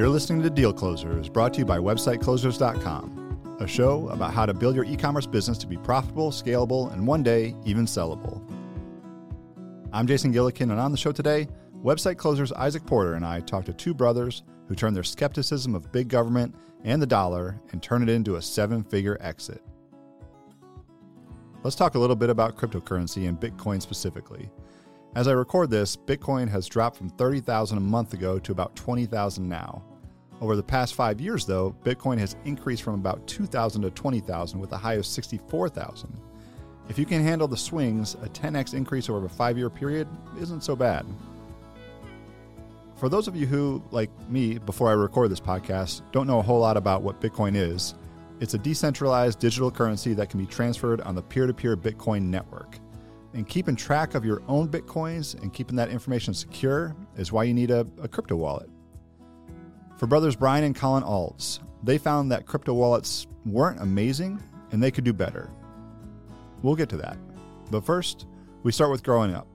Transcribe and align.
You're 0.00 0.08
listening 0.08 0.40
to 0.44 0.48
Deal 0.48 0.72
Closers, 0.72 1.28
brought 1.28 1.52
to 1.52 1.58
you 1.58 1.66
by 1.66 1.76
WebsiteClosers.com, 1.76 3.58
a 3.60 3.66
show 3.66 4.08
about 4.08 4.32
how 4.32 4.46
to 4.46 4.54
build 4.54 4.74
your 4.74 4.86
e 4.86 4.96
commerce 4.96 5.26
business 5.26 5.58
to 5.58 5.66
be 5.66 5.76
profitable, 5.76 6.30
scalable, 6.30 6.90
and 6.94 7.06
one 7.06 7.22
day 7.22 7.54
even 7.66 7.84
sellable. 7.84 8.40
I'm 9.92 10.06
Jason 10.06 10.32
Gillikin, 10.32 10.70
and 10.70 10.80
on 10.80 10.90
the 10.90 10.96
show 10.96 11.12
today, 11.12 11.48
Website 11.84 12.16
Closers 12.16 12.50
Isaac 12.52 12.86
Porter 12.86 13.12
and 13.12 13.26
I 13.26 13.40
talk 13.40 13.66
to 13.66 13.74
two 13.74 13.92
brothers 13.92 14.42
who 14.68 14.74
turn 14.74 14.94
their 14.94 15.02
skepticism 15.02 15.74
of 15.74 15.92
big 15.92 16.08
government 16.08 16.54
and 16.82 17.02
the 17.02 17.06
dollar 17.06 17.60
and 17.72 17.82
turn 17.82 18.02
it 18.02 18.08
into 18.08 18.36
a 18.36 18.42
seven 18.42 18.82
figure 18.82 19.18
exit. 19.20 19.62
Let's 21.62 21.76
talk 21.76 21.94
a 21.94 21.98
little 21.98 22.16
bit 22.16 22.30
about 22.30 22.56
cryptocurrency 22.56 23.28
and 23.28 23.38
Bitcoin 23.38 23.82
specifically. 23.82 24.48
As 25.14 25.28
I 25.28 25.32
record 25.32 25.68
this, 25.68 25.94
Bitcoin 25.94 26.48
has 26.48 26.68
dropped 26.68 26.96
from 26.96 27.10
30,000 27.10 27.76
a 27.76 27.82
month 27.82 28.14
ago 28.14 28.38
to 28.38 28.52
about 28.52 28.74
20,000 28.76 29.46
now. 29.46 29.84
Over 30.40 30.56
the 30.56 30.62
past 30.62 30.94
five 30.94 31.20
years, 31.20 31.44
though, 31.44 31.74
Bitcoin 31.84 32.18
has 32.18 32.34
increased 32.44 32.82
from 32.82 32.94
about 32.94 33.26
2,000 33.26 33.82
to 33.82 33.90
20,000 33.90 34.58
with 34.58 34.72
a 34.72 34.76
high 34.76 34.94
of 34.94 35.04
64,000. 35.04 36.16
If 36.88 36.98
you 36.98 37.04
can 37.04 37.22
handle 37.22 37.46
the 37.46 37.56
swings, 37.56 38.14
a 38.14 38.28
10x 38.28 38.74
increase 38.74 39.10
over 39.10 39.24
a 39.24 39.28
five 39.28 39.58
year 39.58 39.70
period 39.70 40.08
isn't 40.40 40.64
so 40.64 40.74
bad. 40.74 41.04
For 42.96 43.08
those 43.08 43.28
of 43.28 43.36
you 43.36 43.46
who, 43.46 43.82
like 43.90 44.10
me, 44.28 44.58
before 44.58 44.88
I 44.88 44.92
record 44.92 45.30
this 45.30 45.40
podcast, 45.40 46.02
don't 46.10 46.26
know 46.26 46.38
a 46.38 46.42
whole 46.42 46.60
lot 46.60 46.76
about 46.76 47.02
what 47.02 47.20
Bitcoin 47.20 47.54
is, 47.54 47.94
it's 48.40 48.54
a 48.54 48.58
decentralized 48.58 49.38
digital 49.38 49.70
currency 49.70 50.14
that 50.14 50.30
can 50.30 50.40
be 50.40 50.46
transferred 50.46 51.02
on 51.02 51.14
the 51.14 51.22
peer 51.22 51.46
to 51.46 51.52
peer 51.52 51.76
Bitcoin 51.76 52.22
network. 52.22 52.78
And 53.34 53.46
keeping 53.46 53.76
track 53.76 54.14
of 54.14 54.24
your 54.24 54.42
own 54.48 54.68
Bitcoins 54.68 55.40
and 55.40 55.52
keeping 55.52 55.76
that 55.76 55.90
information 55.90 56.34
secure 56.34 56.96
is 57.16 57.30
why 57.30 57.44
you 57.44 57.54
need 57.54 57.70
a, 57.70 57.86
a 58.02 58.08
crypto 58.08 58.36
wallet. 58.36 58.68
For 60.00 60.06
brothers 60.06 60.34
Bryan 60.34 60.64
and 60.64 60.74
Colin 60.74 61.02
Aulds, 61.02 61.58
they 61.82 61.98
found 61.98 62.32
that 62.32 62.46
crypto 62.46 62.72
wallets 62.72 63.26
weren't 63.44 63.82
amazing 63.82 64.42
and 64.72 64.82
they 64.82 64.90
could 64.90 65.04
do 65.04 65.12
better. 65.12 65.50
We'll 66.62 66.74
get 66.74 66.88
to 66.88 66.96
that. 66.96 67.18
But 67.70 67.84
first, 67.84 68.24
we 68.62 68.72
start 68.72 68.90
with 68.90 69.02
growing 69.02 69.34
up. 69.34 69.46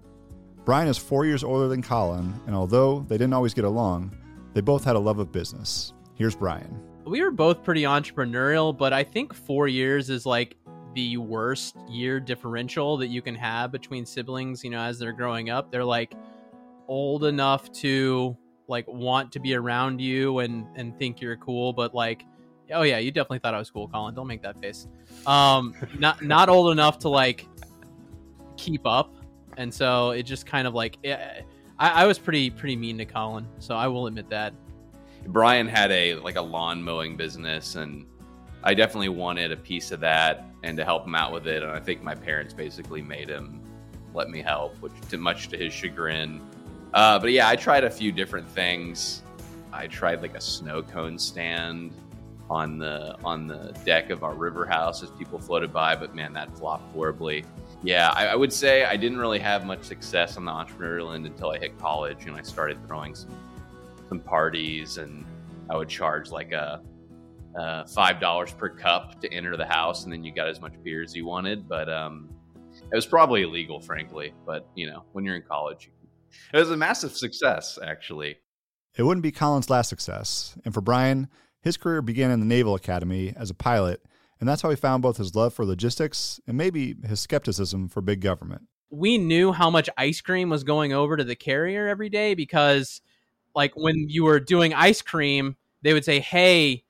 Bryan 0.63 0.87
is 0.87 0.99
four 0.99 1.25
years 1.25 1.43
older 1.43 1.67
than 1.67 1.81
Colin, 1.81 2.31
and 2.45 2.55
although 2.55 2.99
they 3.07 3.17
didn't 3.17 3.33
always 3.33 3.55
get 3.55 3.65
along, 3.65 4.15
they 4.53 4.61
both 4.61 4.83
had 4.83 4.95
a 4.95 4.99
love 4.99 5.17
of 5.17 5.31
business. 5.31 5.93
Here's 6.13 6.35
Bryan. 6.35 6.79
We 7.07 7.23
were 7.23 7.31
both 7.31 7.63
pretty 7.63 7.81
entrepreneurial, 7.81 8.77
but 8.77 8.93
I 8.93 9.03
think 9.03 9.33
four 9.33 9.67
years 9.67 10.11
is 10.11 10.27
like 10.27 10.57
the 10.93 11.17
worst 11.17 11.75
year 11.89 12.19
differential 12.19 12.97
that 12.97 13.07
you 13.07 13.23
can 13.23 13.33
have 13.33 13.71
between 13.71 14.05
siblings, 14.05 14.63
you 14.63 14.69
know, 14.69 14.81
as 14.81 14.99
they're 14.99 15.11
growing 15.11 15.49
up. 15.49 15.71
They're 15.71 15.83
like 15.83 16.13
old 16.87 17.23
enough 17.23 17.71
to 17.71 18.37
like 18.67 18.87
want 18.87 19.31
to 19.33 19.39
be 19.39 19.55
around 19.55 19.99
you 19.99 20.39
and 20.39 20.65
and 20.75 20.97
think 20.97 21.21
you're 21.21 21.37
cool, 21.37 21.73
but 21.73 21.93
like 21.93 22.25
oh 22.73 22.81
yeah, 22.81 22.97
you 22.97 23.11
definitely 23.11 23.39
thought 23.39 23.53
I 23.53 23.59
was 23.59 23.69
cool, 23.69 23.87
Colin. 23.87 24.15
Don't 24.15 24.27
make 24.27 24.41
that 24.41 24.59
face. 24.59 24.87
Um 25.25 25.75
not 25.99 26.21
not 26.21 26.49
old 26.49 26.71
enough 26.71 26.99
to 26.99 27.09
like 27.09 27.47
keep 28.57 28.85
up. 28.85 29.15
And 29.57 29.73
so 29.73 30.11
it 30.11 30.23
just 30.23 30.45
kind 30.45 30.67
of 30.67 30.73
like 30.73 30.97
it, 31.03 31.09
eh, 31.09 31.41
I, 31.79 32.03
I 32.03 32.05
was 32.05 32.19
pretty 32.19 32.49
pretty 32.49 32.75
mean 32.75 32.97
to 32.97 33.05
Colin, 33.05 33.47
so 33.59 33.75
I 33.75 33.87
will 33.87 34.07
admit 34.07 34.29
that. 34.29 34.53
Bryan 35.27 35.67
had 35.67 35.91
a 35.91 36.15
like 36.15 36.35
a 36.35 36.41
lawn 36.41 36.81
mowing 36.81 37.17
business 37.17 37.75
and 37.75 38.05
I 38.63 38.73
definitely 38.73 39.09
wanted 39.09 39.51
a 39.51 39.57
piece 39.57 39.91
of 39.91 39.99
that 39.99 40.43
and 40.63 40.75
to 40.77 40.83
help 40.83 41.05
him 41.05 41.13
out 41.13 41.31
with 41.31 41.47
it. 41.47 41.61
And 41.61 41.71
I 41.71 41.79
think 41.79 42.01
my 42.01 42.15
parents 42.15 42.51
basically 42.53 43.01
made 43.01 43.29
him 43.29 43.61
let 44.15 44.29
me 44.29 44.41
help, 44.41 44.75
which 44.81 44.93
to 45.09 45.17
much 45.17 45.49
to 45.49 45.57
his 45.57 45.71
chagrin. 45.71 46.41
Uh, 46.95 47.19
but 47.19 47.31
yeah, 47.31 47.47
I 47.49 47.57
tried 47.57 47.83
a 47.83 47.89
few 47.89 48.13
different 48.13 48.47
things. 48.47 49.21
I 49.73 49.87
tried 49.87 50.21
like 50.21 50.35
a 50.35 50.41
snow 50.41 50.81
cone 50.81 51.19
stand 51.19 51.91
on 52.49 52.77
the 52.77 53.17
on 53.25 53.47
the 53.47 53.75
deck 53.83 54.11
of 54.11 54.23
our 54.23 54.33
river 54.33 54.65
house 54.65 55.03
as 55.03 55.09
people 55.11 55.37
floated 55.37 55.73
by, 55.73 55.95
but 55.95 56.15
man, 56.15 56.31
that 56.33 56.57
flopped 56.57 56.89
horribly. 56.93 57.43
Yeah, 57.83 58.11
I, 58.15 58.27
I 58.27 58.35
would 58.35 58.53
say 58.53 58.85
I 58.85 58.95
didn't 58.95 59.17
really 59.17 59.39
have 59.39 59.65
much 59.65 59.83
success 59.83 60.37
on 60.37 60.45
the 60.45 60.51
entrepreneurial 60.51 61.13
end 61.13 61.25
until 61.25 61.49
I 61.51 61.59
hit 61.59 61.77
college 61.77 62.25
and 62.27 62.35
I 62.35 62.41
started 62.41 62.77
throwing 62.87 63.13
some 63.13 63.35
some 64.07 64.19
parties 64.21 64.97
and 64.97 65.25
I 65.69 65.75
would 65.75 65.89
charge 65.89 66.31
like 66.31 66.53
a 66.53 66.81
uh, 67.59 67.85
five 67.87 68.21
dollars 68.21 68.53
per 68.53 68.69
cup 68.69 69.19
to 69.21 69.33
enter 69.33 69.57
the 69.57 69.65
house, 69.65 70.05
and 70.05 70.13
then 70.13 70.23
you 70.23 70.33
got 70.33 70.47
as 70.47 70.61
much 70.61 70.73
beer 70.81 71.03
as 71.03 71.13
you 71.13 71.25
wanted. 71.25 71.67
But 71.67 71.89
um, 71.89 72.29
it 72.73 72.95
was 72.95 73.05
probably 73.05 73.43
illegal, 73.43 73.81
frankly. 73.81 74.33
But 74.45 74.69
you 74.75 74.89
know, 74.89 75.03
when 75.11 75.25
you're 75.25 75.35
in 75.35 75.41
college, 75.41 75.89
it 76.53 76.57
was 76.57 76.71
a 76.71 76.77
massive 76.77 77.15
success, 77.15 77.77
actually. 77.83 78.37
It 78.97 79.03
wouldn't 79.03 79.23
be 79.23 79.31
Colin's 79.31 79.69
last 79.69 79.89
success, 79.89 80.57
and 80.63 80.73
for 80.73 80.81
Bryan, 80.81 81.27
his 81.61 81.77
career 81.77 82.01
began 82.01 82.31
in 82.31 82.39
the 82.39 82.45
Naval 82.45 82.75
Academy 82.75 83.33
as 83.35 83.49
a 83.49 83.55
pilot, 83.55 84.01
and 84.39 84.47
that's 84.47 84.61
how 84.61 84.69
he 84.69 84.75
found 84.75 85.03
both 85.03 85.17
his 85.17 85.35
love 85.35 85.53
for 85.53 85.65
logistics 85.65 86.39
and 86.47 86.57
maybe 86.57 86.95
his 87.05 87.19
skepticism 87.19 87.89
for 87.89 88.01
big 88.01 88.21
government. 88.21 88.63
We 88.89 89.17
knew 89.17 89.51
how 89.51 89.69
much 89.69 89.89
ice 89.97 90.21
cream 90.21 90.49
was 90.49 90.63
going 90.63 90.93
over 90.93 91.17
to 91.17 91.23
the 91.23 91.35
carrier 91.35 91.87
every 91.87 92.09
day 92.09 92.35
because, 92.35 93.01
like, 93.53 93.73
when 93.75 94.07
you 94.07 94.23
were 94.23 94.39
doing 94.39 94.73
ice 94.73 95.01
cream, 95.01 95.57
they 95.81 95.93
would 95.93 96.05
say, 96.05 96.19
"Hey." 96.19 96.85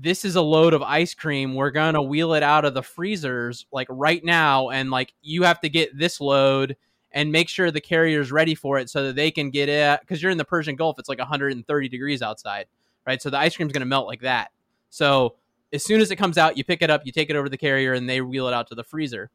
this 0.00 0.24
is 0.24 0.36
a 0.36 0.42
load 0.42 0.74
of 0.74 0.82
ice 0.82 1.12
cream. 1.14 1.54
We're 1.54 1.70
going 1.70 1.94
to 1.94 2.02
wheel 2.02 2.34
it 2.34 2.42
out 2.42 2.64
of 2.64 2.74
the 2.74 2.82
freezers 2.82 3.66
like 3.72 3.88
right 3.90 4.24
now. 4.24 4.70
And 4.70 4.90
like 4.90 5.12
you 5.22 5.42
have 5.42 5.60
to 5.62 5.68
get 5.68 5.96
this 5.96 6.20
load 6.20 6.76
and 7.12 7.32
make 7.32 7.48
sure 7.48 7.70
the 7.70 7.80
carrier's 7.80 8.30
ready 8.30 8.54
for 8.54 8.78
it 8.78 8.90
so 8.90 9.04
that 9.06 9.16
they 9.16 9.30
can 9.30 9.50
get 9.50 9.68
it. 9.68 10.00
Cause 10.06 10.20
you're 10.20 10.30
in 10.30 10.38
the 10.38 10.44
Persian 10.44 10.76
Gulf, 10.76 10.98
it's 10.98 11.08
like 11.08 11.18
130 11.18 11.88
degrees 11.88 12.22
outside, 12.22 12.66
right? 13.06 13.20
So 13.20 13.30
the 13.30 13.38
ice 13.38 13.56
cream's 13.56 13.72
going 13.72 13.80
to 13.80 13.86
melt 13.86 14.06
like 14.06 14.20
that. 14.20 14.50
So 14.90 15.36
as 15.72 15.84
soon 15.84 16.00
as 16.00 16.10
it 16.10 16.16
comes 16.16 16.38
out, 16.38 16.56
you 16.56 16.64
pick 16.64 16.82
it 16.82 16.90
up, 16.90 17.04
you 17.04 17.12
take 17.12 17.30
it 17.30 17.36
over 17.36 17.46
to 17.46 17.50
the 17.50 17.58
carrier, 17.58 17.92
and 17.92 18.08
they 18.08 18.20
wheel 18.20 18.48
it 18.48 18.54
out 18.54 18.68
to 18.68 18.74
the 18.74 18.84
freezer. 18.84 19.30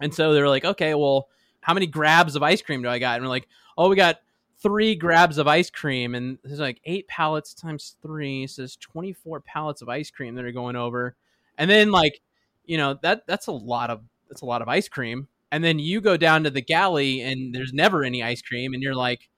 And 0.00 0.12
so 0.12 0.32
they're 0.32 0.48
like, 0.48 0.64
okay, 0.64 0.94
well, 0.94 1.28
how 1.60 1.74
many 1.74 1.86
grabs 1.86 2.36
of 2.36 2.42
ice 2.42 2.62
cream 2.62 2.82
do 2.82 2.88
I 2.88 2.98
got? 2.98 3.16
And 3.16 3.24
we're 3.24 3.30
like, 3.30 3.48
oh, 3.76 3.88
we 3.88 3.96
got 3.96 4.20
three 4.58 4.94
grabs 4.94 5.38
of 5.38 5.46
ice 5.46 5.70
cream, 5.70 6.14
and 6.14 6.38
there's 6.42 6.60
like 6.60 6.80
eight 6.84 7.06
pallets 7.08 7.54
times 7.54 7.96
three, 8.02 8.46
so 8.46 8.62
there's 8.62 8.76
24 8.76 9.40
pallets 9.40 9.82
of 9.82 9.88
ice 9.88 10.10
cream 10.10 10.34
that 10.34 10.44
are 10.44 10.52
going 10.52 10.76
over. 10.76 11.16
And 11.58 11.70
then 11.70 11.90
like, 11.90 12.20
you 12.64 12.78
know, 12.78 12.98
that 13.02 13.26
that's 13.26 13.46
a 13.46 13.52
lot 13.52 13.90
of 13.90 14.00
that's 14.28 14.40
a 14.40 14.46
lot 14.46 14.62
of 14.62 14.68
ice 14.68 14.88
cream. 14.88 15.28
And 15.54 15.62
then 15.62 15.78
you 15.78 16.00
go 16.00 16.16
down 16.16 16.44
to 16.44 16.50
the 16.50 16.60
galley 16.60 17.20
and 17.20 17.54
there's 17.54 17.72
never 17.72 18.02
any 18.02 18.22
ice 18.22 18.42
cream, 18.42 18.74
and 18.74 18.82
you're 18.82 18.94
like, 18.94 19.28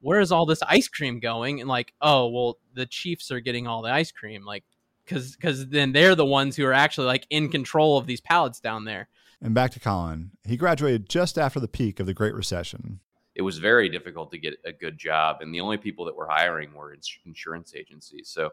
where 0.00 0.20
is 0.20 0.30
all 0.30 0.46
this 0.46 0.62
ice 0.62 0.88
cream 0.88 1.18
going? 1.18 1.60
And 1.60 1.68
like, 1.68 1.92
oh 2.00 2.28
well, 2.28 2.58
the 2.74 2.86
Chiefs 2.86 3.30
are 3.30 3.40
getting 3.40 3.66
all 3.66 3.82
the 3.82 3.90
ice 3.90 4.12
cream, 4.12 4.44
like, 4.44 4.64
because 5.04 5.34
because 5.34 5.66
then 5.68 5.92
they're 5.92 6.14
the 6.14 6.24
ones 6.24 6.56
who 6.56 6.64
are 6.64 6.72
actually 6.72 7.08
like 7.08 7.26
in 7.30 7.48
control 7.48 7.98
of 7.98 8.06
these 8.06 8.20
pallets 8.20 8.60
down 8.60 8.84
there. 8.84 9.08
And 9.42 9.54
back 9.54 9.72
to 9.72 9.80
Colin. 9.80 10.30
He 10.44 10.56
graduated 10.56 11.08
just 11.08 11.38
after 11.38 11.60
the 11.60 11.68
peak 11.68 12.00
of 12.00 12.06
the 12.06 12.14
Great 12.14 12.34
Recession 12.34 13.00
it 13.34 13.42
was 13.42 13.58
very 13.58 13.88
difficult 13.88 14.30
to 14.30 14.38
get 14.38 14.54
a 14.64 14.72
good 14.72 14.96
job, 14.96 15.38
and 15.40 15.52
the 15.52 15.60
only 15.60 15.76
people 15.76 16.04
that 16.04 16.16
were 16.16 16.28
hiring 16.28 16.72
were 16.72 16.96
insurance 17.26 17.74
agencies. 17.74 18.28
So 18.28 18.50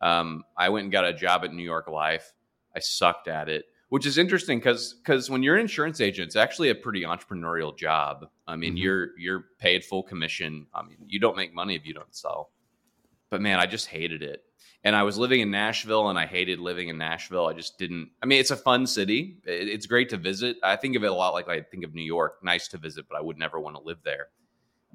um, 0.00 0.44
I 0.56 0.68
went 0.68 0.84
and 0.84 0.92
got 0.92 1.04
a 1.04 1.12
job 1.12 1.44
at 1.44 1.52
New 1.52 1.62
York 1.62 1.88
Life. 1.88 2.32
I 2.74 2.80
sucked 2.80 3.28
at 3.28 3.48
it, 3.48 3.66
which 3.88 4.06
is 4.06 4.18
interesting 4.18 4.58
because 4.58 4.94
because 4.94 5.30
when 5.30 5.42
you're 5.42 5.56
an 5.56 5.62
insurance 5.62 6.00
agent, 6.00 6.26
it's 6.26 6.36
actually 6.36 6.70
a 6.70 6.74
pretty 6.74 7.02
entrepreneurial 7.02 7.76
job. 7.76 8.26
I 8.46 8.56
mean, 8.56 8.70
mm-hmm. 8.70 8.78
you're 8.78 9.18
you're 9.18 9.44
paid 9.58 9.84
full 9.84 10.02
commission. 10.02 10.66
I 10.74 10.82
mean, 10.82 10.98
you 11.06 11.20
don't 11.20 11.36
make 11.36 11.54
money 11.54 11.74
if 11.74 11.86
you 11.86 11.94
don't 11.94 12.14
sell. 12.14 12.50
But 13.30 13.40
man, 13.40 13.58
I 13.58 13.66
just 13.66 13.88
hated 13.88 14.22
it 14.22 14.46
and 14.86 14.94
I 14.94 15.02
was 15.02 15.18
living 15.18 15.40
in 15.40 15.50
Nashville 15.50 16.10
and 16.10 16.16
I 16.18 16.26
hated 16.26 16.60
living 16.60 16.90
in 16.90 16.96
Nashville. 16.96 17.48
I 17.48 17.54
just 17.54 17.76
didn't. 17.76 18.08
I 18.22 18.26
mean, 18.26 18.38
it's 18.38 18.52
a 18.52 18.56
fun 18.56 18.86
city. 18.86 19.38
It's 19.44 19.84
great 19.84 20.08
to 20.10 20.16
visit. 20.16 20.58
I 20.62 20.76
think 20.76 20.94
of 20.94 21.02
it 21.02 21.10
a 21.10 21.12
lot 21.12 21.34
like 21.34 21.48
I 21.48 21.60
think 21.60 21.82
of 21.82 21.92
New 21.92 22.04
York. 22.04 22.38
Nice 22.44 22.68
to 22.68 22.78
visit, 22.78 23.06
but 23.08 23.18
I 23.18 23.20
would 23.20 23.36
never 23.36 23.58
want 23.58 23.74
to 23.74 23.82
live 23.82 23.98
there. 24.04 24.28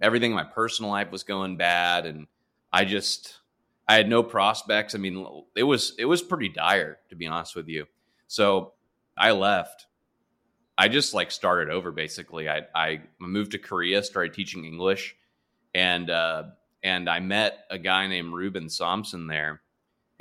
Everything 0.01 0.31
in 0.31 0.35
my 0.37 0.45
personal 0.45 0.91
life 0.91 1.11
was 1.11 1.23
going 1.23 1.57
bad, 1.57 2.05
and 2.05 2.27
I 2.71 2.85
just 2.85 3.39
I 3.85 3.95
had 3.95 4.07
no 4.07 4.23
prospects. 4.23 4.95
I 4.95 4.97
mean, 4.97 5.43
it 5.57 5.63
was 5.63 5.93
it 5.99 6.05
was 6.05 6.21
pretty 6.21 6.47
dire 6.47 6.99
to 7.09 7.15
be 7.17 7.27
honest 7.27 7.53
with 7.57 7.67
you. 7.67 7.85
So 8.27 8.71
I 9.17 9.31
left. 9.31 9.87
I 10.77 10.87
just 10.87 11.13
like 11.13 11.31
started 11.31 11.69
over 11.69 11.91
basically. 11.91 12.49
I 12.49 12.61
I 12.73 13.01
moved 13.19 13.51
to 13.51 13.59
Korea, 13.59 14.03
started 14.03 14.33
teaching 14.33 14.65
English, 14.65 15.15
and 15.73 16.09
uh, 16.09 16.43
and 16.83 17.09
I 17.09 17.19
met 17.19 17.65
a 17.69 17.77
guy 17.77 18.07
named 18.07 18.33
Ruben 18.33 18.65
Somsen 18.65 19.27
there 19.27 19.61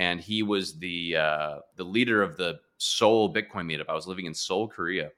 and 0.01 0.19
he 0.19 0.43
was 0.43 0.79
the 0.79 1.15
uh, 1.15 1.59
the 1.77 1.85
leader 1.85 2.23
of 2.23 2.39
the 2.39 2.59
Seoul 2.79 3.33
Bitcoin 3.33 3.67
meetup. 3.67 3.91
I 3.91 3.93
was 3.93 4.07
living 4.07 4.25
in 4.25 4.33
Seoul, 4.33 4.67
Korea, 4.67 5.11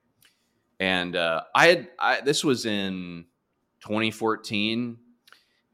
and 0.81 1.15
uh, 1.15 1.43
I 1.55 1.69
had 1.69 1.89
I, 2.01 2.21
this 2.21 2.45
was 2.45 2.67
in 2.67 3.27
2014, 3.83 4.99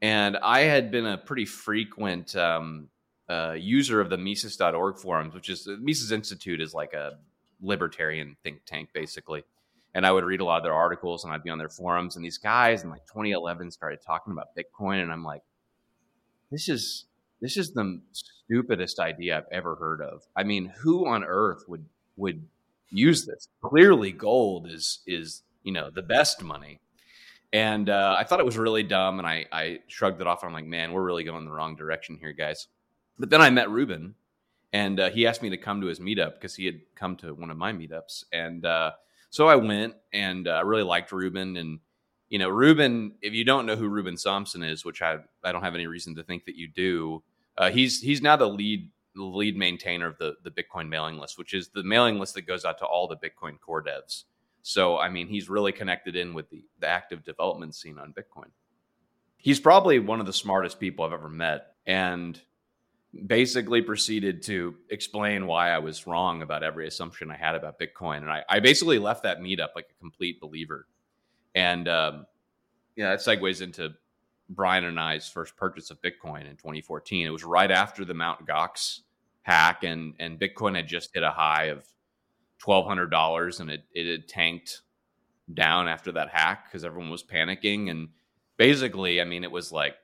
and 0.03 0.37
I 0.37 0.59
had 0.59 0.91
been 0.91 1.07
a 1.07 1.17
pretty 1.17 1.45
frequent 1.45 2.35
um, 2.35 2.89
uh, 3.27 3.55
user 3.57 3.99
of 3.99 4.11
the 4.11 4.17
Mises.org 4.17 4.99
forums, 4.99 5.33
which 5.33 5.49
is 5.49 5.67
Mises 5.81 6.11
Institute 6.11 6.61
is 6.61 6.75
like 6.75 6.93
a 6.93 7.17
libertarian 7.61 8.35
think 8.43 8.65
tank 8.65 8.89
basically. 8.93 9.43
And 9.95 10.05
I 10.05 10.11
would 10.11 10.23
read 10.23 10.39
a 10.39 10.45
lot 10.45 10.57
of 10.57 10.63
their 10.63 10.73
articles, 10.73 11.23
and 11.23 11.33
I'd 11.33 11.43
be 11.43 11.49
on 11.49 11.57
their 11.57 11.69
forums. 11.69 12.15
And 12.15 12.23
these 12.23 12.37
guys 12.37 12.83
in 12.83 12.91
like 12.91 13.05
2011 13.07 13.71
started 13.71 13.99
talking 14.05 14.31
about 14.31 14.55
Bitcoin, 14.55 15.01
and 15.01 15.11
I'm 15.11 15.23
like, 15.23 15.41
this 16.51 16.69
is 16.69 17.05
this 17.41 17.57
is 17.57 17.71
the 17.71 17.99
stupidest 18.11 18.99
idea 18.99 19.37
I've 19.37 19.51
ever 19.51 19.75
heard 19.75 20.01
of. 20.01 20.23
I 20.35 20.43
mean, 20.43 20.73
who 20.81 21.07
on 21.07 21.23
earth 21.23 21.63
would 21.67 21.85
would 22.17 22.45
use 22.89 23.25
this? 23.25 23.47
Clearly, 23.61 24.11
gold 24.11 24.67
is 24.69 24.99
is 25.07 25.43
you 25.63 25.71
know 25.71 25.89
the 25.89 26.01
best 26.03 26.43
money. 26.43 26.79
And 27.51 27.89
uh, 27.89 28.15
I 28.17 28.25
thought 28.25 28.39
it 28.39 28.45
was 28.45 28.59
really 28.59 28.83
dumb, 28.83 29.17
and 29.17 29.27
I, 29.27 29.47
I 29.51 29.79
shrugged 29.87 30.21
it 30.21 30.27
off. 30.27 30.43
I'm 30.43 30.53
like, 30.53 30.65
man, 30.65 30.91
we're 30.91 31.03
really 31.03 31.23
going 31.23 31.45
the 31.45 31.51
wrong 31.51 31.75
direction 31.75 32.17
here, 32.19 32.31
guys. 32.31 32.67
But 33.17 33.31
then 33.31 33.41
I 33.41 33.49
met 33.49 33.71
Ruben, 33.71 34.13
and 34.73 34.99
uh, 34.99 35.09
he 35.09 35.25
asked 35.25 35.41
me 35.41 35.49
to 35.49 35.57
come 35.57 35.81
to 35.81 35.87
his 35.87 35.99
meetup 35.99 36.35
because 36.35 36.55
he 36.55 36.65
had 36.65 36.81
come 36.95 37.15
to 37.17 37.33
one 37.33 37.51
of 37.51 37.57
my 37.57 37.71
meetups, 37.71 38.25
and 38.31 38.65
uh, 38.65 38.91
so 39.29 39.47
I 39.47 39.55
went, 39.55 39.95
and 40.13 40.47
uh, 40.47 40.51
I 40.51 40.61
really 40.61 40.83
liked 40.83 41.11
Ruben. 41.11 41.57
And 41.57 41.79
you 42.29 42.39
know, 42.39 42.49
Ruben, 42.49 43.15
if 43.21 43.33
you 43.33 43.43
don't 43.43 43.65
know 43.65 43.75
who 43.75 43.87
Ruben 43.87 44.15
Somsen 44.15 44.67
is, 44.67 44.85
which 44.85 45.01
I 45.01 45.17
I 45.43 45.51
don't 45.51 45.63
have 45.63 45.75
any 45.75 45.87
reason 45.87 46.15
to 46.15 46.23
think 46.23 46.45
that 46.45 46.55
you 46.55 46.67
do, 46.67 47.23
uh, 47.57 47.71
he's 47.71 48.01
he's 48.01 48.21
now 48.21 48.35
the 48.35 48.47
lead 48.47 48.89
lead 49.15 49.57
maintainer 49.57 50.07
of 50.07 50.17
the 50.17 50.35
the 50.43 50.51
Bitcoin 50.51 50.89
mailing 50.89 51.17
list, 51.17 51.37
which 51.37 51.53
is 51.53 51.69
the 51.69 51.83
mailing 51.83 52.19
list 52.19 52.35
that 52.35 52.43
goes 52.43 52.65
out 52.65 52.77
to 52.79 52.85
all 52.85 53.07
the 53.07 53.17
Bitcoin 53.17 53.59
core 53.59 53.83
devs. 53.83 54.23
So, 54.61 54.97
I 54.97 55.09
mean, 55.09 55.27
he's 55.27 55.49
really 55.49 55.71
connected 55.71 56.15
in 56.15 56.33
with 56.33 56.49
the, 56.49 56.63
the 56.79 56.87
active 56.87 57.23
development 57.23 57.75
scene 57.75 57.97
on 57.97 58.13
Bitcoin. 58.13 58.49
He's 59.37 59.59
probably 59.59 59.99
one 59.99 60.19
of 60.19 60.25
the 60.25 60.33
smartest 60.33 60.79
people 60.79 61.05
I've 61.05 61.13
ever 61.13 61.29
met 61.29 61.75
and 61.85 62.39
basically 63.25 63.81
proceeded 63.81 64.43
to 64.43 64.75
explain 64.89 65.47
why 65.47 65.71
I 65.71 65.79
was 65.79 66.05
wrong 66.05 66.41
about 66.41 66.63
every 66.63 66.87
assumption 66.87 67.31
I 67.31 67.37
had 67.37 67.55
about 67.55 67.79
Bitcoin. 67.79 68.17
And 68.17 68.29
I, 68.29 68.43
I 68.47 68.59
basically 68.59 68.99
left 68.99 69.23
that 69.23 69.39
meetup 69.39 69.69
like 69.75 69.87
a 69.89 69.99
complete 69.99 70.39
believer. 70.39 70.87
And, 71.55 71.87
um, 71.87 72.25
yeah, 72.95 73.09
that 73.09 73.19
segues 73.19 73.61
into 73.61 73.93
Bryan 74.49 74.85
and 74.85 74.99
I's 74.99 75.27
first 75.27 75.55
purchase 75.55 75.91
of 75.91 76.01
Bitcoin 76.01 76.41
in 76.41 76.55
2014. 76.57 77.25
It 77.25 77.29
was 77.29 77.43
right 77.43 77.71
after 77.71 78.03
the 78.03 78.13
Mount 78.13 78.45
Gox 78.47 78.99
hack, 79.43 79.83
and 79.83 80.13
and 80.19 80.39
Bitcoin 80.39 80.75
had 80.75 80.87
just 80.87 81.13
hit 81.13 81.23
a 81.23 81.31
high 81.31 81.65
of 81.65 81.85
twelve 82.57 82.85
hundred 82.85 83.11
dollars, 83.11 83.59
and 83.59 83.69
it 83.69 83.83
it 83.93 84.09
had 84.09 84.27
tanked 84.27 84.81
down 85.53 85.87
after 85.87 86.11
that 86.11 86.29
hack 86.29 86.65
because 86.65 86.83
everyone 86.83 87.09
was 87.09 87.23
panicking. 87.23 87.89
And 87.89 88.09
basically, 88.57 89.21
I 89.21 89.25
mean, 89.25 89.43
it 89.43 89.51
was 89.51 89.71
like 89.71 89.95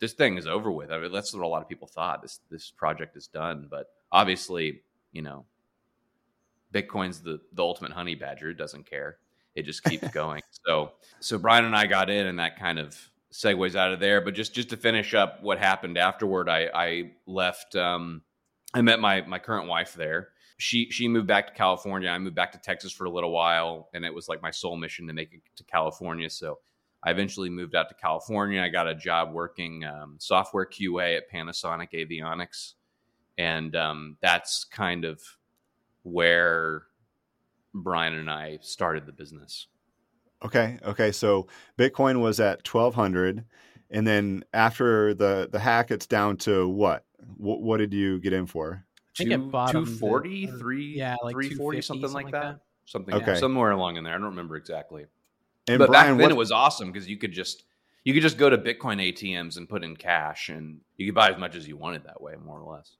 this 0.00 0.12
thing 0.12 0.38
is 0.38 0.46
over 0.46 0.70
with. 0.70 0.90
I 0.90 0.98
mean, 0.98 1.12
that's 1.12 1.32
what 1.34 1.44
a 1.44 1.48
lot 1.48 1.62
of 1.62 1.68
people 1.68 1.88
thought. 1.88 2.22
This 2.22 2.40
this 2.50 2.70
project 2.70 3.16
is 3.16 3.26
done, 3.26 3.68
but 3.70 3.88
obviously, 4.10 4.82
you 5.12 5.22
know, 5.22 5.44
Bitcoin's 6.72 7.20
the 7.20 7.40
the 7.52 7.62
ultimate 7.62 7.92
honey 7.92 8.14
badger. 8.14 8.50
It 8.50 8.58
doesn't 8.58 8.88
care. 8.88 9.18
It 9.54 9.64
just 9.64 9.84
keeps 9.84 10.08
going. 10.12 10.42
So 10.66 10.92
so 11.20 11.38
Bryan 11.38 11.64
and 11.64 11.76
I 11.76 11.86
got 11.86 12.10
in, 12.10 12.26
and 12.26 12.38
that 12.38 12.58
kind 12.58 12.78
of 12.78 12.96
segues 13.32 13.76
out 13.76 13.92
of 13.92 14.00
there. 14.00 14.20
But 14.20 14.34
just 14.34 14.54
just 14.54 14.70
to 14.70 14.76
finish 14.76 15.14
up 15.14 15.42
what 15.42 15.58
happened 15.58 15.98
afterward, 15.98 16.48
I 16.48 16.68
I 16.74 17.10
left. 17.26 17.76
Um, 17.76 18.22
I 18.72 18.82
met 18.82 19.00
my 19.00 19.22
my 19.22 19.38
current 19.38 19.68
wife 19.68 19.94
there 19.94 20.28
she 20.60 20.90
she 20.90 21.08
moved 21.08 21.26
back 21.26 21.46
to 21.46 21.54
California. 21.54 22.10
I 22.10 22.18
moved 22.18 22.34
back 22.36 22.52
to 22.52 22.58
Texas 22.58 22.92
for 22.92 23.06
a 23.06 23.10
little 23.10 23.32
while, 23.32 23.88
and 23.94 24.04
it 24.04 24.14
was 24.14 24.28
like 24.28 24.42
my 24.42 24.50
sole 24.50 24.76
mission 24.76 25.06
to 25.06 25.14
make 25.14 25.32
it 25.32 25.40
to 25.56 25.64
California. 25.64 26.28
So 26.28 26.58
I 27.02 27.10
eventually 27.10 27.48
moved 27.48 27.74
out 27.74 27.88
to 27.88 27.94
California. 27.94 28.60
I 28.60 28.68
got 28.68 28.86
a 28.86 28.94
job 28.94 29.32
working 29.32 29.84
um, 29.84 30.16
software 30.18 30.66
QA 30.66 31.16
at 31.16 31.30
Panasonic 31.30 31.92
Avionics, 31.92 32.74
and 33.38 33.74
um, 33.74 34.16
that's 34.20 34.64
kind 34.64 35.04
of 35.04 35.22
where 36.02 36.82
Bryan 37.72 38.14
and 38.14 38.30
I 38.30 38.58
started 38.60 39.06
the 39.06 39.12
business. 39.12 39.68
Okay. 40.44 40.78
Okay. 40.84 41.12
So 41.12 41.48
Bitcoin 41.78 42.20
was 42.20 42.38
at 42.38 42.64
twelve 42.64 42.94
hundred, 42.94 43.44
and 43.90 44.06
then 44.06 44.44
after 44.52 45.14
the 45.14 45.48
the 45.50 45.58
hack, 45.58 45.90
it's 45.90 46.06
down 46.06 46.36
to 46.38 46.68
what? 46.68 47.04
What, 47.36 47.62
what 47.62 47.76
did 47.78 47.92
you 47.94 48.18
get 48.18 48.32
in 48.32 48.46
for? 48.46 48.84
I 49.18 49.24
think 49.24 49.30
two, 49.30 49.50
240, 49.50 50.46
three, 50.46 50.96
yeah, 50.96 51.16
like 51.22 51.34
340, 51.34 51.82
something, 51.82 52.08
something 52.08 52.24
like 52.24 52.32
that. 52.32 52.42
that. 52.42 52.60
Something, 52.86 53.14
okay. 53.14 53.38
somewhere 53.38 53.72
along 53.72 53.96
in 53.96 54.04
there. 54.04 54.14
I 54.14 54.16
don't 54.16 54.26
remember 54.26 54.56
exactly. 54.56 55.06
And 55.70 55.78
but 55.78 55.88
Bryan, 55.88 56.06
back 56.06 56.18
then 56.18 56.24
what... 56.24 56.30
it 56.32 56.36
was 56.36 56.50
awesome 56.50 56.90
because 56.90 57.08
you 57.08 57.16
could 57.16 57.32
just 57.32 57.64
you 58.04 58.14
could 58.14 58.22
just 58.22 58.38
go 58.38 58.48
to 58.48 58.58
Bitcoin 58.58 59.00
ATMs 59.12 59.56
and 59.56 59.68
put 59.68 59.84
in 59.84 59.96
cash, 59.96 60.48
and 60.48 60.80
you 60.96 61.06
could 61.06 61.14
buy 61.14 61.30
as 61.30 61.38
much 61.38 61.54
as 61.54 61.68
you 61.68 61.76
wanted 61.76 62.04
that 62.04 62.20
way, 62.20 62.34
more 62.44 62.58
or 62.58 62.74
less. 62.74 62.96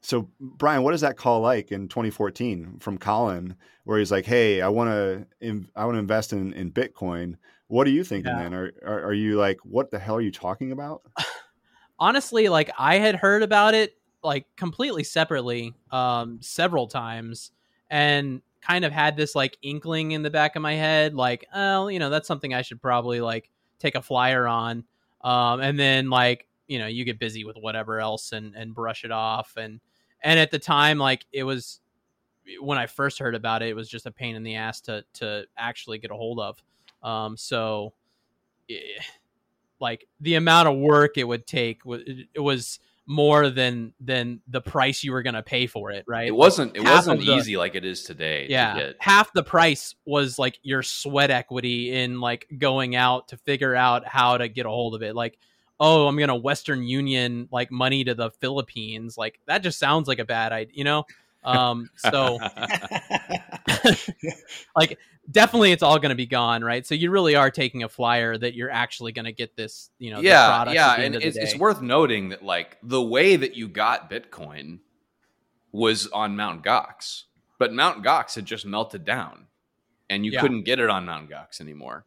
So, 0.00 0.28
Bryan, 0.38 0.82
what 0.82 0.94
is 0.94 1.00
that 1.00 1.16
call 1.16 1.40
like 1.40 1.72
in 1.72 1.88
2014 1.88 2.78
from 2.78 2.98
Colin, 2.98 3.56
where 3.84 3.98
he's 3.98 4.12
like, 4.12 4.26
"Hey, 4.26 4.60
I 4.60 4.68
want 4.68 4.90
to, 4.90 5.66
I 5.74 5.84
want 5.84 5.96
to 5.96 6.00
invest 6.00 6.32
in, 6.32 6.52
in 6.52 6.70
Bitcoin." 6.70 7.36
What 7.68 7.86
are 7.86 7.90
you 7.90 8.04
thinking 8.04 8.32
yeah. 8.32 8.42
then? 8.42 8.54
Are, 8.54 8.72
are 8.84 9.04
are 9.06 9.12
you 9.14 9.36
like, 9.36 9.58
what 9.64 9.90
the 9.90 9.98
hell 9.98 10.16
are 10.16 10.20
you 10.20 10.30
talking 10.30 10.72
about? 10.72 11.02
Honestly, 11.98 12.48
like 12.48 12.70
I 12.78 12.98
had 12.98 13.16
heard 13.16 13.42
about 13.42 13.74
it 13.74 13.96
like 14.22 14.46
completely 14.56 15.04
separately 15.04 15.74
um 15.90 16.38
several 16.40 16.86
times 16.86 17.50
and 17.90 18.42
kind 18.64 18.84
of 18.84 18.92
had 18.92 19.16
this 19.16 19.34
like 19.34 19.58
inkling 19.62 20.12
in 20.12 20.22
the 20.22 20.30
back 20.30 20.56
of 20.56 20.62
my 20.62 20.74
head 20.74 21.14
like 21.14 21.44
oh 21.54 21.88
you 21.88 21.98
know 21.98 22.08
that's 22.08 22.26
something 22.26 22.54
i 22.54 22.62
should 22.62 22.80
probably 22.80 23.20
like 23.20 23.50
take 23.78 23.94
a 23.94 24.02
flyer 24.02 24.46
on. 24.46 24.84
Um 25.22 25.60
and 25.60 25.78
then 25.78 26.10
like 26.10 26.46
you 26.66 26.78
know 26.78 26.86
you 26.86 27.04
get 27.04 27.18
busy 27.18 27.44
with 27.44 27.56
whatever 27.56 28.00
else 28.00 28.32
and 28.32 28.54
and 28.54 28.74
brush 28.74 29.04
it 29.04 29.10
off 29.10 29.54
and 29.56 29.80
and 30.22 30.38
at 30.38 30.50
the 30.50 30.58
time 30.58 30.98
like 30.98 31.26
it 31.32 31.44
was 31.44 31.80
when 32.60 32.78
i 32.78 32.86
first 32.86 33.18
heard 33.18 33.34
about 33.34 33.62
it 33.62 33.68
it 33.68 33.76
was 33.76 33.88
just 33.88 34.06
a 34.06 34.10
pain 34.10 34.36
in 34.36 34.42
the 34.42 34.54
ass 34.54 34.80
to 34.82 35.04
to 35.14 35.44
actually 35.56 35.98
get 35.98 36.10
a 36.10 36.14
hold 36.14 36.40
of. 36.40 36.62
Um 37.02 37.36
so 37.36 37.92
eh, 38.70 38.76
like 39.80 40.06
the 40.20 40.36
amount 40.36 40.68
of 40.68 40.76
work 40.76 41.18
it 41.18 41.24
would 41.24 41.46
take 41.46 41.80
it 42.34 42.40
was 42.40 42.80
more 43.06 43.50
than 43.50 43.92
than 44.00 44.40
the 44.48 44.60
price 44.60 45.04
you 45.04 45.12
were 45.12 45.22
going 45.22 45.34
to 45.34 45.42
pay 45.42 45.66
for 45.66 45.90
it 45.90 46.04
right? 46.08 46.28
It 46.28 46.34
wasn't 46.34 46.76
it 46.76 46.82
wasn't 46.82 47.20
the, 47.20 47.32
easy 47.32 47.56
like 47.56 47.74
it 47.74 47.84
is 47.84 48.02
today 48.02 48.46
yeah 48.48 48.74
to 48.74 48.94
half 48.98 49.32
the 49.32 49.42
price 49.42 49.94
was 50.06 50.38
like 50.38 50.58
your 50.62 50.82
sweat 50.82 51.30
equity 51.30 51.92
in 51.92 52.20
like 52.20 52.46
going 52.56 52.96
out 52.96 53.28
to 53.28 53.36
figure 53.36 53.74
out 53.74 54.06
how 54.06 54.38
to 54.38 54.48
get 54.48 54.66
a 54.66 54.70
hold 54.70 54.94
of 54.94 55.02
it. 55.02 55.14
Like 55.14 55.38
oh 55.80 56.06
i'm 56.06 56.16
going 56.16 56.28
to 56.28 56.36
western 56.36 56.84
union 56.84 57.48
like 57.50 57.70
money 57.70 58.04
to 58.04 58.14
the 58.14 58.30
philippines. 58.30 59.18
Like 59.18 59.40
that 59.46 59.62
just 59.62 59.78
sounds 59.78 60.08
like 60.08 60.18
a 60.18 60.24
bad 60.24 60.52
idea 60.52 60.74
you 60.74 60.84
know 60.84 61.04
um 61.44 61.90
so 61.96 62.38
like 64.76 64.98
definitely 65.30 65.72
it's 65.72 65.82
all 65.82 65.98
going 65.98 66.10
to 66.10 66.16
be 66.16 66.26
gone, 66.26 66.62
right? 66.62 66.86
So 66.86 66.94
you 66.94 67.10
really 67.10 67.36
are 67.36 67.50
taking 67.50 67.82
a 67.82 67.88
flyer 67.88 68.36
that 68.36 68.54
you're 68.54 68.70
actually 68.70 69.12
going 69.12 69.24
to 69.24 69.32
get 69.32 69.56
this, 69.56 69.90
you 69.98 70.10
know, 70.10 70.20
yeah, 70.20 70.70
yeah, 70.70 70.94
and 70.96 71.14
it's, 71.14 71.36
it's 71.36 71.56
worth 71.56 71.80
noting 71.80 72.30
that 72.30 72.42
like 72.42 72.78
the 72.82 73.02
way 73.02 73.36
that 73.36 73.54
you 73.54 73.68
got 73.68 74.10
Bitcoin 74.10 74.80
was 75.72 76.06
on 76.08 76.36
Mount 76.36 76.62
Gox, 76.62 77.24
but 77.58 77.72
Mount 77.72 78.04
Gox 78.04 78.34
had 78.34 78.44
just 78.44 78.66
melted 78.66 79.04
down, 79.04 79.46
and 80.08 80.24
you 80.24 80.32
yeah. 80.32 80.40
couldn't 80.40 80.62
get 80.62 80.78
it 80.78 80.90
on 80.90 81.06
Mount 81.06 81.30
Gox 81.30 81.60
anymore. 81.60 82.04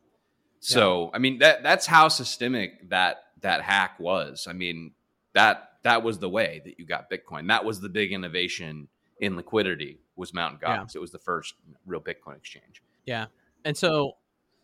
So 0.60 1.06
yeah. 1.06 1.10
I 1.14 1.20
mean 1.20 1.40
that 1.40 1.64
that's 1.64 1.86
how 1.86 2.08
systemic 2.08 2.90
that 2.90 3.24
that 3.42 3.62
hack 3.62 4.00
was. 4.00 4.48
I 4.50 4.54
mean 4.54 4.94
that 5.34 5.70
that 5.84 6.04
was 6.04 6.20
the 6.20 6.30
way 6.30 6.62
that 6.66 6.80
you 6.80 6.86
got 6.86 7.10
Bitcoin. 7.10 7.48
That 7.48 7.64
was 7.64 7.80
the 7.80 7.90
big 7.90 8.12
innovation 8.12 8.88
in 9.20 9.36
liquidity 9.36 10.00
was 10.16 10.34
Mountain 10.34 10.60
Gox. 10.60 10.94
Yeah. 10.94 11.00
It 11.00 11.00
was 11.00 11.12
the 11.12 11.20
first 11.20 11.56
real 11.86 12.02
Bitcoin 12.02 12.38
exchange. 12.38 12.82
Yeah. 13.06 13.28
And 13.66 13.76
so 13.76 14.14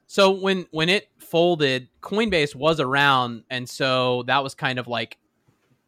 so 0.08 0.32
when 0.32 0.66
when 0.72 0.90
it 0.90 1.10
folded, 1.20 1.88
Coinbase 2.02 2.56
was 2.56 2.80
around 2.80 3.44
and 3.50 3.68
so 3.68 4.24
that 4.24 4.44
was 4.44 4.56
kind 4.56 4.80
of 4.80 4.88
like 4.88 5.18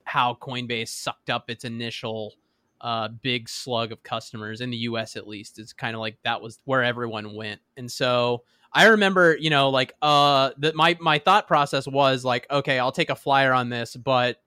how 0.04 0.38
Coinbase 0.42 0.90
sucked 0.90 1.30
up 1.30 1.50
its 1.50 1.66
initial 1.66 2.34
uh, 2.82 3.08
big 3.08 3.50
slug 3.50 3.92
of 3.92 4.04
customers 4.04 4.62
in 4.62 4.70
the 4.70 4.78
US 4.78 5.16
at 5.16 5.28
least. 5.28 5.60
It's 5.60 5.74
kind 5.74 5.96
of 5.96 6.00
like 6.00 6.18
that 6.24 6.42
was 6.42 6.60
where 6.66 6.84
everyone 6.84 7.36
went. 7.36 7.62
And 7.78 7.92
so 7.92 8.44
I 8.72 8.88
remember, 8.88 9.36
you 9.38 9.50
know, 9.50 9.70
like 9.70 9.94
uh 10.02 10.52
that 10.58 10.76
my 10.76 10.98
my 11.00 11.20
thought 11.20 11.48
process 11.48 11.88
was 11.88 12.24
like, 12.24 12.46
okay, 12.52 12.78
I'll 12.78 12.92
take 12.92 13.10
a 13.10 13.16
flyer 13.16 13.54
on 13.54 13.70
this, 13.70 13.96
but 13.96 14.42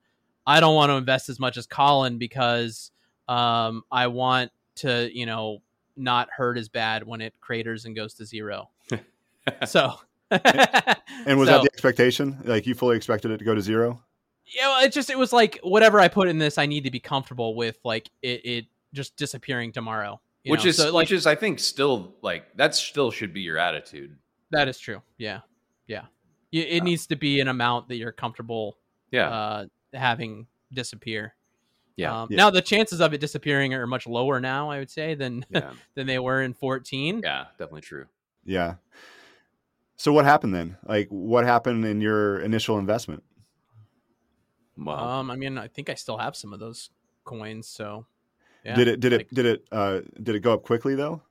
I 0.46 0.60
don't 0.60 0.74
want 0.74 0.90
to 0.90 0.94
invest 0.94 1.28
as 1.28 1.38
much 1.38 1.56
as 1.56 1.66
Colin 1.66 2.18
because 2.18 2.90
um 3.28 3.82
I 3.90 4.08
want 4.08 4.50
to, 4.76 5.10
you 5.12 5.26
know, 5.26 5.62
not 5.96 6.28
hurt 6.34 6.56
as 6.56 6.68
bad 6.68 7.04
when 7.04 7.20
it 7.20 7.34
craters 7.40 7.84
and 7.84 7.94
goes 7.94 8.14
to 8.14 8.24
zero. 8.24 8.70
so, 9.66 9.94
and 10.30 11.38
was 11.38 11.48
so, 11.48 11.54
that 11.54 11.62
the 11.62 11.70
expectation? 11.72 12.38
Like 12.44 12.66
you 12.66 12.74
fully 12.74 12.96
expected 12.96 13.30
it 13.30 13.38
to 13.38 13.44
go 13.44 13.54
to 13.54 13.60
zero? 13.60 14.02
Yeah, 14.46 14.68
well, 14.68 14.84
it 14.84 14.92
just 14.92 15.10
it 15.10 15.18
was 15.18 15.32
like 15.32 15.58
whatever 15.62 16.00
I 16.00 16.08
put 16.08 16.28
in 16.28 16.38
this, 16.38 16.58
I 16.58 16.66
need 16.66 16.84
to 16.84 16.90
be 16.90 17.00
comfortable 17.00 17.54
with 17.54 17.78
like 17.84 18.10
it, 18.22 18.46
it 18.46 18.66
just 18.94 19.16
disappearing 19.16 19.72
tomorrow. 19.72 20.20
which 20.46 20.64
know? 20.64 20.70
is 20.70 20.76
so, 20.76 20.92
like, 20.92 21.04
which 21.04 21.12
is 21.12 21.26
I 21.26 21.34
think 21.34 21.58
still 21.58 22.14
like 22.22 22.56
that 22.56 22.74
still 22.74 23.10
should 23.10 23.32
be 23.32 23.40
your 23.40 23.58
attitude. 23.58 24.16
That 24.50 24.68
is 24.68 24.78
true. 24.78 25.02
Yeah, 25.18 25.40
yeah. 25.86 26.04
It, 26.50 26.80
uh, 26.80 26.84
needs 26.84 27.06
to 27.08 27.16
be 27.16 27.40
an 27.40 27.48
amount 27.48 27.88
that 27.88 27.96
you're 27.96 28.12
comfortable. 28.12 28.78
Yeah. 29.10 29.28
Uh, 29.28 29.66
having 29.92 30.46
disappear. 30.72 31.34
Yeah. 31.98 32.22
Um, 32.22 32.28
yeah. 32.30 32.36
Now 32.36 32.50
the 32.50 32.62
chances 32.62 33.00
of 33.00 33.12
it 33.12 33.20
disappearing 33.20 33.74
are 33.74 33.86
much 33.86 34.06
lower 34.06 34.40
now, 34.40 34.70
I 34.70 34.78
would 34.78 34.90
say, 34.90 35.14
than 35.14 35.44
yeah. 35.50 35.72
than 35.94 36.06
they 36.06 36.18
were 36.18 36.40
in 36.42 36.54
14. 36.54 37.22
Yeah, 37.24 37.46
definitely 37.58 37.80
true. 37.80 38.06
Yeah. 38.44 38.74
So 39.96 40.12
what 40.12 40.24
happened 40.24 40.54
then? 40.54 40.76
Like, 40.86 41.08
what 41.08 41.44
happened 41.44 41.84
in 41.84 42.00
your 42.00 42.38
initial 42.38 42.78
investment? 42.78 43.24
Well, 44.76 44.96
Um, 44.96 45.28
I 45.30 45.34
mean, 45.34 45.58
I 45.58 45.66
think 45.66 45.90
I 45.90 45.94
still 45.94 46.18
have 46.18 46.36
some 46.36 46.52
of 46.52 46.60
those 46.60 46.90
coins. 47.24 47.66
So, 47.66 48.06
yeah. 48.64 48.76
did 48.76 48.86
it 48.88 49.00
did 49.00 49.12
it 49.12 49.34
did 49.34 49.44
it 49.46 49.64
uh 49.72 50.00
did 50.22 50.36
it 50.36 50.40
go 50.40 50.52
up 50.52 50.62
quickly 50.62 50.94
though? 50.94 51.22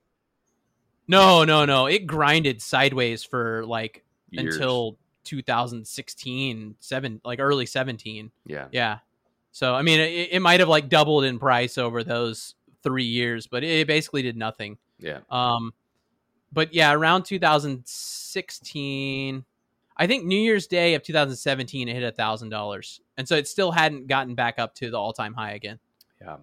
No, 1.08 1.46
no, 1.46 1.64
no. 1.64 1.86
It 1.86 2.06
grinded 2.06 2.62
sideways 2.62 3.24
for 3.24 3.66
like 3.66 4.04
years. 4.32 4.56
until 4.56 4.98
2016, 5.24 6.76
seven, 6.82 7.22
like 7.24 7.40
early 7.40 7.66
17. 7.66 8.32
yeah, 8.46 8.68
Yeah. 8.72 9.00
So 9.52 9.74
I 9.76 9.82
mean, 9.82 10.00
it, 10.00 10.30
it 10.34 10.42
might 10.42 10.60
have 10.60 10.70
like 10.70 10.90
doubled 10.90 11.24
in 11.24 11.40
price 11.40 11.78
over 11.78 12.04
those 12.04 12.56
three 12.84 13.06
years, 13.06 13.48
but 13.48 13.64
it 13.64 13.88
basically 13.88 14.22
did 14.22 14.38
nothing. 14.38 14.78
yeah, 15.00 15.20
Um, 15.30 15.74
but 16.54 16.74
yeah, 16.74 16.94
around 16.94 17.24
2016, 17.24 19.44
I 19.98 20.08
think 20.08 20.26
New 20.26 20.40
Year's 20.40 20.68
Day 20.68 20.94
of 20.94 21.04
2017, 21.04 21.88
it 21.88 21.94
hit 21.94 22.04
a 22.04 22.12
thousand 22.12 22.50
dollars, 22.50 23.02
and 23.18 23.28
so 23.28 23.36
it 23.36 23.48
still 23.48 23.72
hadn't 23.72 24.08
gotten 24.08 24.36
back 24.36 24.60
up 24.60 24.76
to 24.76 24.92
the 24.92 24.98
all-time 24.98 25.34
high 25.34 25.54
again. 25.54 25.80
yeah. 26.22 26.38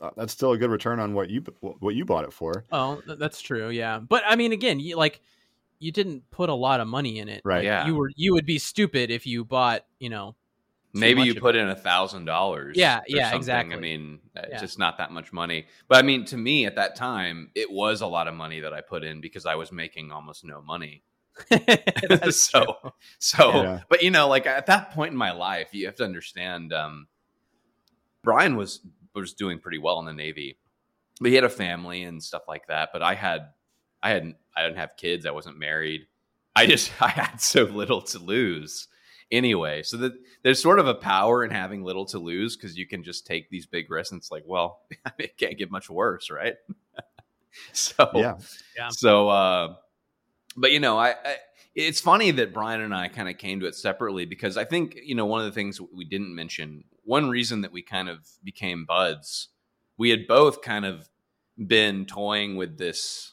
Uh, 0.00 0.10
that's 0.16 0.32
still 0.32 0.52
a 0.52 0.58
good 0.58 0.70
return 0.70 1.00
on 1.00 1.12
what 1.12 1.28
you 1.28 1.42
what 1.60 1.96
you 1.96 2.04
bought 2.04 2.22
it 2.22 2.32
for. 2.32 2.64
Oh, 2.70 3.02
that's 3.04 3.40
true. 3.40 3.68
Yeah, 3.68 3.98
but 3.98 4.22
I 4.24 4.36
mean, 4.36 4.52
again, 4.52 4.78
you 4.78 4.96
like 4.96 5.20
you 5.80 5.90
didn't 5.90 6.22
put 6.30 6.48
a 6.48 6.54
lot 6.54 6.78
of 6.78 6.86
money 6.86 7.18
in 7.18 7.28
it. 7.28 7.42
Right. 7.44 7.64
Yeah. 7.64 7.84
You 7.84 7.96
were 7.96 8.08
you 8.14 8.32
would 8.34 8.46
be 8.46 8.60
stupid 8.60 9.10
if 9.10 9.26
you 9.26 9.44
bought 9.44 9.84
you 9.98 10.08
know 10.08 10.36
Maybe 10.94 11.22
you 11.22 11.32
of 11.32 11.38
put 11.38 11.54
in 11.54 11.68
a 11.68 11.76
thousand 11.76 12.24
dollars. 12.24 12.76
Yeah, 12.76 12.98
or 12.98 13.02
yeah, 13.08 13.24
something. 13.24 13.36
exactly. 13.38 13.76
I 13.76 13.80
mean, 13.80 14.20
uh, 14.36 14.40
it's 14.44 14.52
Yeah. 14.52 14.60
just 14.60 14.78
not 14.78 14.98
that 14.98 15.12
much 15.12 15.32
money. 15.32 15.66
But 15.86 15.98
I 15.98 16.02
mean, 16.02 16.24
to 16.26 16.36
me 16.36 16.64
at 16.66 16.76
that 16.76 16.96
time, 16.96 17.50
it 17.54 17.70
was 17.70 18.00
a 18.00 18.06
lot 18.06 18.26
of 18.28 18.34
money 18.34 18.60
that 18.60 18.72
I 18.72 18.80
put 18.80 19.04
in 19.04 19.20
because 19.20 19.44
I 19.46 19.54
was 19.56 19.70
making 19.70 20.10
almost 20.12 20.44
no 20.44 20.62
money. 20.62 21.02
So, 22.30 22.64
true. 22.64 22.92
so, 23.18 23.62
Yeah. 23.62 23.80
but 23.88 24.02
you 24.02 24.10
know, 24.10 24.28
like 24.28 24.46
at 24.46 24.66
that 24.66 24.90
point 24.92 25.12
in 25.12 25.18
my 25.18 25.32
life, 25.32 25.68
you 25.72 25.86
have 25.86 25.96
to 25.96 26.04
understand. 26.04 26.72
Um, 26.72 27.06
Bryan 28.22 28.56
was 28.56 28.80
was 29.14 29.32
doing 29.34 29.58
pretty 29.58 29.78
well 29.78 29.98
in 30.00 30.06
the 30.06 30.12
Navy, 30.12 30.58
but 31.20 31.28
he 31.30 31.34
had 31.34 31.44
a 31.44 31.48
family 31.48 32.02
and 32.02 32.22
stuff 32.22 32.42
like 32.48 32.66
that. 32.68 32.90
But 32.92 33.02
I 33.02 33.14
had, 33.14 33.48
I 34.02 34.10
hadn't, 34.10 34.36
I 34.56 34.62
didn't 34.62 34.78
have 34.78 34.96
kids. 34.96 35.26
I 35.26 35.30
wasn't 35.32 35.58
married. 35.58 36.02
I 36.54 36.66
just, 36.66 36.92
I 37.02 37.08
had 37.08 37.40
so 37.40 37.64
little 37.64 38.00
to 38.02 38.18
lose 38.18 38.86
anyway. 39.30 39.82
So 39.82 39.96
that 39.98 40.12
there's 40.42 40.60
sort 40.60 40.78
of 40.78 40.86
a 40.86 40.94
power 40.94 41.44
in 41.44 41.50
having 41.50 41.82
little 41.82 42.06
to 42.06 42.18
lose 42.18 42.56
because 42.56 42.76
you 42.76 42.86
can 42.86 43.02
just 43.02 43.26
take 43.26 43.50
these 43.50 43.66
big 43.66 43.90
risks. 43.90 44.12
And 44.12 44.20
it's 44.20 44.30
like, 44.30 44.44
well, 44.46 44.80
it 45.18 45.36
can't 45.36 45.58
get 45.58 45.70
much 45.70 45.90
worse, 45.90 46.30
right? 46.30 46.56
so 47.72 48.10
Yeah. 48.14 48.36
Yeah. 48.76 48.88
So, 48.90 49.28
uh, 49.28 49.74
but 50.56 50.72
you 50.72 50.80
know, 50.80 50.98
I, 50.98 51.10
I 51.10 51.36
it's 51.74 52.00
funny 52.00 52.32
that 52.32 52.52
Bryan 52.52 52.80
and 52.80 52.94
I 52.94 53.06
kind 53.08 53.28
of 53.28 53.38
came 53.38 53.60
to 53.60 53.66
it 53.66 53.74
separately 53.74 54.24
because 54.24 54.56
I 54.56 54.64
think 54.64 54.98
you 55.02 55.14
know 55.14 55.26
one 55.26 55.40
of 55.40 55.46
the 55.46 55.52
things 55.52 55.80
we 55.80 56.04
didn't 56.04 56.34
mention. 56.34 56.84
One 57.04 57.30
reason 57.30 57.62
that 57.62 57.72
we 57.72 57.82
kind 57.82 58.08
of 58.08 58.28
became 58.44 58.84
buds, 58.84 59.48
we 59.96 60.10
had 60.10 60.26
both 60.26 60.60
kind 60.60 60.84
of 60.84 61.08
been 61.56 62.04
toying 62.04 62.56
with 62.56 62.78
this 62.78 63.32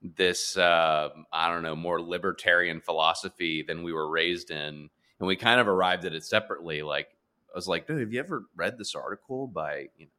this 0.00 0.56
uh, 0.56 1.10
I 1.32 1.48
don't 1.48 1.62
know 1.62 1.76
more 1.76 2.00
libertarian 2.00 2.80
philosophy 2.80 3.64
than 3.66 3.82
we 3.82 3.92
were 3.92 4.08
raised 4.08 4.50
in, 4.50 4.90
and 5.22 5.28
we 5.28 5.36
kind 5.36 5.60
of 5.60 5.68
arrived 5.68 6.04
at 6.04 6.14
it 6.14 6.24
separately. 6.24 6.82
Like 6.82 7.06
I 7.48 7.54
was 7.54 7.68
like, 7.68 7.86
dude, 7.86 8.00
have 8.00 8.12
you 8.12 8.18
ever 8.18 8.46
read 8.56 8.76
this 8.76 8.96
article 8.96 9.46
by 9.46 9.86
you 9.96 10.06
know 10.06 10.12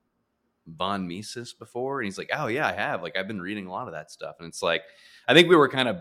von 0.65 1.05
Mises 1.05 1.51
before? 1.51 1.99
And 1.99 2.05
he's 2.05 2.17
like, 2.17 2.29
oh 2.33 2.47
yeah, 2.47 2.69
I 2.69 2.71
have. 2.71 3.03
Like 3.03 3.17
I've 3.17 3.27
been 3.27 3.41
reading 3.41 3.67
a 3.67 3.71
lot 3.71 3.87
of 3.87 3.93
that 3.93 4.11
stuff, 4.11 4.37
and 4.39 4.47
it's 4.47 4.63
like 4.63 4.83
I 5.27 5.33
think 5.33 5.49
we 5.49 5.57
were 5.57 5.67
kind 5.67 5.89
of 5.89 5.97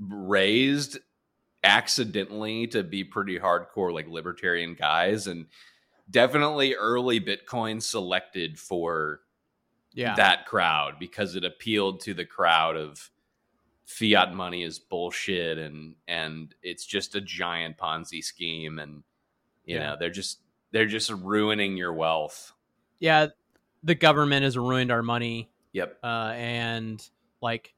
raised 0.00 0.98
accidentally 1.62 2.66
to 2.66 2.82
be 2.82 3.04
pretty 3.04 3.38
hardcore 3.38 3.92
like 3.92 4.08
libertarian 4.08 4.74
guys 4.74 5.28
and 5.28 5.46
definitely 6.10 6.74
early 6.74 7.20
bitcoin 7.20 7.82
selected 7.82 8.58
for 8.58 9.20
yeah, 9.92 10.14
that 10.14 10.46
crowd 10.46 10.94
because 10.98 11.34
it 11.34 11.44
appealed 11.44 12.00
to 12.00 12.14
the 12.14 12.24
crowd 12.24 12.76
of 12.76 13.10
fiat 13.88 14.34
money 14.34 14.62
is 14.62 14.78
bullshit 14.78 15.56
and 15.56 15.94
and 16.06 16.54
it's 16.62 16.84
just 16.84 17.14
a 17.14 17.22
giant 17.22 17.78
ponzi 17.78 18.22
scheme 18.22 18.78
and 18.78 19.02
you 19.64 19.76
Yeah. 19.76 19.90
know 19.90 19.96
they're 19.98 20.10
just 20.10 20.40
they're 20.72 20.84
just 20.86 21.10
ruining 21.10 21.76
your 21.76 21.92
wealth 21.94 22.52
yeah. 23.00 23.28
The 23.84 23.94
government 23.94 24.42
has 24.44 24.58
ruined 24.58 24.90
our 24.92 25.02
money. 25.02 25.48
yep 25.72 25.98
uh, 26.04 26.32
and 26.36 27.02
like 27.40 27.74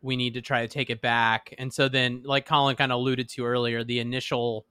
we 0.00 0.16
need 0.16 0.34
to 0.34 0.40
try 0.40 0.62
to 0.62 0.68
take 0.68 0.90
it 0.90 1.00
back. 1.00 1.54
And 1.58 1.72
so 1.72 1.88
then, 1.88 2.22
like 2.24 2.44
Colin 2.46 2.74
kind 2.74 2.90
of 2.90 2.96
alluded 2.98 3.28
to 3.28 3.44
earlier, 3.44 3.84
the 3.84 4.00
initial 4.00 4.66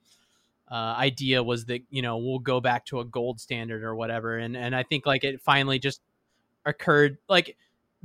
uh, 0.70 0.96
idea 0.98 1.42
was 1.42 1.66
that 1.66 1.84
you 1.90 2.02
know 2.02 2.18
we'll 2.18 2.40
go 2.40 2.60
back 2.60 2.86
to 2.88 3.00
a 3.00 3.06
gold 3.06 3.40
standard 3.40 3.82
or 3.84 3.96
whatever. 3.96 4.38
And 4.40 4.58
and 4.58 4.76
I 4.76 4.84
think 4.84 5.06
like 5.06 5.24
it 5.24 5.40
finally 5.42 5.80
just 5.80 6.02
occurred, 6.66 7.18
like 7.30 7.56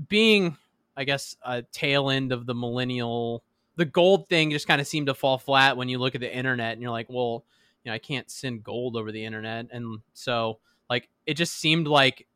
being 0.09 0.57
I 0.97 1.05
guess 1.05 1.37
a 1.43 1.62
tail 1.62 2.11
end 2.11 2.33
of 2.33 2.47
the 2.47 2.55
millennial. 2.55 3.43
The 3.76 3.85
gold 3.85 4.29
thing 4.29 4.50
just 4.50 4.67
kind 4.67 4.81
of 4.81 4.87
seemed 4.87 5.09
to 5.09 5.15
fall 5.15 5.38
flat 5.38 5.76
when 5.76 5.88
you 5.88 5.99
look 5.99 6.15
at 6.15 6.21
the 6.21 6.35
internet 6.35 6.73
and 6.73 6.81
you're 6.83 6.91
like, 6.91 7.09
well, 7.11 7.45
you 7.85 7.91
know, 7.91 7.95
I 7.95 7.99
can't 7.99 8.31
send 8.31 8.65
gold 8.65 8.97
over 8.97 9.12
the 9.12 9.25
internet, 9.25 9.67
and 9.71 9.99
so 10.12 10.59
like 10.88 11.09
it 11.26 11.35
just 11.35 11.55
seemed 11.55 11.87
like 11.87 12.26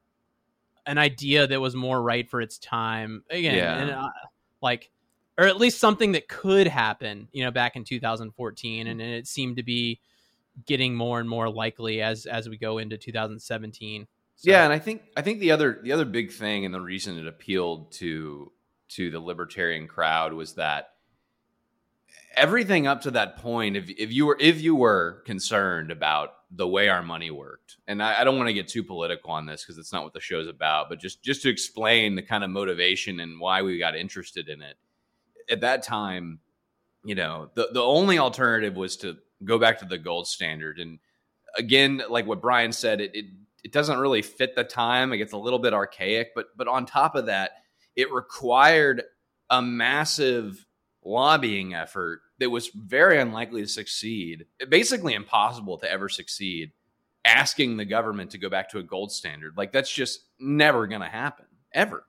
an 0.86 0.98
idea 0.98 1.46
that 1.46 1.60
was 1.60 1.74
more 1.74 2.02
right 2.02 2.28
for 2.28 2.40
its 2.40 2.58
time 2.58 3.22
again 3.30 3.54
Yeah. 3.54 3.78
and 3.78 3.90
uh, 3.90 4.08
like 4.62 4.90
or 5.38 5.46
at 5.46 5.56
least 5.58 5.78
something 5.78 6.12
that 6.12 6.28
could 6.28 6.66
happen 6.66 7.28
you 7.32 7.44
know 7.44 7.50
back 7.50 7.76
in 7.76 7.84
2014 7.84 8.86
and, 8.86 9.00
and 9.00 9.10
it 9.12 9.26
seemed 9.26 9.56
to 9.58 9.62
be 9.62 10.00
getting 10.66 10.94
more 10.94 11.20
and 11.20 11.28
more 11.28 11.48
likely 11.48 12.02
as 12.02 12.26
as 12.26 12.48
we 12.48 12.56
go 12.56 12.78
into 12.78 12.96
2017 12.96 14.06
So, 14.40 14.50
Yeah, 14.50 14.64
and 14.64 14.72
I 14.72 14.78
think 14.78 15.02
I 15.14 15.20
think 15.20 15.40
the 15.40 15.50
other 15.50 15.80
the 15.82 15.92
other 15.92 16.06
big 16.06 16.32
thing 16.32 16.64
and 16.64 16.72
the 16.72 16.80
reason 16.80 17.18
it 17.18 17.26
appealed 17.26 17.92
to 17.92 18.50
to 18.90 19.10
the 19.10 19.20
libertarian 19.20 19.86
crowd 19.86 20.32
was 20.32 20.54
that 20.54 20.94
everything 22.34 22.86
up 22.86 23.02
to 23.02 23.10
that 23.10 23.36
point, 23.36 23.76
if 23.76 23.90
if 23.90 24.10
you 24.10 24.24
were 24.24 24.38
if 24.40 24.62
you 24.62 24.74
were 24.74 25.22
concerned 25.26 25.90
about 25.90 26.30
the 26.50 26.66
way 26.66 26.88
our 26.88 27.02
money 27.02 27.30
worked, 27.30 27.76
and 27.86 28.02
I, 28.02 28.22
I 28.22 28.24
don't 28.24 28.38
want 28.38 28.48
to 28.48 28.54
get 28.54 28.66
too 28.66 28.82
political 28.82 29.30
on 29.30 29.44
this 29.44 29.62
because 29.62 29.76
it's 29.76 29.92
not 29.92 30.04
what 30.04 30.14
the 30.14 30.20
show's 30.20 30.48
about, 30.48 30.88
but 30.88 31.00
just 31.00 31.22
just 31.22 31.42
to 31.42 31.50
explain 31.50 32.14
the 32.14 32.22
kind 32.22 32.42
of 32.42 32.48
motivation 32.48 33.20
and 33.20 33.38
why 33.38 33.60
we 33.60 33.78
got 33.78 33.94
interested 33.94 34.48
in 34.48 34.62
it. 34.62 34.76
At 35.50 35.60
that 35.60 35.82
time, 35.82 36.38
you 37.04 37.14
know, 37.14 37.50
the 37.56 37.68
the 37.74 37.82
only 37.82 38.18
alternative 38.18 38.74
was 38.74 38.96
to 38.98 39.18
go 39.44 39.58
back 39.58 39.80
to 39.80 39.84
the 39.84 39.98
gold 39.98 40.26
standard 40.26 40.78
and 40.78 40.98
again 41.56 42.02
like 42.08 42.26
what 42.26 42.40
Bryan 42.40 42.72
said 42.72 43.00
it, 43.02 43.10
it 43.14 43.26
it 43.64 43.72
doesn't 43.72 43.98
really 43.98 44.22
fit 44.22 44.54
the 44.54 44.64
time. 44.64 45.12
It 45.12 45.18
gets 45.18 45.32
a 45.32 45.38
little 45.38 45.58
bit 45.58 45.74
archaic, 45.74 46.34
but 46.34 46.46
but 46.56 46.68
on 46.68 46.86
top 46.86 47.14
of 47.14 47.26
that, 47.26 47.52
it 47.96 48.12
required 48.12 49.02
a 49.48 49.60
massive 49.60 50.66
lobbying 51.04 51.74
effort 51.74 52.20
that 52.38 52.50
was 52.50 52.68
very 52.68 53.20
unlikely 53.20 53.62
to 53.62 53.68
succeed. 53.68 54.46
Basically 54.68 55.14
impossible 55.14 55.78
to 55.78 55.90
ever 55.90 56.08
succeed 56.08 56.72
asking 57.24 57.76
the 57.76 57.84
government 57.84 58.30
to 58.30 58.38
go 58.38 58.48
back 58.48 58.70
to 58.70 58.78
a 58.78 58.82
gold 58.82 59.12
standard. 59.12 59.54
Like 59.56 59.72
that's 59.72 59.92
just 59.92 60.24
never 60.38 60.86
going 60.86 61.02
to 61.02 61.06
happen 61.06 61.46
ever. 61.72 62.06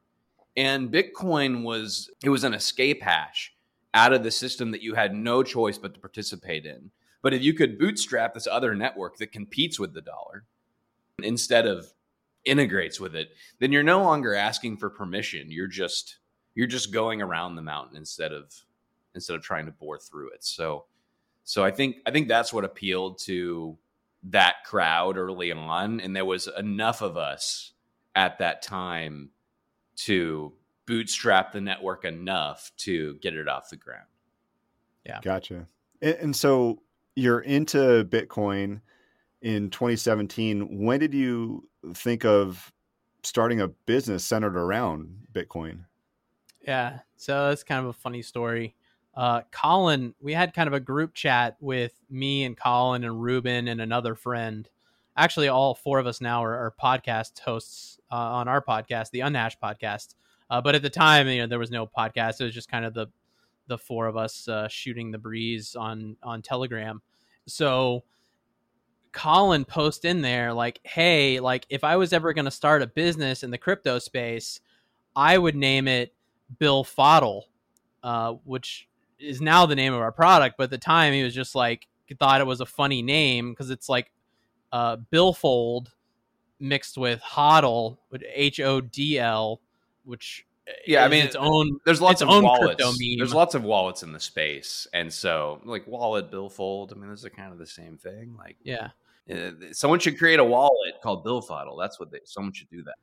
And 0.55 0.91
Bitcoin 0.91 1.63
was 1.63 2.09
it 2.23 2.29
was 2.29 2.43
an 2.43 2.53
escape 2.53 3.01
hash 3.01 3.53
out 3.93 4.13
of 4.13 4.23
the 4.23 4.31
system 4.31 4.71
that 4.71 4.81
you 4.81 4.95
had 4.95 5.13
no 5.13 5.43
choice 5.43 5.77
but 5.77 5.93
to 5.93 5.99
participate 5.99 6.65
in. 6.65 6.91
But 7.21 7.33
if 7.33 7.41
you 7.41 7.53
could 7.53 7.77
bootstrap 7.77 8.33
this 8.33 8.47
other 8.47 8.73
network 8.73 9.17
that 9.17 9.31
competes 9.31 9.79
with 9.79 9.93
the 9.93 10.01
dollar, 10.01 10.45
instead 11.23 11.67
of 11.67 11.87
integrates 12.45 12.99
with 12.99 13.15
it, 13.15 13.29
then 13.59 13.71
you're 13.71 13.83
no 13.83 14.03
longer 14.03 14.33
asking 14.33 14.77
for 14.77 14.89
permission. 14.89 15.51
You're 15.51 15.67
just 15.67 16.17
you're 16.55 16.67
just 16.67 16.91
going 16.91 17.21
around 17.21 17.55
the 17.55 17.61
mountain 17.61 17.97
instead 17.97 18.31
of 18.31 18.53
instead 19.15 19.35
of 19.35 19.43
trying 19.43 19.65
to 19.65 19.71
bore 19.71 19.97
through 19.97 20.31
it. 20.31 20.43
So 20.43 20.85
so 21.43 21.63
I 21.63 21.71
think 21.71 21.97
I 22.05 22.11
think 22.11 22.27
that's 22.27 22.53
what 22.53 22.65
appealed 22.65 23.19
to 23.19 23.77
that 24.23 24.57
crowd 24.65 25.17
early 25.17 25.51
on 25.51 25.99
and 25.99 26.15
there 26.15 26.25
was 26.25 26.47
enough 26.57 27.01
of 27.01 27.17
us 27.17 27.73
at 28.15 28.37
that 28.37 28.61
time 28.61 29.31
to 29.95 30.53
bootstrap 30.85 31.51
the 31.53 31.61
network 31.61 32.05
enough 32.05 32.71
to 32.77 33.15
get 33.15 33.33
it 33.33 33.47
off 33.47 33.69
the 33.69 33.77
ground. 33.77 34.05
Yeah. 35.05 35.19
Gotcha. 35.21 35.67
And, 36.01 36.15
and 36.15 36.35
so 36.35 36.81
you're 37.15 37.39
into 37.39 38.05
Bitcoin 38.05 38.81
in 39.41 39.69
2017. 39.69 40.83
When 40.83 40.99
did 40.99 41.13
you 41.13 41.67
think 41.93 42.25
of 42.25 42.71
starting 43.23 43.61
a 43.61 43.67
business 43.67 44.23
centered 44.23 44.55
around 44.55 45.15
Bitcoin? 45.33 45.85
Yeah. 46.65 46.99
So 47.17 47.49
that's 47.49 47.63
kind 47.63 47.81
of 47.83 47.87
a 47.87 47.93
funny 47.93 48.21
story. 48.21 48.75
Uh, 49.15 49.41
Colin, 49.51 50.13
we 50.21 50.33
had 50.33 50.53
kind 50.53 50.67
of 50.67 50.73
a 50.73 50.79
group 50.79 51.13
chat 51.13 51.57
with 51.59 51.93
me 52.09 52.43
and 52.45 52.57
Colin 52.57 53.03
and 53.03 53.21
Ruben 53.21 53.67
and 53.67 53.81
another 53.81 54.15
friend. 54.15 54.69
Actually, 55.17 55.49
all 55.49 55.75
four 55.75 55.99
of 55.99 56.07
us 56.07 56.21
now 56.21 56.43
are, 56.43 56.55
are 56.55 56.73
podcast 56.81 57.39
hosts 57.39 57.99
uh, 58.11 58.15
on 58.15 58.47
our 58.47 58.63
podcast, 58.63 59.11
the 59.11 59.19
Unhashed 59.21 59.59
podcast. 59.59 60.15
Uh, 60.49 60.61
but 60.61 60.75
at 60.75 60.81
the 60.81 60.89
time, 60.89 61.27
you 61.27 61.41
know, 61.41 61.47
there 61.47 61.59
was 61.59 61.71
no 61.71 61.85
podcast. 61.85 62.39
It 62.39 62.45
was 62.45 62.53
just 62.53 62.69
kind 62.69 62.85
of 62.85 62.93
the 62.93 63.07
the 63.67 63.77
four 63.77 64.07
of 64.07 64.17
us 64.17 64.47
uh, 64.49 64.67
shooting 64.67 65.11
the 65.11 65.17
breeze 65.17 65.75
on 65.75 66.17
on 66.23 66.41
Telegram. 66.41 67.01
So 67.47 68.03
Colin 69.13 69.65
post 69.65 70.05
in 70.05 70.21
there 70.21 70.53
like, 70.53 70.79
"Hey, 70.83 71.39
like 71.39 71.65
if 71.69 71.83
I 71.83 71.97
was 71.97 72.13
ever 72.13 72.33
going 72.33 72.45
to 72.45 72.51
start 72.51 72.81
a 72.81 72.87
business 72.87 73.43
in 73.43 73.51
the 73.51 73.57
crypto 73.57 73.99
space, 73.99 74.59
I 75.15 75.37
would 75.37 75.55
name 75.55 75.87
it 75.87 76.13
Billfodl, 76.59 77.43
uh, 78.03 78.33
which 78.43 78.87
is 79.19 79.41
now 79.41 79.65
the 79.65 79.75
name 79.75 79.93
of 79.93 80.01
our 80.01 80.11
product. 80.11 80.55
But 80.57 80.65
at 80.65 80.69
the 80.71 80.77
time, 80.77 81.13
he 81.13 81.23
was 81.23 81.33
just 81.33 81.55
like 81.55 81.87
thought 82.19 82.41
it 82.41 82.47
was 82.47 82.59
a 82.61 82.65
funny 82.65 83.01
name 83.01 83.51
because 83.51 83.69
it's 83.69 83.87
like 83.87 84.11
uh, 84.71 84.97
billfold 84.97 85.91
mixed 86.59 86.97
with 86.97 87.21
hodl, 87.21 87.97
H 88.33 88.59
O 88.59 88.81
D 88.81 89.19
L, 89.19 89.61
which 90.03 90.45
yeah, 90.85 91.03
I 91.03 91.07
mean, 91.07 91.25
its 91.25 91.35
own. 91.35 91.79
there's 91.85 92.01
lots 92.01 92.21
of 92.21 92.29
own 92.29 92.43
wallets. 92.43 92.83
There's 93.17 93.33
lots 93.33 93.55
of 93.55 93.63
wallets 93.63 94.03
in 94.03 94.13
the 94.13 94.19
space, 94.19 94.87
and 94.93 95.11
so 95.11 95.61
like 95.65 95.87
wallet, 95.87 96.31
billfold. 96.31 96.93
I 96.93 96.95
mean, 96.95 97.09
those 97.09 97.25
are 97.25 97.29
kind 97.29 97.51
of 97.51 97.57
the 97.57 97.67
same 97.67 97.97
thing. 97.97 98.35
Like, 98.37 98.57
Yeah. 98.63 98.89
Uh, 99.29 99.51
someone 99.71 99.99
should 99.99 100.17
create 100.17 100.39
a 100.39 100.43
wallet 100.43 100.95
called 101.01 101.25
Billfodl. 101.25 101.77
That's 101.79 101.99
what 101.99 102.11
they. 102.11 102.19
Someone 102.25 102.53
should 102.53 102.69
do 102.69 102.83
that. 102.83 102.95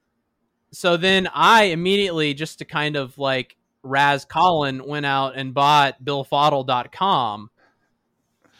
So 0.72 0.96
then 0.96 1.28
I 1.32 1.64
immediately, 1.64 2.34
just 2.34 2.58
to 2.58 2.64
kind 2.64 2.96
of 2.96 3.16
like 3.18 3.56
Raz 3.82 4.24
Colin, 4.24 4.86
went 4.86 5.06
out 5.06 5.36
and 5.36 5.54
bought 5.54 6.02
billfodl.com. 6.04 7.50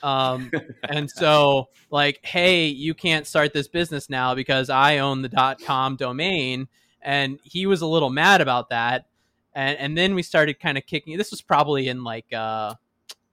Um, 0.02 0.50
and 0.88 1.10
so 1.10 1.68
like, 1.90 2.20
hey, 2.24 2.66
you 2.66 2.94
can't 2.94 3.26
start 3.26 3.52
this 3.52 3.68
business 3.68 4.08
now 4.08 4.34
because 4.34 4.70
I 4.70 4.98
own 4.98 5.22
the 5.22 5.28
dot 5.28 5.60
.com 5.62 5.96
domain. 5.96 6.68
And 7.02 7.38
he 7.42 7.66
was 7.66 7.82
a 7.82 7.86
little 7.86 8.10
mad 8.10 8.40
about 8.40 8.70
that. 8.70 9.06
And, 9.54 9.78
and 9.78 9.98
then 9.98 10.14
we 10.14 10.22
started 10.22 10.60
kind 10.60 10.78
of 10.78 10.86
kicking. 10.86 11.16
This 11.18 11.30
was 11.30 11.42
probably 11.42 11.88
in 11.88 12.04
like, 12.04 12.32
uh, 12.32 12.74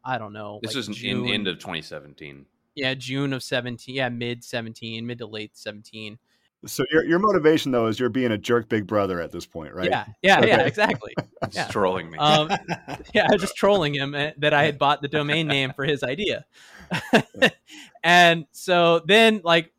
I 0.04 0.18
don't 0.18 0.34
know. 0.34 0.60
This 0.62 0.72
like 0.72 0.78
was 0.78 0.88
in 0.88 0.94
June. 0.94 1.28
end 1.30 1.48
of 1.48 1.60
2017. 1.60 2.46
Yeah, 2.76 2.94
June 2.94 3.34
of 3.34 3.44
17. 3.44 3.96
Yeah, 3.96 4.10
mid 4.10 4.44
17, 4.44 5.06
mid 5.06 5.18
to 5.20 5.26
late 5.26 5.58
17. 5.58 6.18
So 6.66 6.84
your 6.92 7.06
your 7.06 7.20
motivation 7.20 7.72
though 7.72 7.88
is 7.88 8.00
you're 8.00 8.10
being 8.10 8.32
a 8.32 8.38
jerk 8.38 8.70
big 8.70 8.88
brother 8.88 9.22
at 9.22 9.32
this 9.32 9.46
point, 9.46 9.74
right? 9.74 9.90
Yeah, 9.90 10.06
yeah, 10.22 10.44
yeah, 10.44 10.56
Okay. 10.58 10.68
exactly. 10.68 11.14
It's 11.44 11.58
Yeah. 11.58 11.68
trolling 11.68 12.10
me. 12.10 12.18
Um, 12.18 12.50
yeah, 13.14 13.28
I 13.28 13.32
was 13.32 13.42
just 13.42 13.56
trolling 13.56 13.94
him 13.94 14.16
uh, 14.16 14.32
that 14.38 14.52
I 14.54 14.64
had 14.64 14.80
bought 14.80 15.04
the 15.04 15.08
domain 15.08 15.48
name 15.48 15.74
for 15.76 15.86
his 15.86 16.02
idea. 16.02 16.44
and 18.04 18.46
so 18.52 19.02
then, 19.06 19.42
like, 19.44 19.72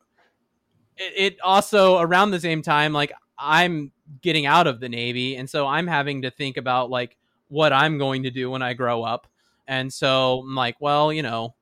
it, 0.95 1.33
it 1.33 1.41
also 1.41 1.99
around 1.99 2.31
the 2.31 2.39
same 2.39 2.61
time, 2.61 2.93
like, 2.93 3.11
I'm 3.37 3.91
getting 4.21 4.45
out 4.45 4.65
of 4.65 4.79
the 4.79 4.87
Navy. 4.87 5.35
And 5.35 5.49
so 5.49 5.67
I'm 5.67 5.87
having 5.87 6.21
to 6.21 6.31
think 6.31 6.55
about, 6.55 6.89
like, 6.89 7.17
what 7.49 7.73
I'm 7.73 7.97
going 7.97 8.23
to 8.23 8.31
do 8.31 8.49
when 8.49 8.61
I 8.61 8.73
grow 8.73 9.03
up. 9.03 9.27
And 9.67 9.91
so 9.91 10.39
I'm 10.39 10.55
like, 10.55 10.77
well, 10.79 11.11
you 11.11 11.21
know, 11.23 11.55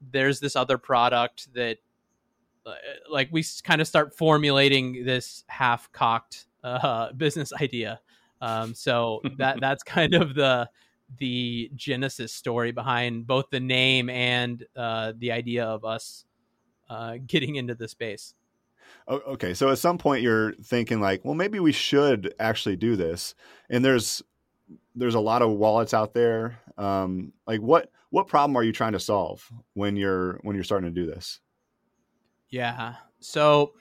there's 0.00 0.40
this 0.40 0.56
other 0.56 0.78
product 0.78 1.52
that, 1.54 1.78
uh, 2.64 2.74
like, 3.10 3.28
we 3.32 3.44
kind 3.62 3.80
of 3.80 3.86
start 3.86 4.16
formulating 4.16 5.04
this 5.04 5.44
half 5.48 5.90
cocked 5.92 6.46
uh, 6.64 7.12
business 7.16 7.52
idea. 7.60 8.00
Um, 8.40 8.74
so 8.74 9.22
that 9.38 9.60
that's 9.60 9.82
kind 9.82 10.14
of 10.14 10.34
the 10.34 10.68
the 11.18 11.70
genesis 11.76 12.32
story 12.32 12.72
behind 12.72 13.26
both 13.26 13.46
the 13.50 13.60
name 13.60 14.10
and 14.10 14.64
uh, 14.74 15.12
the 15.16 15.30
idea 15.30 15.64
of 15.64 15.84
us 15.84 16.24
uh, 16.90 17.16
getting 17.26 17.56
into 17.56 17.74
the 17.74 17.88
space. 17.88 18.34
Okay, 19.08 19.54
so 19.54 19.70
at 19.70 19.78
some 19.78 19.98
point 19.98 20.22
you're 20.22 20.52
thinking 20.54 21.00
like, 21.00 21.24
well, 21.24 21.34
maybe 21.34 21.60
we 21.60 21.72
should 21.72 22.34
actually 22.40 22.76
do 22.76 22.96
this. 22.96 23.34
And 23.70 23.84
there's 23.84 24.22
there's 24.94 25.14
a 25.14 25.20
lot 25.20 25.42
of 25.42 25.50
wallets 25.50 25.94
out 25.94 26.12
there. 26.14 26.58
Um, 26.76 27.32
like 27.46 27.60
what 27.60 27.90
what 28.16 28.28
problem 28.28 28.56
are 28.56 28.62
you 28.62 28.72
trying 28.72 28.92
to 28.92 28.98
solve 28.98 29.46
when 29.74 29.94
you're 29.94 30.40
when 30.40 30.56
you're 30.56 30.64
starting 30.64 30.88
to 30.88 31.00
do 31.00 31.04
this? 31.04 31.38
Yeah. 32.48 32.94
So 33.20 33.74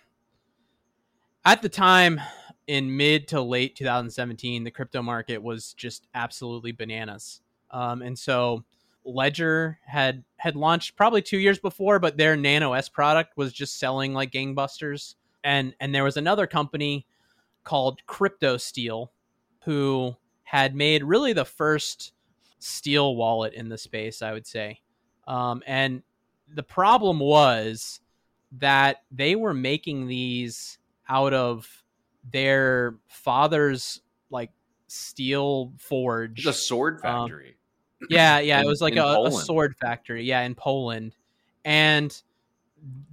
at 1.46 1.62
the 1.62 1.70
time 1.70 2.20
in 2.68 2.98
mid 2.98 3.30
to 3.30 3.42
late 3.42 3.78
2017, 3.78 4.66
the 4.66 4.72
crypto 4.72 5.02
market 5.02 5.42
was 5.42 5.72
just 5.76 6.08
absolutely 6.14 6.74
bananas. 6.74 7.40
Um, 7.72 8.02
and 8.02 8.20
so 8.20 8.66
Ledger 9.06 9.80
had 9.86 10.26
had 10.36 10.58
launched 10.58 10.98
probably 10.98 11.22
two 11.22 11.38
years 11.38 11.58
before, 11.58 11.98
but 11.98 12.18
their 12.18 12.36
Nano 12.36 12.74
S 12.74 12.90
product 12.90 13.38
was 13.38 13.54
just 13.54 13.80
selling 13.80 14.14
like 14.14 14.34
gangbusters. 14.34 15.16
And 15.46 15.74
and 15.80 15.96
there 15.96 16.04
was 16.04 16.18
another 16.18 16.46
company 16.46 17.08
called 17.64 18.06
Crypto 18.06 18.58
Steel 18.58 19.14
who 19.64 20.14
had 20.44 20.76
made 20.76 21.06
really 21.06 21.32
the 21.32 21.46
first 21.46 22.12
steel 22.60 23.16
wallet 23.16 23.54
in 23.54 23.70
the 23.70 23.78
space, 23.78 24.22
I 24.22 24.34
would 24.34 24.48
say. 24.48 24.82
Um, 25.28 25.64
and 25.66 26.04
the 26.54 26.64
problem 26.64 27.20
was 27.20 28.00
that 28.54 29.04
they 29.12 29.36
were 29.36 29.54
making 29.54 30.08
these 30.08 30.78
out 31.10 31.34
of 31.34 31.84
their 32.32 32.96
father's 33.08 34.02
like 34.30 34.52
steel 34.88 35.74
forge. 35.78 36.40
It's 36.40 36.48
a 36.48 36.54
sword 36.54 36.96
um, 37.06 37.28
factory. 37.28 37.58
yeah, 38.10 38.40
yeah, 38.40 38.60
in- 38.60 38.66
it 38.66 38.70
was 38.70 38.82
like 38.82 38.96
a, 38.96 39.24
a 39.26 39.32
sword 39.32 39.76
factory. 39.76 40.24
Yeah, 40.24 40.42
in 40.42 40.56
Poland, 40.56 41.16
and 41.64 42.22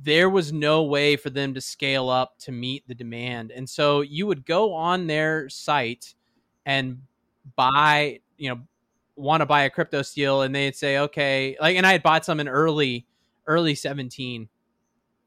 there 0.02 0.28
was 0.28 0.52
no 0.52 0.82
way 0.82 1.16
for 1.16 1.30
them 1.30 1.54
to 1.54 1.60
scale 1.60 2.08
up 2.08 2.38
to 2.40 2.52
meet 2.52 2.86
the 2.86 2.94
demand. 2.94 3.50
And 3.52 3.68
so 3.68 4.00
you 4.02 4.26
would 4.26 4.44
go 4.44 4.74
on 4.74 5.06
their 5.06 5.48
site 5.48 6.14
and 6.66 7.02
buy, 7.56 8.20
you 8.36 8.50
know, 8.50 8.60
want 9.16 9.40
to 9.40 9.46
buy 9.46 9.62
a 9.62 9.70
crypto 9.70 10.02
steel, 10.02 10.42
and 10.42 10.54
they'd 10.54 10.76
say, 10.76 10.98
okay, 10.98 11.56
like, 11.60 11.76
and 11.76 11.86
I 11.86 11.92
had 11.92 12.02
bought 12.02 12.24
some 12.24 12.40
in 12.40 12.48
early, 12.48 13.06
early 13.46 13.74
seventeen, 13.74 14.48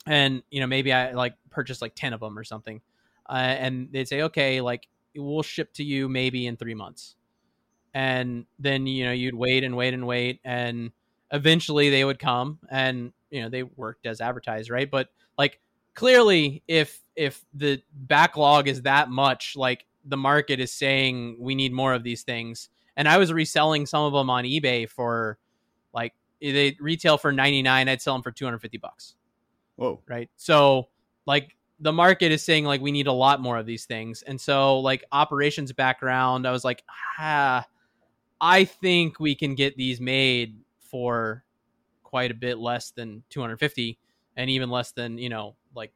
and 0.07 0.43
you 0.49 0.59
know 0.59 0.67
maybe 0.67 0.91
I 0.93 1.11
like 1.11 1.35
purchased 1.49 1.81
like 1.81 1.95
ten 1.95 2.13
of 2.13 2.19
them 2.19 2.37
or 2.37 2.43
something, 2.43 2.81
uh, 3.29 3.33
and 3.33 3.89
they'd 3.91 4.07
say, 4.07 4.23
okay, 4.23 4.61
like 4.61 4.87
we'll 5.15 5.43
ship 5.43 5.73
to 5.73 5.83
you 5.83 6.09
maybe 6.09 6.47
in 6.47 6.57
three 6.57 6.73
months. 6.73 7.15
And 7.93 8.45
then 8.59 8.87
you 8.87 9.05
know 9.05 9.11
you'd 9.11 9.35
wait 9.35 9.63
and 9.63 9.75
wait 9.75 9.93
and 9.93 10.05
wait 10.05 10.41
and 10.43 10.91
eventually 11.31 11.89
they 11.89 12.03
would 12.03 12.19
come 12.19 12.59
and 12.69 13.13
you 13.29 13.41
know 13.41 13.49
they 13.49 13.63
worked 13.63 14.05
as 14.05 14.21
advertised 14.21 14.69
right? 14.69 14.89
But 14.89 15.09
like 15.37 15.59
clearly 15.93 16.63
if 16.67 17.01
if 17.15 17.43
the 17.53 17.81
backlog 17.93 18.67
is 18.67 18.81
that 18.83 19.09
much 19.09 19.55
like 19.55 19.85
the 20.03 20.17
market 20.17 20.59
is 20.59 20.71
saying 20.71 21.37
we 21.39 21.55
need 21.55 21.73
more 21.73 21.93
of 21.93 22.03
these 22.03 22.23
things 22.23 22.69
and 22.97 23.08
i 23.08 23.17
was 23.17 23.31
reselling 23.34 23.86
some 23.86 24.03
of 24.03 24.13
them 24.13 24.29
on 24.29 24.43
ebay 24.43 24.89
for 24.89 25.38
like 25.93 26.13
they 26.41 26.75
retail 26.79 27.17
for 27.17 27.31
99 27.31 27.89
i'd 27.89 28.01
sell 28.01 28.13
them 28.13 28.21
for 28.21 28.31
250 28.31 28.77
bucks 28.77 29.15
Whoa. 29.75 30.01
right? 30.08 30.29
So 30.38 30.89
like 31.25 31.55
the 31.79 31.91
market 31.91 32.31
is 32.31 32.43
saying 32.43 32.65
like 32.65 32.81
we 32.81 32.91
need 32.91 33.08
a 33.08 33.13
lot 33.13 33.41
more 33.41 33.58
of 33.58 33.65
these 33.65 33.86
things. 33.86 34.21
And 34.21 34.39
so 34.39 34.79
like 34.79 35.03
operations 35.12 35.71
background, 35.73 36.47
I 36.47 36.51
was 36.51 36.63
like, 36.63 36.84
ah, 37.19 37.65
I 38.39 38.65
think 38.65 39.19
we 39.19 39.36
can 39.36 39.55
get 39.55 39.75
these 39.75 39.99
made 39.99 40.58
for 40.79 41.43
quite 42.03 42.31
a 42.31 42.36
bit 42.36 42.58
less 42.58 42.91
than 42.91 43.23
250 43.29 43.97
and 44.38 44.49
even 44.49 44.69
less 44.69 44.91
than, 44.91 45.17
you 45.17 45.29
know, 45.29 45.55
like 45.75 45.91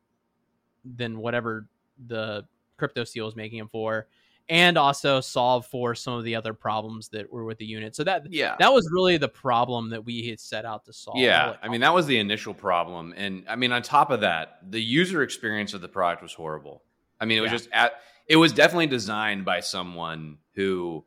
than 0.84 1.20
whatever 1.20 1.68
the 2.08 2.46
crypto 2.78 3.04
steel 3.04 3.28
is 3.28 3.36
making 3.36 3.60
them 3.60 3.70
for 3.70 4.08
and 4.50 4.78
also 4.78 5.22
solve 5.22 5.68
for 5.68 5.94
some 5.94 6.14
of 6.14 6.24
the 6.24 6.36
other 6.36 6.54
problems 6.54 7.10
that 7.10 7.32
were 7.32 7.46
with 7.46 7.60
the 7.60 7.66
unit. 7.66 7.96
So 7.96 8.04
that 8.04 8.24
Yeah. 8.32 8.56
that 8.60 8.74
was 8.74 8.90
really 8.92 9.18
the 9.18 9.30
problem 9.30 9.90
that 9.92 10.04
we 10.04 10.28
had 10.28 10.40
set 10.40 10.66
out 10.66 10.86
to 10.86 10.94
solve. 10.94 11.18
Yeah, 11.18 11.56
I 11.62 11.70
mean 11.70 11.82
that 11.82 11.94
was 11.94 12.08
the 12.08 12.18
initial 12.18 12.54
problem, 12.54 13.14
and 13.16 13.46
I 13.48 13.56
mean 13.56 13.72
on 13.72 13.82
top 13.84 14.10
of 14.10 14.22
that, 14.22 14.60
the 14.72 14.82
user 14.82 15.22
experience 15.22 15.74
of 15.74 15.82
the 15.82 15.88
product 15.88 16.24
was 16.24 16.34
horrible. 16.34 16.84
I 17.22 17.26
mean, 17.26 17.38
it 17.38 17.42
was 17.42 17.52
Yeah. 17.52 17.58
just 17.58 17.70
at, 17.72 17.94
it 18.28 18.36
was 18.38 18.52
definitely 18.54 18.88
designed 18.88 19.46
by 19.46 19.60
someone 19.60 20.38
who 20.54 21.06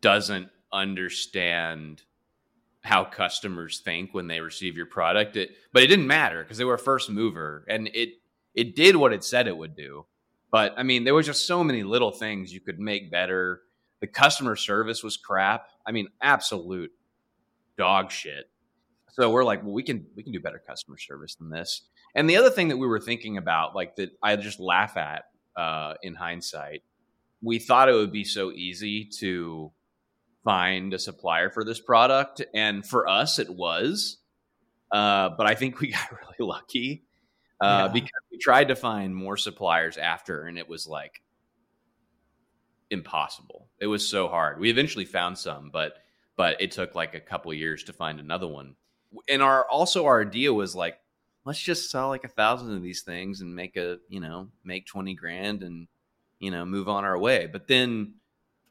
doesn't 0.00 0.48
understand 0.72 2.02
how 2.82 3.04
customers 3.04 3.80
think 3.80 4.14
when 4.14 4.28
they 4.28 4.40
receive 4.40 4.76
your 4.76 4.86
product. 4.86 5.36
It, 5.36 5.56
but 5.72 5.82
it 5.82 5.88
didn't 5.88 6.06
matter 6.06 6.42
because 6.42 6.56
they 6.58 6.64
were 6.64 6.74
a 6.74 6.78
first 6.78 7.10
mover, 7.10 7.64
and 7.68 7.88
it 7.88 8.14
it 8.54 8.74
did 8.74 8.96
what 8.96 9.12
it 9.12 9.22
said 9.24 9.48
it 9.48 9.56
would 9.56 9.76
do. 9.76 10.06
But 10.50 10.74
I 10.76 10.82
mean, 10.82 11.04
there 11.04 11.14
was 11.14 11.26
just 11.26 11.46
so 11.46 11.64
many 11.64 11.82
little 11.82 12.12
things 12.12 12.52
you 12.52 12.60
could 12.60 12.78
make 12.78 13.10
better. 13.10 13.62
The 14.00 14.06
customer 14.06 14.56
service 14.56 15.02
was 15.02 15.16
crap. 15.16 15.66
I 15.86 15.92
mean, 15.92 16.08
absolute 16.20 16.92
dog 17.76 18.10
shit. 18.10 18.50
So 19.12 19.30
we're 19.30 19.44
like, 19.44 19.62
well, 19.62 19.72
we 19.72 19.82
can 19.82 20.06
we 20.14 20.22
can 20.22 20.32
do 20.32 20.40
better 20.40 20.62
customer 20.66 20.98
service 20.98 21.34
than 21.36 21.50
this. 21.50 21.82
And 22.14 22.28
the 22.28 22.36
other 22.36 22.50
thing 22.50 22.68
that 22.68 22.76
we 22.76 22.86
were 22.86 23.00
thinking 23.00 23.38
about, 23.38 23.74
like 23.74 23.96
that, 23.96 24.10
I 24.22 24.36
just 24.36 24.60
laugh 24.60 24.96
at 24.96 25.24
uh, 25.56 25.94
in 26.02 26.14
hindsight. 26.14 26.82
We 27.42 27.58
thought 27.58 27.88
it 27.88 27.94
would 27.94 28.12
be 28.12 28.24
so 28.24 28.52
easy 28.52 29.08
to 29.20 29.72
find 30.44 30.92
a 30.94 30.98
supplier 30.98 31.50
for 31.50 31.64
this 31.64 31.80
product, 31.80 32.42
and 32.54 32.86
for 32.86 33.08
us, 33.08 33.38
it 33.38 33.48
was. 33.50 34.18
Uh, 34.92 35.30
but 35.36 35.46
I 35.46 35.54
think 35.54 35.80
we 35.80 35.88
got 35.92 36.12
really 36.40 36.50
lucky 36.50 37.05
uh, 37.60 37.84
Yeah. 37.86 37.88
because 37.92 38.22
we 38.30 38.38
tried 38.38 38.68
to 38.68 38.76
find 38.76 39.14
more 39.14 39.36
suppliers 39.36 39.96
after, 39.96 40.42
and 40.44 40.58
it 40.58 40.68
was 40.68 40.86
like 40.86 41.22
impossible. 42.90 43.68
It 43.80 43.86
was 43.86 44.08
so 44.08 44.28
hard. 44.28 44.60
We 44.60 44.70
eventually 44.70 45.04
found 45.04 45.36
some, 45.38 45.70
but 45.70 45.98
but 46.36 46.60
it 46.60 46.70
took 46.70 46.94
like 46.94 47.14
a 47.14 47.20
couple 47.20 47.52
years 47.54 47.84
to 47.84 47.92
find 47.92 48.20
another 48.20 48.46
one. 48.46 48.76
And 49.28 49.42
our 49.42 49.64
also 49.70 50.04
our 50.06 50.20
idea 50.20 50.52
was 50.52 50.74
like 50.74 50.98
let's 51.44 51.58
just 51.60 51.90
sell 51.90 52.08
like 52.08 52.24
a 52.24 52.28
thousand 52.28 52.74
of 52.76 52.82
these 52.82 53.02
things 53.02 53.40
and 53.40 53.54
make 53.54 53.76
a 53.76 53.98
you 54.08 54.20
know 54.20 54.48
make 54.64 54.86
20 54.86 55.14
grand 55.14 55.62
and 55.62 55.86
you 56.40 56.50
know 56.50 56.64
move 56.66 56.88
on 56.88 57.04
our 57.04 57.16
way 57.16 57.46
but 57.46 57.68
then 57.68 58.14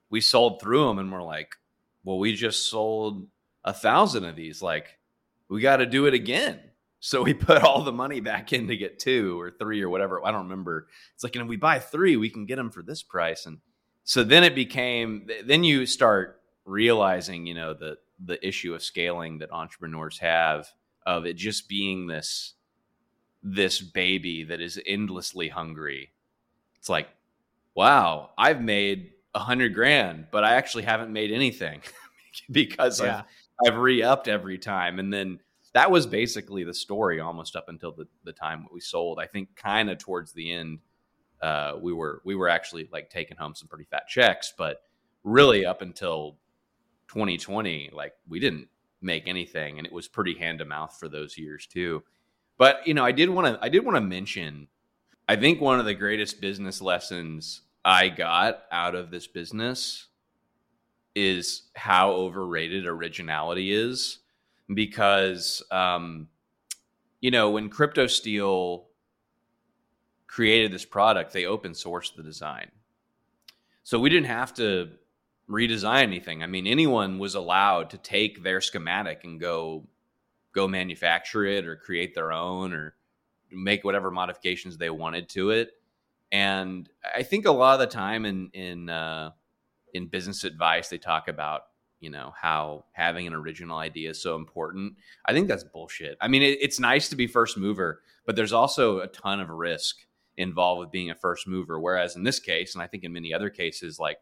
we 0.09 0.19
sold 0.21 0.61
through 0.61 0.85
them 0.85 0.99
and 0.99 1.11
we're 1.11 1.23
like 1.23 1.55
well 2.03 2.19
we 2.19 2.35
just 2.35 2.69
sold 2.69 3.25
a 3.63 3.73
thousand 3.73 4.25
of 4.25 4.35
these 4.35 4.61
like 4.61 4.99
we 5.49 5.61
got 5.61 5.77
to 5.77 5.85
do 5.85 6.05
it 6.05 6.13
again 6.13 6.59
so 7.05 7.23
we 7.23 7.33
put 7.33 7.63
all 7.63 7.83
the 7.83 7.91
money 7.91 8.19
back 8.19 8.53
in 8.53 8.67
to 8.67 8.77
get 8.77 8.99
two 8.99 9.39
or 9.39 9.51
three 9.51 9.81
or 9.81 9.89
whatever 9.89 10.25
i 10.25 10.31
don't 10.31 10.43
remember 10.43 10.87
it's 11.13 11.23
like 11.23 11.35
and 11.35 11.43
if 11.43 11.47
we 11.47 11.57
buy 11.57 11.79
three 11.79 12.17
we 12.17 12.29
can 12.29 12.45
get 12.45 12.55
them 12.55 12.71
for 12.71 12.83
this 12.83 13.03
price 13.03 13.45
and 13.45 13.59
so 14.03 14.23
then 14.23 14.43
it 14.43 14.55
became 14.55 15.27
then 15.45 15.63
you 15.63 15.85
start 15.85 16.41
realizing 16.65 17.45
you 17.45 17.53
know 17.53 17.73
the 17.73 17.97
the 18.23 18.45
issue 18.47 18.73
of 18.73 18.81
scaling 18.81 19.39
that 19.39 19.51
entrepreneurs 19.51 20.19
have 20.19 20.67
of 21.05 21.25
it 21.25 21.35
just 21.35 21.69
being 21.69 22.07
this 22.07 22.53
this 23.45 23.79
baby 23.79 24.43
that 24.43 24.59
is 24.59 24.81
endlessly 24.87 25.47
hungry. 25.47 26.11
It's 26.79 26.89
like, 26.89 27.07
wow, 27.75 28.31
I've 28.37 28.59
made 28.59 29.11
a 29.35 29.39
hundred 29.39 29.75
grand, 29.75 30.27
but 30.31 30.43
I 30.43 30.55
actually 30.55 30.83
haven't 30.83 31.13
made 31.13 31.31
anything 31.31 31.81
because 32.51 32.99
yeah. 32.99 33.21
I've, 33.61 33.73
I've 33.73 33.79
re-upped 33.79 34.27
every 34.27 34.57
time. 34.57 34.97
And 34.97 35.13
then 35.13 35.39
that 35.75 35.91
was 35.91 36.07
basically 36.07 36.63
the 36.63 36.73
story 36.73 37.19
almost 37.19 37.57
up 37.57 37.67
until 37.67 37.91
the, 37.91 38.07
the 38.23 38.31
time 38.31 38.65
we 38.71 38.79
sold. 38.79 39.19
I 39.19 39.25
think 39.25 39.57
kind 39.57 39.89
of 39.89 39.97
towards 39.97 40.31
the 40.31 40.53
end, 40.53 40.79
uh, 41.41 41.73
we 41.81 41.91
were 41.91 42.21
we 42.23 42.33
were 42.33 42.47
actually 42.47 42.87
like 42.93 43.09
taking 43.09 43.35
home 43.35 43.53
some 43.53 43.67
pretty 43.67 43.83
fat 43.83 44.07
checks, 44.07 44.53
but 44.57 44.83
really 45.25 45.65
up 45.65 45.81
until 45.81 46.37
2020, 47.09 47.89
like 47.91 48.13
we 48.25 48.39
didn't 48.39 48.69
make 49.01 49.27
anything, 49.27 49.77
and 49.77 49.85
it 49.85 49.91
was 49.91 50.07
pretty 50.07 50.33
hand 50.39 50.59
to 50.59 50.65
mouth 50.65 50.95
for 50.97 51.09
those 51.09 51.37
years 51.37 51.67
too. 51.67 52.01
But 52.57 52.87
you 52.87 52.93
know, 52.93 53.03
I 53.03 53.11
did 53.11 53.29
want 53.29 53.47
to 53.47 53.59
I 53.61 53.67
did 53.67 53.83
want 53.83 53.97
to 53.97 54.01
mention 54.01 54.69
I 55.27 55.35
think 55.35 55.59
one 55.59 55.77
of 55.77 55.85
the 55.85 55.93
greatest 55.93 56.39
business 56.39 56.81
lessons 56.81 57.63
I 57.83 58.07
got 58.07 58.63
out 58.71 58.95
of 58.95 59.11
this 59.11 59.27
business 59.27 60.07
is 61.15 61.63
how 61.75 62.11
overrated 62.11 62.85
originality 62.85 63.73
is 63.73 64.19
because 64.73 65.63
um 65.71 66.27
you 67.25 67.31
know, 67.31 67.49
when 67.49 67.69
Crypto 67.69 68.05
Steel 68.05 68.85
created 70.27 70.71
this 70.71 70.85
product, 70.85 71.33
they 71.33 71.45
open 71.45 71.71
sourced 71.71 72.15
the 72.15 72.21
design. 72.21 72.69
So 73.81 73.99
we 73.99 74.11
didn't 74.11 74.27
have 74.27 74.53
to 74.55 74.91
redesign 75.49 76.03
anything. 76.03 76.43
I 76.43 76.45
mean, 76.45 76.67
anyone 76.67 77.17
was 77.17 77.33
allowed 77.33 77.89
to 77.91 77.97
take 77.97 78.43
their 78.43 78.61
schematic 78.61 79.23
and 79.23 79.39
go 79.39 79.87
go 80.51 80.67
manufacture 80.67 81.45
it 81.45 81.65
or 81.65 81.75
create 81.75 82.13
their 82.13 82.31
own 82.31 82.73
or 82.73 82.95
make 83.51 83.83
whatever 83.83 84.11
modifications 84.11 84.77
they 84.77 84.91
wanted 84.91 85.27
to 85.29 85.49
it. 85.49 85.71
And 86.31 86.87
I 87.15 87.23
think 87.23 87.45
a 87.45 87.51
lot 87.51 87.73
of 87.73 87.79
the 87.79 87.87
time 87.87 88.25
in 88.25 88.49
in 88.53 88.89
uh, 88.89 89.31
in 89.95 90.07
business 90.07 90.43
advice, 90.43 90.89
they 90.89 90.99
talk 90.99 91.27
about 91.27 91.63
you 92.05 92.09
know 92.09 92.33
how 92.39 92.85
having 92.93 93.27
an 93.27 93.33
original 93.33 93.77
idea 93.77 94.11
is 94.11 94.21
so 94.21 94.37
important. 94.37 94.93
I 95.25 95.33
think 95.33 95.49
that's 95.49 95.65
bullshit. 95.65 96.17
I 96.21 96.29
mean, 96.29 96.41
it, 96.41 96.59
it's 96.61 96.79
nice 96.79 97.09
to 97.09 97.17
be 97.17 97.27
first 97.27 97.57
mover, 97.57 98.01
but 98.25 98.37
there's 98.37 98.53
also 98.53 98.99
a 98.99 99.07
ton 99.07 99.41
of 99.41 99.49
risk 99.49 99.97
involved 100.37 100.79
with 100.79 100.91
being 100.91 101.09
a 101.09 101.15
first 101.15 101.47
mover. 101.47 101.77
Whereas 101.79 102.15
in 102.15 102.23
this 102.23 102.39
case, 102.39 102.75
and 102.75 102.81
I 102.81 102.87
think 102.87 103.03
in 103.03 103.11
many 103.11 103.33
other 103.33 103.49
cases, 103.49 103.99
like 103.99 104.19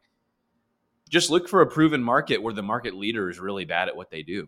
just 1.08 1.30
look 1.30 1.48
for 1.48 1.62
a 1.62 1.68
proven 1.68 2.02
market 2.02 2.42
where 2.42 2.54
the 2.54 2.64
market 2.64 2.96
leader 2.96 3.30
is 3.30 3.40
really 3.40 3.66
bad 3.66 3.88
at 3.88 3.96
what 3.96 4.10
they 4.10 4.24
do 4.24 4.48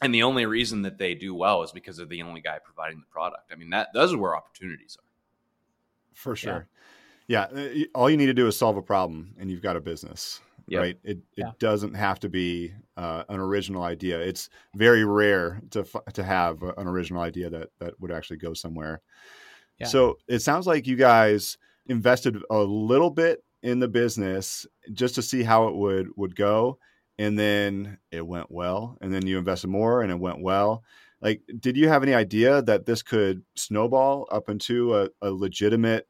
and 0.00 0.14
the 0.14 0.22
only 0.22 0.46
reason 0.46 0.82
that 0.82 0.98
they 0.98 1.14
do 1.14 1.34
well 1.34 1.62
is 1.62 1.72
because 1.72 1.96
they're 1.96 2.06
the 2.06 2.22
only 2.22 2.40
guy 2.40 2.58
providing 2.64 3.00
the 3.00 3.06
product. 3.06 3.50
I 3.52 3.56
mean, 3.56 3.70
that 3.70 3.88
those 3.92 4.12
are 4.12 4.18
where 4.18 4.36
opportunities 4.36 4.96
are. 4.98 5.06
For 6.14 6.36
sure. 6.36 6.68
Yeah. 7.26 7.46
yeah. 7.52 7.84
All 7.94 8.08
you 8.08 8.16
need 8.16 8.26
to 8.26 8.34
do 8.34 8.46
is 8.46 8.56
solve 8.56 8.76
a 8.76 8.82
problem 8.82 9.34
and 9.38 9.50
you've 9.50 9.62
got 9.62 9.76
a 9.76 9.80
business, 9.80 10.40
yep. 10.70 10.80
right? 10.80 10.98
It, 11.04 11.18
it 11.18 11.22
yeah. 11.36 11.50
doesn't 11.58 11.94
have 11.94 12.20
to 12.20 12.28
be 12.28 12.72
uh, 12.96 13.24
an 13.28 13.40
original 13.40 13.82
idea. 13.82 14.20
It's 14.20 14.48
very 14.74 15.04
rare 15.04 15.60
to, 15.70 15.86
to 16.12 16.22
have 16.22 16.62
an 16.62 16.86
original 16.86 17.22
idea 17.22 17.50
that, 17.50 17.70
that 17.78 18.00
would 18.00 18.10
actually 18.10 18.38
go 18.38 18.54
somewhere. 18.54 19.00
Yeah. 19.78 19.86
So 19.86 20.18
it 20.26 20.40
sounds 20.40 20.66
like 20.66 20.86
you 20.86 20.96
guys 20.96 21.58
invested 21.86 22.36
a 22.50 22.58
little 22.58 23.10
bit 23.10 23.44
in 23.62 23.78
the 23.78 23.88
business 23.88 24.66
just 24.92 25.14
to 25.16 25.22
see 25.22 25.42
how 25.42 25.68
it 25.68 25.74
would, 25.74 26.08
would 26.16 26.36
go 26.36 26.78
and 27.18 27.38
then 27.38 27.98
it 28.10 28.26
went 28.26 28.50
well 28.50 28.96
and 29.00 29.12
then 29.12 29.26
you 29.26 29.38
invested 29.38 29.68
more 29.68 30.02
and 30.02 30.10
it 30.10 30.18
went 30.18 30.40
well 30.40 30.84
like 31.20 31.42
did 31.58 31.76
you 31.76 31.88
have 31.88 32.02
any 32.02 32.14
idea 32.14 32.62
that 32.62 32.86
this 32.86 33.02
could 33.02 33.42
snowball 33.56 34.26
up 34.30 34.48
into 34.48 34.96
a, 34.96 35.08
a 35.20 35.30
legitimate 35.30 36.06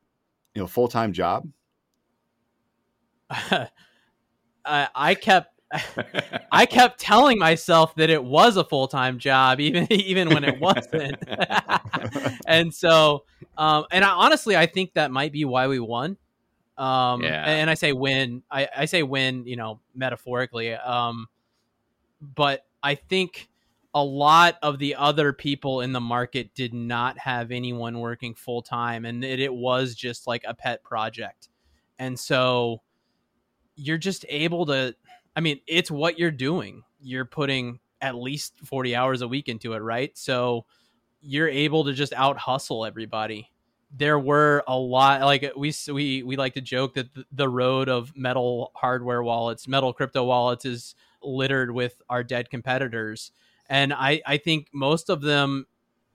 you 0.55 0.61
know 0.61 0.67
full-time 0.67 1.13
job 1.13 1.49
I, 4.69 4.89
I 4.95 5.15
kept 5.15 5.59
I 6.51 6.67
kept 6.67 6.99
telling 6.99 7.39
myself 7.39 7.95
that 7.97 8.09
it 8.09 8.23
was 8.23 8.57
a 8.57 8.65
full 8.65 8.89
time 8.89 9.19
job, 9.19 9.61
even 9.61 9.87
even 9.93 10.31
when 10.31 10.45
it 10.45 10.61
wasn't. 10.61 11.17
and 12.47 12.73
so, 12.73 13.25
um, 13.57 13.85
and 13.91 14.05
I, 14.05 14.11
honestly, 14.11 14.57
I 14.57 14.67
think 14.67 14.95
that 14.95 15.11
might 15.11 15.33
be 15.33 15.45
why 15.45 15.69
we 15.69 15.81
won. 15.81 16.17
Um, 16.77 17.23
yeah. 17.23 17.45
and 17.45 17.69
I 17.69 17.75
say 17.75 17.93
win, 17.93 18.45
I, 18.49 18.69
I 18.77 18.85
say 18.85 19.03
win, 19.03 19.47
you 19.47 19.57
know, 19.57 19.81
metaphorically. 19.97 20.75
Um, 20.75 21.27
but 22.21 22.65
I 22.85 22.95
think 22.95 23.49
a 23.95 24.05
lot 24.05 24.59
of 24.63 24.79
the 24.79 24.95
other 24.95 25.33
people 25.33 25.81
in 25.81 25.93
the 25.93 26.01
market 26.01 26.55
did 26.55 26.73
not 26.73 27.19
have 27.19 27.51
anyone 27.51 27.99
working 27.99 28.35
full 28.35 28.63
time, 28.63 29.05
and 29.05 29.25
it, 29.25 29.41
it 29.41 29.53
was 29.53 29.95
just 29.97 30.29
like 30.29 30.45
a 30.47 30.55
pet 30.55 30.85
project. 30.85 31.49
And 31.99 32.19
so 32.19 32.81
you're 33.79 33.99
just 33.99 34.27
able 34.29 34.67
to, 34.67 34.95
I 35.35 35.41
mean, 35.41 35.61
it's 35.67 35.91
what 35.91 36.19
you're 36.19 36.31
doing. 36.31 36.83
You're 37.01 37.25
putting 37.25 37.81
at 38.01 38.15
least 38.15 38.61
40 38.65 38.95
hours 38.95 39.23
a 39.23 39.29
week 39.29 39.49
into 39.49 39.73
it, 39.73 39.79
right? 39.79 40.17
So 40.17 40.67
you're 41.21 41.49
able 41.49 41.85
to 41.85 41.93
just 41.93 42.13
out 42.13 42.37
hustle 42.37 42.85
everybody 42.85 43.51
there 43.97 44.19
were 44.19 44.63
a 44.69 44.77
lot 44.77 45.23
like 45.23 45.51
we 45.57 45.73
we 45.93 46.23
we 46.23 46.37
like 46.37 46.55
to 46.55 46.61
joke 46.61 46.95
that 46.95 47.09
the 47.33 47.49
road 47.49 47.89
of 47.89 48.15
metal 48.15 48.71
hardware 48.75 49.23
wallets 49.23 49.67
metal 49.67 49.93
crypto 49.93 50.25
wallets 50.25 50.65
is 50.65 50.95
littered 51.23 51.71
with 51.71 52.01
our 52.09 52.23
dead 52.23 52.51
competitors 52.51 53.33
and 53.69 53.93
i 53.95 54.21
i 54.27 54.37
think 54.37 54.69
most 54.73 55.09
of 55.09 55.23
them 55.23 55.67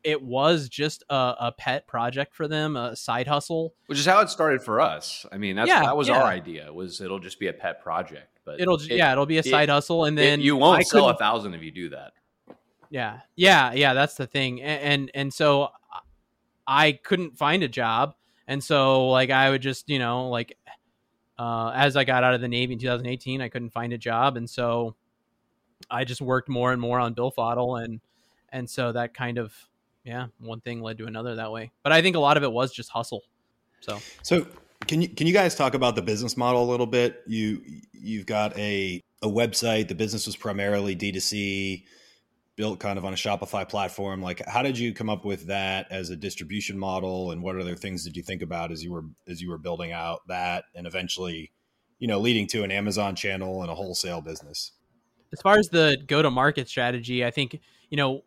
it 0.04 0.22
was 0.22 0.70
just 0.70 1.04
a, 1.10 1.36
a 1.40 1.54
pet 1.58 1.88
project 1.88 2.36
for 2.36 2.48
them 2.48 2.76
a 2.76 2.96
side 2.96 3.28
hustle 3.28 3.74
which 3.88 4.00
is 4.00 4.06
how 4.06 4.20
it 4.20 4.30
started 4.30 4.62
for 4.62 4.80
us 4.82 5.26
i 5.32 5.38
mean 5.38 5.56
that's 5.56 5.68
yeah, 5.68 5.82
that 5.82 5.96
was 5.96 6.08
yeah. 6.08 6.20
our 6.20 6.24
idea 6.24 6.72
was 6.72 7.02
it'll 7.02 7.20
just 7.20 7.40
be 7.40 7.48
a 7.48 7.54
pet 7.54 7.82
project 7.82 8.40
but 8.46 8.60
it'll 8.60 8.76
it, 8.76 8.92
yeah 8.92 9.12
it'll 9.12 9.26
be 9.26 9.38
a 9.38 9.44
side 9.44 9.70
it, 9.70 9.72
hustle 9.72 10.06
and 10.06 10.18
then 10.18 10.40
it, 10.40 10.44
you 10.44 10.56
won't 10.56 10.80
I 10.80 10.84
sell 10.84 11.10
a 11.10 11.18
thousand 11.18 11.54
if 11.54 11.64
you 11.64 11.72
do 11.72 11.90
that 11.90 12.14
yeah 12.90 13.22
yeah 13.36 13.74
yeah 13.74 13.94
that's 13.94 14.16
the 14.16 14.28
thing 14.28 14.62
and, 14.62 14.82
and 14.82 15.12
and 15.14 15.34
so 15.34 15.70
I 16.68 16.94
couldn't 16.94 17.38
find 17.38 17.64
a 17.64 17.68
job. 17.68 18.16
And 18.48 18.64
so 18.64 19.10
like 19.10 19.30
I 19.30 19.50
would 19.50 19.62
just, 19.62 19.90
you 19.90 20.00
know, 20.00 20.30
like 20.30 20.58
uh, 21.38 21.72
as 21.74 21.96
I 21.96 22.04
got 22.04 22.24
out 22.24 22.34
of 22.34 22.42
the 22.42 22.48
Navy 22.48 22.74
in 22.74 22.80
2018, 22.80 23.42
I 23.42 23.50
couldn't 23.50 23.72
find 23.72 23.94
a 23.94 23.98
job. 23.98 24.38
And 24.38 24.50
so 24.50 24.96
I 25.90 26.04
just 26.04 26.22
worked 26.22 26.50
more 26.50 26.72
and 26.72 26.82
more 26.82 27.00
on 27.00 27.14
Bill 27.14 27.32
Billfodl 27.32 27.84
and 27.84 28.00
and 28.50 28.70
so 28.70 28.92
that 28.92 29.16
kind 29.16 29.40
of 29.40 29.54
yeah, 30.04 30.28
one 30.40 30.62
thing 30.62 30.82
led 30.82 30.98
to 31.00 31.06
another 31.06 31.36
that 31.36 31.52
way. 31.52 31.72
But 31.84 31.92
I 31.92 32.02
think 32.02 32.16
a 32.16 32.20
lot 32.20 32.38
of 32.38 32.44
it 32.44 32.52
was 32.52 32.74
just 32.74 32.90
hustle. 32.90 33.24
So 33.82 34.00
So 34.22 34.48
can 34.88 35.02
you 35.02 35.10
can 35.10 35.28
you 35.28 35.34
guys 35.34 35.56
talk 35.56 35.74
about 35.74 35.96
the 35.96 36.02
business 36.02 36.38
model 36.38 36.64
a 36.64 36.70
little 36.70 36.86
bit? 36.86 37.22
You 37.28 37.62
you've 37.92 38.26
got 38.26 38.58
a 38.58 39.02
a 39.22 39.28
website, 39.28 39.88
the 39.88 39.96
business 39.96 40.26
was 40.26 40.36
primarily 40.36 40.96
D2C 40.96 41.86
built 42.56 42.80
kind 42.80 43.00
of 43.00 43.06
on 43.06 43.14
a 43.14 43.16
Shopify 43.16 43.68
platform. 43.68 44.22
Like, 44.22 44.46
how 44.48 44.62
did 44.62 44.78
you 44.78 44.94
come 44.94 45.10
up 45.10 45.26
with 45.26 45.48
that 45.48 45.88
as 45.92 46.10
a 46.10 46.16
distribution 46.16 46.78
model, 46.78 47.32
and 47.32 47.42
what 47.42 47.58
other 47.58 47.76
things 47.76 48.04
did 48.04 48.16
you 48.16 48.24
think 48.24 48.42
about 48.42 48.72
as 48.72 48.84
you 48.84 48.92
were 48.92 49.06
as 49.28 49.42
you 49.42 49.50
were 49.50 49.58
building 49.58 49.92
out 49.92 50.28
that, 50.28 50.66
and 50.76 50.86
eventually, 50.86 51.52
you 52.00 52.08
know, 52.08 52.20
leading 52.20 52.48
to 52.48 52.64
an 52.64 52.72
Amazon 52.72 53.16
channel 53.16 53.62
and 53.62 53.72
a 53.72 53.76
wholesale 53.76 54.22
business? 54.22 54.74
As 55.32 55.42
far 55.42 55.58
as 55.58 55.70
the 55.70 55.98
go 56.06 56.22
to 56.22 56.30
market 56.30 56.68
strategy, 56.68 57.26
I 57.26 57.32
think 57.32 57.60
you 57.90 57.98
know 57.98 58.24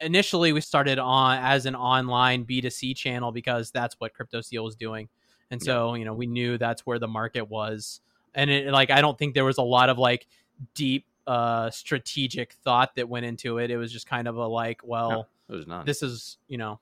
initially 0.00 0.52
we 0.52 0.60
started 0.60 0.98
on 0.98 1.38
as 1.38 1.66
an 1.66 1.74
online 1.74 2.44
B2C 2.44 2.96
channel 2.96 3.32
because 3.32 3.70
that's 3.70 3.94
what 3.98 4.14
Crypto 4.14 4.40
Steel 4.40 4.64
was 4.64 4.76
doing. 4.76 5.08
And 5.50 5.62
so, 5.62 5.94
yeah. 5.94 6.00
you 6.00 6.04
know, 6.04 6.14
we 6.14 6.26
knew 6.26 6.58
that's 6.58 6.84
where 6.86 6.98
the 6.98 7.08
market 7.08 7.48
was. 7.48 8.00
And 8.34 8.50
it 8.50 8.72
like 8.72 8.90
I 8.90 9.00
don't 9.00 9.18
think 9.18 9.34
there 9.34 9.44
was 9.44 9.58
a 9.58 9.62
lot 9.62 9.88
of 9.88 9.98
like 9.98 10.26
deep 10.74 11.06
uh 11.26 11.70
strategic 11.70 12.52
thought 12.52 12.96
that 12.96 13.08
went 13.08 13.26
into 13.26 13.58
it. 13.58 13.70
It 13.70 13.76
was 13.76 13.92
just 13.92 14.06
kind 14.06 14.26
of 14.26 14.36
a 14.36 14.46
like, 14.46 14.80
well, 14.82 15.28
no, 15.48 15.82
this 15.84 16.02
is 16.02 16.38
you 16.48 16.58
know, 16.58 16.80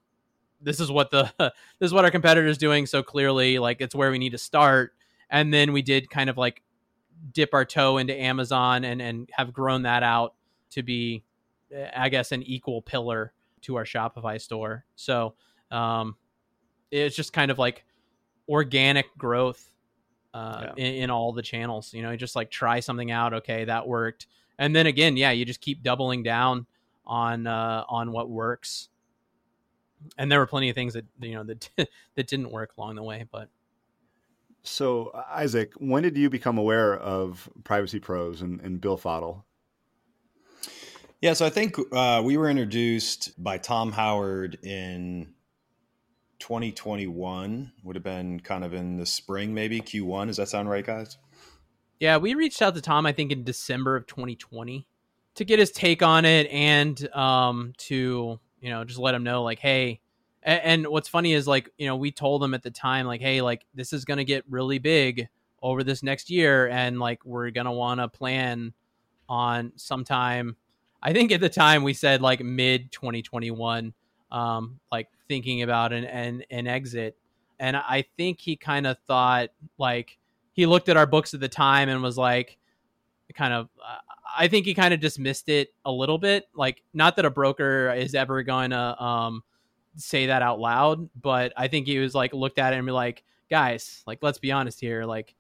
this 0.61 0.81
is 0.81 0.91
what 0.91 1.11
the 1.11 1.33
this 1.39 1.87
is 1.87 1.93
what 1.93 2.05
our 2.05 2.11
competitor's 2.11 2.59
doing. 2.59 2.87
So 2.87 3.03
clearly, 3.03 3.59
like, 3.59 3.81
it's 3.81 3.95
where 3.95 4.11
we 4.11 4.19
need 4.19 4.33
to 4.33 4.39
start. 4.39 4.95
And 5.29 5.53
then 5.53 5.73
we 5.73 5.83
did 5.83 6.11
kind 6.11 6.31
of 6.31 6.37
like 6.37 6.63
dip 7.33 7.55
our 7.55 7.65
toe 7.65 7.99
into 7.99 8.19
Amazon 8.19 8.85
and 8.85 9.03
and 9.03 9.29
have 9.33 9.53
grown 9.53 9.83
that 9.83 10.03
out 10.03 10.35
to 10.71 10.83
be, 10.83 11.23
I 11.97 12.09
guess, 12.09 12.33
an 12.33 12.43
equal 12.43 12.83
pillar 12.83 13.33
to 13.63 13.77
our 13.77 13.85
Shopify 13.85 14.41
store. 14.41 14.85
So 14.97 15.35
um, 15.71 16.17
it's 16.91 17.17
just 17.17 17.33
kind 17.33 17.51
of 17.51 17.59
like 17.59 17.85
organic 18.49 19.07
growth 19.17 19.71
uh, 20.35 20.69
yeah. 20.77 20.85
in, 20.85 20.95
in, 20.95 21.11
all 21.11 21.33
the 21.33 21.43
channels. 21.43 21.93
You 21.95 22.03
know, 22.03 22.15
just 22.17 22.37
like 22.37 22.51
try 22.51 22.81
something 22.81 23.11
out. 23.11 23.35
Okay, 23.35 23.65
that 23.65 23.87
worked, 23.87 24.27
and 24.59 24.75
then 24.75 24.87
again, 24.87 25.17
yeah, 25.17 25.31
you 25.31 25.45
just 25.45 25.61
keep 25.61 25.83
doubling 25.83 26.23
down 26.23 26.67
on 27.07 27.47
uh, 27.47 27.85
on 27.89 28.13
what 28.13 28.29
works. 28.29 28.89
And 30.19 30.31
there 30.31 30.41
were 30.41 30.47
plenty 30.47 30.69
of 30.69 30.75
things 30.75 30.95
that 30.95 31.07
you 31.21 31.35
know 31.35 31.45
that 31.45 31.69
that 32.15 32.27
didn't 32.27 32.51
work 32.51 32.73
along 32.77 32.97
the 32.97 33.03
way, 33.03 33.27
but. 33.31 33.49
So, 34.65 35.11
Isaac, 35.29 35.73
when 35.79 36.05
did 36.05 36.17
you 36.17 36.31
become 36.31 36.57
aware 36.57 36.97
of 36.97 37.51
Privacy 37.65 37.99
Pros 37.99 38.43
and, 38.43 38.61
and 38.61 38.81
Billfodl? 38.81 39.43
Yeah, 41.23 41.35
so 41.35 41.47
I 41.47 41.51
think 41.51 41.77
uh, 41.93 42.21
we 42.25 42.37
were 42.37 42.51
introduced 42.51 43.41
by 43.41 43.57
Tom 43.57 43.93
Howard 43.93 44.59
in 44.65 45.33
2021. 46.41 47.73
Would 47.85 47.95
have 47.95 48.03
been 48.03 48.41
kind 48.41 48.65
of 48.65 48.75
in 48.75 48.97
the 48.97 49.07
spring, 49.07 49.55
maybe 49.55 49.81
Q1. 49.81 50.27
Does 50.27 50.39
that 50.39 50.49
sound 50.49 50.69
right, 50.69 50.85
guys? 50.85 51.19
Yeah, 52.01 52.17
we 52.17 52.35
reached 52.35 52.61
out 52.61 52.75
to 52.75 52.81
Tom, 52.81 53.07
I 53.07 53.13
think, 53.13 53.31
in 53.31 53.45
December 53.45 53.95
of 53.95 54.09
2020 54.09 54.85
to 55.37 55.45
get 55.45 55.61
his 55.61 55.71
take 55.71 56.03
on 56.03 56.25
it 56.25 56.51
and 56.51 57.09
um, 57.15 57.73
to, 57.77 58.41
you 58.61 58.71
know, 58.71 58.83
just 58.83 58.99
let 58.99 59.15
him 59.15 59.23
know, 59.23 59.45
like, 59.45 59.61
hey, 59.61 60.01
and, 60.43 60.89
what's 60.89 61.09
funny 61.09 61.35
is 61.35 61.47
like, 61.47 61.71
you 61.79 61.87
know, 61.87 61.95
we 61.95 62.11
told 62.11 62.43
them 62.43 62.53
at 62.53 62.65
the 62.65 62.71
time, 62.73 63.07
like, 63.07 63.21
hey, 63.21 63.43
like 63.43 63.65
this 63.77 63.93
is 63.93 64.05
gonna 64.05 64.25
get 64.25 64.43
really 64.51 64.81
big 64.81 65.29
over 65.63 65.85
this 65.85 66.03
next 66.03 66.31
year, 66.31 66.67
and 66.67 66.99
like 66.99 67.25
we're 67.25 67.51
gonna 67.53 67.73
want 67.73 68.01
to 68.01 68.09
plan 68.09 68.73
on 69.29 69.71
sometime. 69.77 70.57
I 71.03 71.13
think 71.13 71.33
at 71.33 71.41
the 71.41 71.49
time 71.49 71.83
we 71.83 71.95
said 71.95 72.23
like 72.23 72.41
mid 72.41 72.93
2021, 72.93 73.93
um, 74.31 74.81
like 74.91 75.09
thinking 75.29 75.63
about 75.63 75.93
an 75.93 76.05
an, 76.05 76.45
an 76.51 76.67
exit, 76.67 77.17
and 77.59 77.77
I 77.77 78.05
think 78.17 78.41
he 78.41 78.57
kind 78.57 78.87
of 78.87 78.99
thought 79.07 79.51
like 79.79 80.19
he 80.53 80.67
looked 80.67 80.89
at 80.89 80.97
our 80.97 81.07
books 81.07 81.35
at 81.35 81.41
the 81.41 81.49
time 81.49 81.89
and 81.89 82.03
was 82.03 82.19
like, 82.19 82.59
kind 83.35 83.53
of. 83.53 83.69
Uh, 83.83 83.99
I 84.35 84.49
think 84.49 84.65
he 84.65 84.75
kind 84.75 84.95
of 84.95 85.01
dismissed 85.01 85.49
it 85.49 85.75
a 85.85 85.93
little 85.93 86.19
bit. 86.19 86.49
Like, 86.55 86.83
not 86.95 87.17
that 87.17 87.27
a 87.27 87.31
broker 87.31 87.93
is 87.93 88.15
ever 88.15 88.43
going 88.43 88.71
to 88.71 89.03
um, 89.03 89.43
say 89.97 90.27
that 90.27 90.43
out 90.43 90.59
loud, 90.59 91.09
but 91.21 91.53
I 91.57 91.69
think 91.69 91.87
he 91.87 91.99
was 91.99 92.15
like 92.15 92.33
looked 92.33 92.59
at 92.59 92.73
it 92.73 92.77
and 92.77 92.87
be 92.87 92.93
like, 92.93 93.25
guys, 93.51 94.03
like 94.07 94.21
let's 94.23 94.39
be 94.39 94.53
honest 94.53 94.81
here, 94.81 95.05
like 95.05 95.35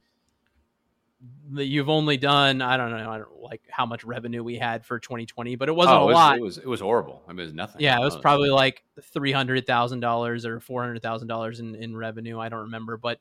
you've 1.54 1.88
only 1.88 2.16
done 2.16 2.62
I 2.62 2.76
don't 2.76 2.90
know 2.90 3.11
I 3.11 3.18
don't 3.18 3.40
like 3.40 3.62
how 3.68 3.87
much 3.87 4.04
revenue 4.04 4.42
we 4.42 4.56
had 4.56 4.85
for 4.85 4.98
2020, 4.98 5.56
but 5.56 5.68
it 5.68 5.72
wasn't 5.72 5.96
oh, 5.96 6.02
it 6.04 6.06
was, 6.06 6.12
a 6.12 6.16
lot. 6.16 6.37
It 6.37 6.42
was 6.42 6.58
it 6.58 6.66
was 6.66 6.80
horrible. 6.80 7.22
I 7.26 7.32
mean, 7.32 7.40
it 7.40 7.44
was 7.44 7.54
nothing. 7.54 7.80
Yeah, 7.80 8.00
it 8.00 8.04
was 8.04 8.16
probably 8.16 8.50
like 8.50 8.85
three 9.02 9.32
hundred 9.32 9.66
thousand 9.66 10.00
dollars 10.00 10.46
or 10.46 10.61
four 10.61 10.82
hundred 10.82 11.02
thousand 11.02 11.28
dollars 11.28 11.61
in 11.61 11.74
in 11.74 11.96
revenue. 11.96 12.38
I 12.38 12.48
don't 12.48 12.62
remember, 12.62 12.96
but 12.96 13.20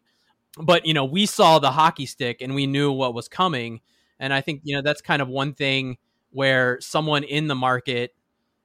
but 0.58 0.86
you 0.86 0.94
know 0.94 1.06
we 1.06 1.26
saw 1.26 1.60
the 1.60 1.72
hockey 1.72 2.06
stick 2.06 2.42
and 2.42 2.56
we 2.56 2.68
knew 2.68 2.92
what 2.92 3.14
was 3.14 3.28
coming, 3.28 3.82
and 4.20 4.34
I 4.34 4.42
think 4.42 4.62
you 4.64 4.76
know 4.76 4.82
that's 4.82 5.02
kind 5.02 5.22
of 5.22 5.28
one 5.28 5.54
thing 5.54 5.98
where 6.32 6.80
someone 6.80 7.24
in 7.24 7.48
the 7.48 7.56
market, 7.56 8.16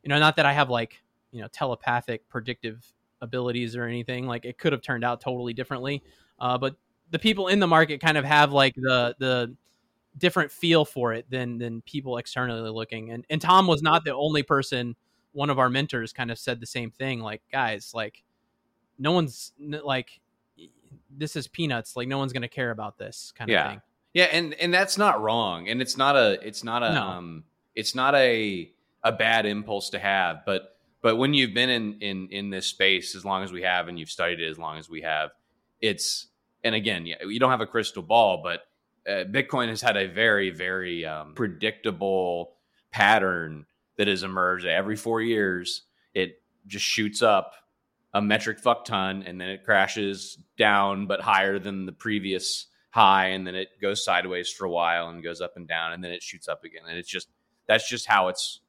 you 0.03 0.09
know, 0.09 0.19
not 0.19 0.37
that 0.37 0.47
I 0.47 0.53
have 0.53 0.71
like 0.71 1.03
you 1.33 1.43
know 1.43 1.49
telepathic 1.49 2.29
predictive 2.29 2.87
abilities 3.21 3.77
or 3.77 3.85
anything. 3.85 4.27
Like 4.27 4.45
it 4.45 4.59
could 4.59 4.73
have 4.73 4.83
turned 4.83 5.05
out 5.05 5.21
totally 5.21 5.53
differently. 5.53 6.03
Uh, 6.39 6.59
but 6.59 6.77
the 7.11 7.19
people 7.19 7.49
in 7.49 7.61
the 7.61 7.67
market 7.67 8.01
kind 8.01 8.19
of 8.19 8.25
have 8.25 8.53
like 8.53 8.75
the 8.75 9.15
the 9.19 9.55
different 10.19 10.51
feel 10.51 10.85
for 10.85 11.13
it 11.13 11.27
than 11.31 11.59
than 11.59 11.83
people 11.83 12.19
externally 12.19 12.71
looking. 12.71 13.11
And 13.11 13.25
and 13.31 13.41
Tom 13.41 13.67
was 13.67 13.83
not 13.83 14.05
the 14.05 14.15
only 14.15 14.43
person. 14.43 14.97
One 15.33 15.51
of 15.51 15.59
our 15.59 15.69
mentors 15.69 16.13
kind 16.13 16.31
of 16.31 16.39
said 16.39 16.61
the 16.61 16.67
same 16.67 16.91
thing. 16.91 17.21
Like 17.21 17.43
guys, 17.53 17.93
like 17.95 18.23
no 18.99 19.13
one's 19.13 19.53
like 19.59 20.21
this 21.11 21.37
is 21.37 21.49
peanuts. 21.49 21.97
Like 21.97 22.09
no 22.09 22.19
one's 22.19 22.33
gonna 22.33 22.49
care 22.49 22.71
about 22.71 22.99
this 22.99 23.33
kind 23.37 23.51
yeah. 23.51 23.65
of 23.65 23.71
thing. 23.73 23.83
Yeah, 24.15 24.25
and 24.33 24.55
and 24.55 24.73
that's 24.73 24.97
not 24.97 25.21
wrong, 25.21 25.69
and 25.69 25.83
it's 25.83 25.97
not 25.97 26.17
a 26.17 26.39
it's 26.47 26.65
not 26.65 26.83
a 26.83 26.95
no. 26.95 27.03
um 27.03 27.45
it's 27.75 27.95
not 27.95 28.15
a 28.15 28.73
a 29.05 29.13
bad 29.13 29.47
impulse 29.47 29.91
to 29.91 29.99
have, 29.99 30.39
but 30.47 30.77
but 31.03 31.17
when 31.17 31.35
you've 31.35 31.53
been 31.53 31.69
in 31.69 31.99
in 32.01 32.29
in 32.31 32.51
this 32.51 32.67
space 32.67 33.15
as 33.15 33.25
long 33.25 33.45
as 33.45 33.53
we 33.53 33.63
have, 33.63 33.89
and 33.89 33.99
you've 33.99 34.11
studied 34.11 34.41
it 34.41 34.49
as 34.49 34.59
long 34.59 34.79
as 34.79 34.89
we 34.89 35.03
have, 35.03 35.31
it's 35.81 36.29
and 36.67 36.75
again, 36.75 37.07
you 37.07 37.39
don't 37.39 37.51
have 37.51 37.61
a 37.61 37.67
crystal 37.67 38.03
ball, 38.03 38.43
but 38.43 38.63
uh, 39.09 39.25
Bitcoin 39.25 39.69
has 39.69 39.81
had 39.81 39.97
a 39.97 40.09
very 40.09 40.51
very 40.51 41.05
um, 41.05 41.35
predictable 41.35 42.53
pattern 42.91 43.67
that 43.97 44.09
has 44.09 44.23
emerged 44.23 44.67
every 44.67 44.97
four 44.97 45.21
years. 45.21 45.83
It 46.15 46.43
just 46.67 46.85
shoots 46.85 47.23
up 47.23 47.55
a 48.13 48.21
metric 48.21 48.59
fuck 48.59 48.85
ton 48.85 49.23
and 49.25 49.41
then 49.41 49.49
it 49.49 49.65
crashes 49.65 50.39
down 50.57 51.07
but 51.07 51.21
higher 51.21 51.59
than 51.59 51.85
the 51.85 51.93
previous 51.93 52.67
high 52.91 53.27
and 53.27 53.47
then 53.47 53.55
it 53.55 53.69
goes 53.81 54.03
sideways 54.03 54.51
for 54.51 54.65
a 54.65 54.71
while 54.71 55.11
and 55.11 55.23
goes 55.23 55.43
up 55.43 55.57
and 55.57 55.69
down 55.69 55.93
and 55.93 56.03
then 56.03 56.11
it 56.13 56.23
shoots 56.23 56.49
up 56.49 56.65
again 56.65 56.81
and 56.89 56.97
it's 56.97 57.11
just 57.11 57.29
that's 57.67 57.87
just 57.87 58.07
how 58.07 58.29
it's 58.29 58.61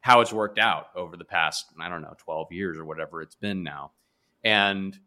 how 0.00 0.20
it's 0.20 0.32
worked 0.32 0.58
out 0.58 0.86
over 0.94 1.16
the 1.16 1.24
past, 1.24 1.66
I 1.80 1.88
don't 1.88 2.02
know, 2.02 2.14
12 2.18 2.52
years 2.52 2.78
or 2.78 2.84
whatever 2.84 3.20
it's 3.20 3.34
been 3.34 3.62
now. 3.62 3.92
And 4.44 4.98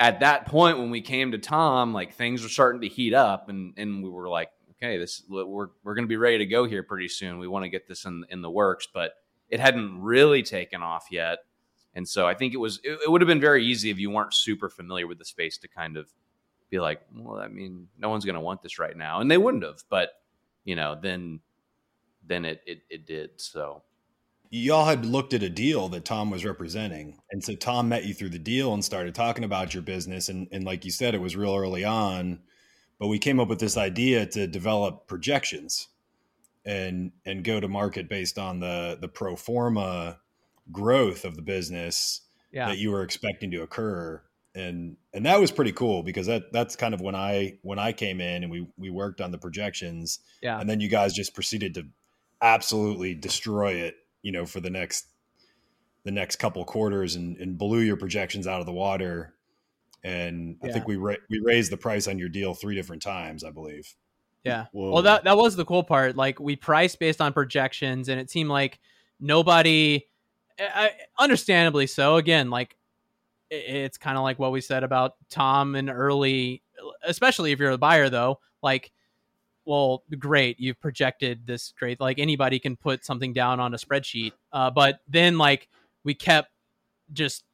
at 0.00 0.20
that 0.20 0.46
point, 0.46 0.78
when 0.78 0.90
we 0.90 1.00
came 1.00 1.32
to 1.32 1.38
Tom, 1.38 1.92
like 1.92 2.14
things 2.14 2.42
were 2.42 2.48
starting 2.48 2.82
to 2.82 2.88
heat 2.88 3.14
up 3.14 3.48
and, 3.48 3.74
and 3.76 4.02
we 4.02 4.08
were 4.08 4.28
like, 4.28 4.50
okay, 4.72 4.96
this 4.96 5.24
we're, 5.28 5.68
we're 5.82 5.94
going 5.94 6.04
to 6.04 6.08
be 6.08 6.16
ready 6.16 6.38
to 6.38 6.46
go 6.46 6.64
here 6.64 6.82
pretty 6.82 7.08
soon. 7.08 7.38
We 7.38 7.48
want 7.48 7.64
to 7.64 7.68
get 7.68 7.88
this 7.88 8.04
in, 8.04 8.24
in 8.30 8.40
the 8.42 8.50
works, 8.50 8.86
but 8.92 9.14
it 9.48 9.58
hadn't 9.58 10.00
really 10.00 10.42
taken 10.42 10.82
off 10.82 11.06
yet. 11.10 11.38
And 11.94 12.08
so 12.08 12.28
I 12.28 12.34
think 12.34 12.54
it 12.54 12.58
was, 12.58 12.78
it, 12.84 12.98
it 13.04 13.10
would 13.10 13.20
have 13.20 13.28
been 13.28 13.40
very 13.40 13.64
easy 13.64 13.90
if 13.90 13.98
you 13.98 14.10
weren't 14.10 14.34
super 14.34 14.68
familiar 14.68 15.06
with 15.06 15.18
the 15.18 15.24
space 15.24 15.58
to 15.58 15.68
kind 15.68 15.96
of 15.96 16.08
be 16.70 16.78
like, 16.78 17.00
well, 17.16 17.40
I 17.40 17.48
mean, 17.48 17.88
no 17.98 18.08
one's 18.08 18.24
going 18.24 18.34
to 18.34 18.40
want 18.40 18.62
this 18.62 18.78
right 18.78 18.96
now. 18.96 19.20
And 19.20 19.28
they 19.28 19.38
wouldn't 19.38 19.64
have, 19.64 19.82
but 19.88 20.10
you 20.64 20.76
know, 20.76 20.96
then, 21.00 21.40
then 22.24 22.44
it, 22.44 22.60
it, 22.66 22.82
it 22.88 23.06
did. 23.06 23.30
So 23.36 23.82
y'all 24.50 24.86
had 24.86 25.04
looked 25.04 25.34
at 25.34 25.42
a 25.42 25.48
deal 25.48 25.88
that 25.90 26.04
Tom 26.04 26.30
was 26.30 26.44
representing. 26.44 27.18
And 27.30 27.42
so 27.42 27.54
Tom 27.54 27.88
met 27.88 28.04
you 28.04 28.14
through 28.14 28.30
the 28.30 28.38
deal 28.38 28.72
and 28.72 28.84
started 28.84 29.14
talking 29.14 29.44
about 29.44 29.74
your 29.74 29.82
business. 29.82 30.28
And, 30.28 30.48
and 30.52 30.64
like 30.64 30.84
you 30.84 30.90
said, 30.90 31.14
it 31.14 31.20
was 31.20 31.36
real 31.36 31.54
early 31.54 31.84
on, 31.84 32.40
but 32.98 33.08
we 33.08 33.18
came 33.18 33.40
up 33.40 33.48
with 33.48 33.60
this 33.60 33.76
idea 33.76 34.26
to 34.26 34.46
develop 34.46 35.06
projections 35.06 35.88
and 36.64 37.12
and 37.24 37.44
go 37.44 37.60
to 37.60 37.68
market 37.68 38.08
based 38.08 38.38
on 38.38 38.60
the 38.60 38.98
the 39.00 39.08
pro 39.08 39.36
forma 39.36 40.18
growth 40.70 41.24
of 41.24 41.34
the 41.34 41.42
business 41.42 42.22
yeah. 42.52 42.66
that 42.66 42.78
you 42.78 42.90
were 42.90 43.02
expecting 43.02 43.50
to 43.52 43.62
occur. 43.62 44.22
And 44.54 44.96
and 45.14 45.24
that 45.24 45.38
was 45.40 45.50
pretty 45.50 45.72
cool 45.72 46.02
because 46.02 46.26
that 46.26 46.52
that's 46.52 46.74
kind 46.74 46.94
of 46.94 47.00
when 47.00 47.14
I 47.14 47.58
when 47.62 47.78
I 47.78 47.92
came 47.92 48.20
in 48.20 48.42
and 48.42 48.50
we 48.50 48.66
we 48.76 48.90
worked 48.90 49.20
on 49.20 49.30
the 49.30 49.38
projections. 49.38 50.18
Yeah. 50.42 50.58
And 50.58 50.68
then 50.68 50.80
you 50.80 50.88
guys 50.88 51.14
just 51.14 51.34
proceeded 51.34 51.74
to 51.74 51.86
absolutely 52.42 53.14
destroy 53.14 53.72
it 53.72 53.96
you 54.28 54.32
know, 54.32 54.44
for 54.44 54.60
the 54.60 54.68
next 54.68 55.06
the 56.04 56.10
next 56.10 56.36
couple 56.36 56.62
quarters 56.62 57.16
and, 57.16 57.38
and 57.38 57.56
blew 57.56 57.80
your 57.80 57.96
projections 57.96 58.46
out 58.46 58.60
of 58.60 58.66
the 58.66 58.72
water. 58.72 59.32
And 60.04 60.58
yeah. 60.62 60.68
I 60.68 60.72
think 60.74 60.86
we 60.86 60.96
ra- 60.96 61.14
we 61.30 61.40
raised 61.42 61.72
the 61.72 61.78
price 61.78 62.06
on 62.06 62.18
your 62.18 62.28
deal 62.28 62.52
three 62.52 62.74
different 62.74 63.00
times, 63.00 63.42
I 63.42 63.50
believe. 63.50 63.90
Yeah. 64.44 64.66
Whoa. 64.72 64.92
Well, 64.92 65.02
that 65.02 65.24
that 65.24 65.38
was 65.38 65.56
the 65.56 65.64
cool 65.64 65.82
part. 65.82 66.14
Like 66.14 66.38
we 66.40 66.56
priced 66.56 66.98
based 66.98 67.22
on 67.22 67.32
projections, 67.32 68.10
and 68.10 68.20
it 68.20 68.28
seemed 68.28 68.50
like 68.50 68.80
nobody, 69.18 70.04
I, 70.60 70.90
understandably 71.18 71.86
so. 71.86 72.16
Again, 72.16 72.50
like 72.50 72.76
it's 73.48 73.96
kind 73.96 74.18
of 74.18 74.24
like 74.24 74.38
what 74.38 74.52
we 74.52 74.60
said 74.60 74.84
about 74.84 75.14
Tom 75.30 75.74
and 75.74 75.88
early, 75.88 76.62
especially 77.02 77.52
if 77.52 77.60
you're 77.60 77.70
a 77.70 77.78
buyer, 77.78 78.10
though. 78.10 78.40
Like 78.62 78.92
well, 79.68 80.02
great, 80.18 80.58
you've 80.58 80.80
projected 80.80 81.46
this 81.46 81.74
great. 81.78 82.00
Like 82.00 82.18
anybody 82.18 82.58
can 82.58 82.74
put 82.74 83.04
something 83.04 83.34
down 83.34 83.60
on 83.60 83.74
a 83.74 83.76
spreadsheet. 83.76 84.32
Uh, 84.50 84.70
but 84.70 85.00
then 85.06 85.36
like 85.36 85.68
we 86.04 86.14
kept 86.14 86.50
just 87.12 87.44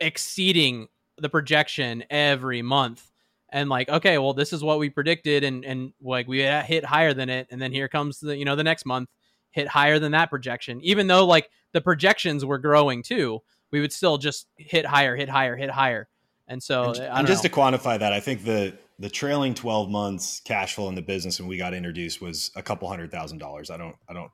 exceeding 0.00 0.88
the 1.18 1.28
projection 1.28 2.04
every 2.08 2.62
month. 2.62 3.10
And 3.50 3.68
like, 3.68 3.90
okay, 3.90 4.16
well, 4.16 4.32
this 4.32 4.54
is 4.54 4.62
what 4.62 4.78
we 4.78 4.88
predicted, 4.90 5.44
and 5.44 5.64
and 5.64 5.92
like 6.02 6.26
we 6.26 6.40
hit 6.40 6.84
higher 6.84 7.14
than 7.14 7.30
it, 7.30 7.48
and 7.50 7.60
then 7.60 7.72
here 7.72 7.88
comes 7.88 8.20
the 8.20 8.36
you 8.36 8.44
know 8.44 8.56
the 8.56 8.64
next 8.64 8.84
month 8.84 9.10
hit 9.50 9.68
higher 9.68 9.98
than 9.98 10.12
that 10.12 10.30
projection. 10.30 10.80
Even 10.82 11.06
though 11.06 11.26
like 11.26 11.50
the 11.72 11.80
projections 11.80 12.44
were 12.44 12.58
growing 12.58 13.02
too, 13.02 13.40
we 13.70 13.80
would 13.80 13.92
still 13.92 14.18
just 14.18 14.46
hit 14.56 14.84
higher, 14.86 15.16
hit 15.16 15.28
higher, 15.28 15.56
hit 15.56 15.70
higher. 15.70 16.08
And 16.46 16.62
so, 16.62 16.90
and, 16.90 16.98
and 16.98 17.26
just 17.26 17.42
know. 17.42 17.48
to 17.48 17.54
quantify 17.54 17.98
that, 17.98 18.12
I 18.12 18.20
think 18.20 18.44
the 18.44 18.74
the 18.98 19.10
trailing 19.10 19.54
12 19.54 19.90
months 19.90 20.40
cash 20.40 20.74
flow 20.74 20.88
in 20.88 20.94
the 20.94 21.02
business 21.02 21.38
when 21.38 21.48
we 21.48 21.56
got 21.56 21.74
introduced 21.74 22.20
was 22.20 22.50
a 22.56 22.62
couple 22.62 22.88
hundred 22.88 23.10
thousand 23.10 23.38
dollars. 23.38 23.70
I 23.70 23.76
don't 23.76 23.96
I 24.08 24.12
don't 24.12 24.30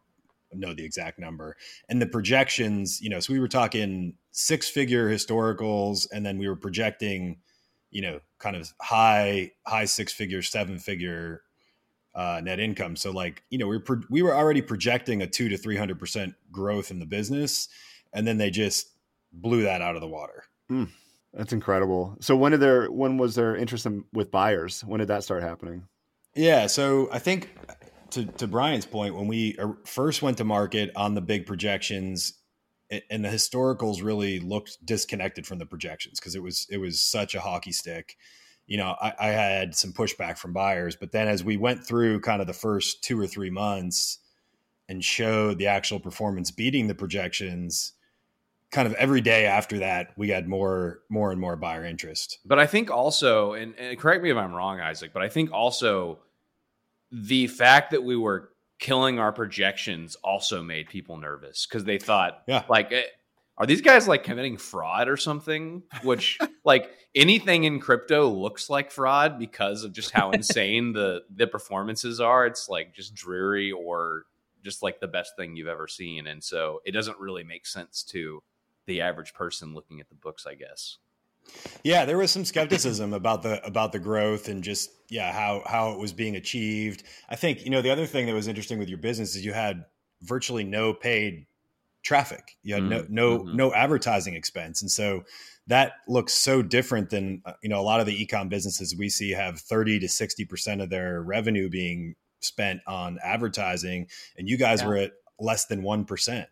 know 0.53 0.75
the 0.75 0.85
exact 0.85 1.19
number. 1.19 1.57
And 1.89 2.01
the 2.01 2.07
projections, 2.07 3.01
you 3.01 3.11
know, 3.11 3.21
so 3.21 3.33
we 3.33 3.41
were 3.41 3.49
talking 3.49 4.15
six 4.31 4.69
figure 4.69 5.11
historicals 5.11 6.07
and 6.13 6.25
then 6.25 6.39
we 6.39 6.49
were 6.49 6.57
projecting, 6.57 7.39
you 7.91 8.03
know, 8.03 8.21
kind 8.39 8.57
of 8.57 8.73
high 8.81 9.53
high 9.67 9.85
six 9.85 10.13
figure, 10.13 10.43
seven 10.43 10.79
figure 10.79 11.43
uh, 12.15 12.41
net 12.43 12.61
income. 12.61 12.97
So 12.97 13.11
like, 13.11 13.43
you 13.51 13.59
know, 13.59 13.67
we 13.67 13.77
were 13.77 13.83
pro- 13.83 14.03
we 14.09 14.23
were 14.23 14.35
already 14.35 14.63
projecting 14.63 15.23
a 15.23 15.27
2 15.27 15.49
to 15.49 15.59
300% 15.59 16.35
growth 16.53 16.91
in 16.91 17.01
the 17.01 17.07
business 17.07 17.69
and 18.13 18.27
then 18.27 18.39
they 18.39 18.51
just 18.51 18.89
blew 19.33 19.63
that 19.63 19.83
out 19.83 19.97
of 19.97 20.01
the 20.01 20.09
water. 20.09 20.45
Mm, 20.71 20.89
that's 21.35 21.53
incredible. 21.53 22.17
So 22.21 22.37
when 22.37 22.53
did 22.53 22.61
there 22.61 22.91
when 22.91 23.19
was 23.19 23.35
there 23.35 23.57
interest 23.57 23.87
in, 23.87 24.05
with 24.13 24.31
buyers? 24.31 24.83
When 24.85 25.01
did 25.01 25.09
that 25.09 25.25
start 25.25 25.43
happening? 25.43 25.89
Yeah, 26.35 26.67
so 26.67 27.09
I 27.13 27.19
think 27.19 27.51
to 28.11 28.25
to 28.25 28.47
Bryan's 28.47 28.87
point, 28.87 29.15
when 29.15 29.27
we 29.27 29.57
er, 29.59 29.77
first 29.85 30.23
went 30.23 30.39
to 30.39 30.45
market 30.45 30.91
on 30.97 31.15
the 31.15 31.21
big 31.21 31.47
projections, 31.47 32.35
and 33.11 33.25
the 33.25 33.29
historicals 33.29 34.03
really 34.03 34.41
looked 34.41 34.85
disconnected 34.85 35.47
from 35.47 35.59
the 35.59 35.67
projections 35.67 36.21
because 36.21 36.35
it 36.35 36.43
was 36.43 36.67
it 36.71 36.79
was 36.79 37.03
such 37.03 37.35
a 37.35 37.41
hockey 37.41 37.73
stick. 37.73 38.17
You 38.67 38.79
know, 38.79 38.97
I, 39.01 39.13
I 39.19 39.27
had 39.29 39.75
some 39.75 39.93
pushback 39.93 40.39
from 40.39 40.53
buyers, 40.53 40.97
but 40.97 41.13
then 41.13 41.29
as 41.29 41.45
we 41.45 41.57
went 41.57 41.87
through 41.87 42.21
kind 42.21 42.41
of 42.41 42.47
the 42.47 42.55
first 42.55 43.03
two 43.03 43.21
or 43.21 43.27
three 43.27 43.51
months 43.51 44.21
and 44.89 45.05
showed 45.05 45.59
the 45.59 45.67
actual 45.67 46.01
performance 46.01 46.51
beating 46.51 46.87
the 46.87 46.95
projections, 46.95 47.93
kind 48.75 48.89
of 48.89 48.95
every 48.95 49.21
day 49.21 49.47
after 49.47 49.79
that, 49.79 50.13
we 50.17 50.29
had 50.29 50.49
more 50.49 50.99
more 51.09 51.31
and 51.31 51.41
more 51.41 51.55
buyer 51.55 51.85
interest. 51.85 52.41
But 52.45 52.59
I 52.59 52.67
think 52.67 52.91
also, 52.91 53.53
and, 53.53 53.75
and 53.79 53.99
correct 53.99 54.23
me 54.23 54.31
if 54.31 54.37
I'm 54.37 54.53
wrong, 54.53 54.81
Isaac, 54.81 55.13
but 55.15 55.23
I 55.23 55.29
think 55.29 55.53
also 55.53 56.19
the 57.13 57.47
fact 57.47 57.93
that 57.93 58.03
we 58.03 58.17
were 58.17 58.51
killing 58.81 59.21
our 59.21 59.33
projections 59.33 60.17
also 60.17 60.61
made 60.63 60.89
people 60.89 61.17
nervous 61.17 61.67
because 61.67 61.85
they 61.85 61.99
thought, 61.99 62.43
yeah. 62.49 62.65
like, 62.69 62.93
eh, 62.93 63.05
are 63.57 63.67
these 63.67 63.81
guys 63.81 64.09
like 64.09 64.25
committing 64.25 64.57
fraud 64.57 65.09
or 65.09 65.17
something? 65.17 65.85
Which, 66.03 66.39
like, 66.65 66.91
anything 67.15 67.63
in 67.63 67.79
crypto 67.79 68.29
looks 68.29 68.69
like 68.69 68.91
fraud 68.91 69.39
because 69.39 69.85
of 69.85 69.93
just 69.93 70.11
how 70.11 70.31
insane 70.33 70.93
the 70.93 71.23
the 71.33 71.47
performances 71.47 72.21
are. 72.21 72.45
It's 72.45 72.69
like 72.69 72.93
just 72.93 73.15
dreary 73.15 73.71
or 73.71 74.25
just 74.65 74.83
like 74.83 74.99
the 74.99 75.07
best 75.07 75.37
thing 75.37 75.55
you've 75.55 75.69
ever 75.69 75.87
seen, 75.87 76.27
and 76.27 76.43
so 76.43 76.81
it 76.85 76.91
doesn't 76.91 77.21
really 77.21 77.45
make 77.45 77.67
sense 77.67 78.03
to 78.05 78.43
the 78.87 79.01
average 79.01 79.35
person 79.35 79.75
looking 79.75 80.01
at 80.01 80.09
the 80.09 80.15
books, 80.15 80.47
I 80.47 80.55
guess. 80.55 80.99
Yeah, 81.83 82.05
there 82.05 82.17
was 82.17 82.31
some 82.31 82.45
skepticism 82.45 83.13
about 83.13 83.43
the 83.43 83.65
about 83.67 83.93
the 83.93 83.99
growth 83.99 84.49
and 84.49 84.65
just 84.65 84.91
yeah 85.11 85.31
how 85.33 85.63
how 85.67 85.93
it 85.93 85.99
was 85.99 86.13
being 86.13 86.37
achieved. 86.37 87.03
I 87.29 87.37
think 87.37 87.65
you 87.65 87.71
know 87.71 87.83
the 87.83 87.91
other 87.91 88.07
thing 88.07 88.27
that 88.27 88.35
was 88.35 88.49
interesting 88.49 88.79
with 88.79 88.89
your 88.89 88.99
business 88.99 89.37
is 89.37 89.45
you 89.45 89.53
had 89.53 89.85
virtually 90.23 90.65
no 90.65 90.95
paid 90.95 91.47
traffic. 92.03 92.57
You 92.63 92.75
had 92.75 92.85
mm-hmm. 92.85 93.15
no 93.15 93.37
no 93.37 93.39
mm-hmm. 93.41 93.57
no 93.57 93.75
advertising 93.75 94.35
expense, 94.35 94.81
and 94.81 94.91
so 94.91 95.25
that 95.67 95.93
looks 96.09 96.33
so 96.33 96.63
different 96.63 97.11
than 97.11 97.43
uh, 97.45 97.53
you 97.63 97.69
know 97.69 97.81
a 97.81 97.83
lot 97.83 98.01
of 98.01 98.07
the 98.07 98.27
ecom 98.27 98.49
businesses 98.49 98.97
we 98.97 99.09
see 99.09 99.33
have 99.33 99.61
thirty 99.61 99.99
to 99.99 100.09
sixty 100.09 100.45
percent 100.45 100.81
of 100.81 100.91
their 100.91 101.23
revenue 101.23 101.69
being 101.69 102.15
spent 102.41 102.81
on 102.87 103.19
advertising, 103.23 104.07
and 104.37 104.49
you 104.49 104.57
guys 104.57 104.81
yeah. 104.81 104.89
were 104.89 104.97
at 104.97 105.13
less 105.39 105.67
than 105.67 105.83
one 105.83 106.05
percent. 106.05 106.49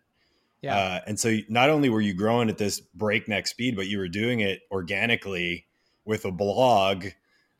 Yeah. 0.62 0.76
Uh, 0.76 1.00
and 1.08 1.20
so 1.20 1.38
not 1.48 1.70
only 1.70 1.90
were 1.90 2.00
you 2.00 2.14
growing 2.14 2.48
at 2.48 2.56
this 2.56 2.80
breakneck 2.80 3.46
speed, 3.48 3.76
but 3.76 3.88
you 3.88 3.98
were 3.98 4.08
doing 4.08 4.40
it 4.40 4.60
organically 4.70 5.66
with 6.04 6.24
a 6.24 6.32
blog 6.32 7.06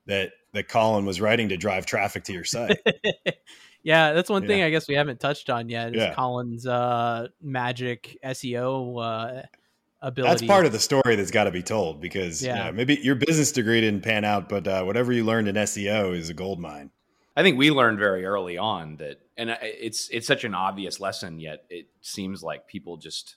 that 0.07 0.31
that 0.53 0.69
Colin 0.69 1.05
was 1.07 1.21
writing 1.21 1.49
to 1.49 1.57
drive 1.57 1.87
traffic 1.87 2.25
to 2.25 2.33
your 2.33 2.45
site. 2.45 2.79
yeah, 3.83 4.13
that's 4.13 4.29
one 4.31 4.47
thing. 4.47 4.63
I 4.63 4.71
guess 4.71 4.87
we 4.87 4.95
haven't 4.95 5.19
touched 5.19 5.51
on 5.51 5.69
yet 5.69 5.95
is 5.95 6.03
yeah. 6.03 6.15
Colin's 6.15 6.67
uh, 6.67 7.29
magic 7.41 8.19
SEO 8.23 9.03
uh, 9.03 9.43
ability. 10.03 10.31
That's 10.31 10.47
part 10.47 10.67
of 10.67 10.73
the 10.73 10.79
story 10.79 11.17
that's 11.17 11.31
got 11.31 11.45
to 11.45 11.51
be 11.51 11.63
told 11.63 12.01
because 12.01 12.43
yeah. 12.43 12.71
maybe 12.71 12.99
your 13.03 13.15
business 13.15 13.51
degree 13.51 13.81
didn't 13.81 14.03
pan 14.03 14.25
out, 14.25 14.49
but 14.49 14.69
uh, 14.69 14.83
whatever 14.83 15.13
you 15.13 15.25
learned 15.25 15.49
in 15.49 15.55
SEO 15.57 16.15
is 16.15 16.29
a 16.29 16.35
gold 16.35 16.61
mine. 16.61 16.91
I 17.37 17.43
think 17.43 17.59
we 17.59 17.71
learned 17.71 17.99
very 17.99 18.25
early 18.25 18.59
on 18.59 18.97
that, 18.97 19.21
and 19.37 19.57
it's 19.63 20.09
it's 20.11 20.27
such 20.27 20.45
an 20.45 20.55
obvious 20.55 21.01
lesson, 21.01 21.41
yet 21.41 21.65
it 21.71 21.87
seems 22.03 22.43
like 22.43 22.69
people 22.69 22.99
just 22.99 23.37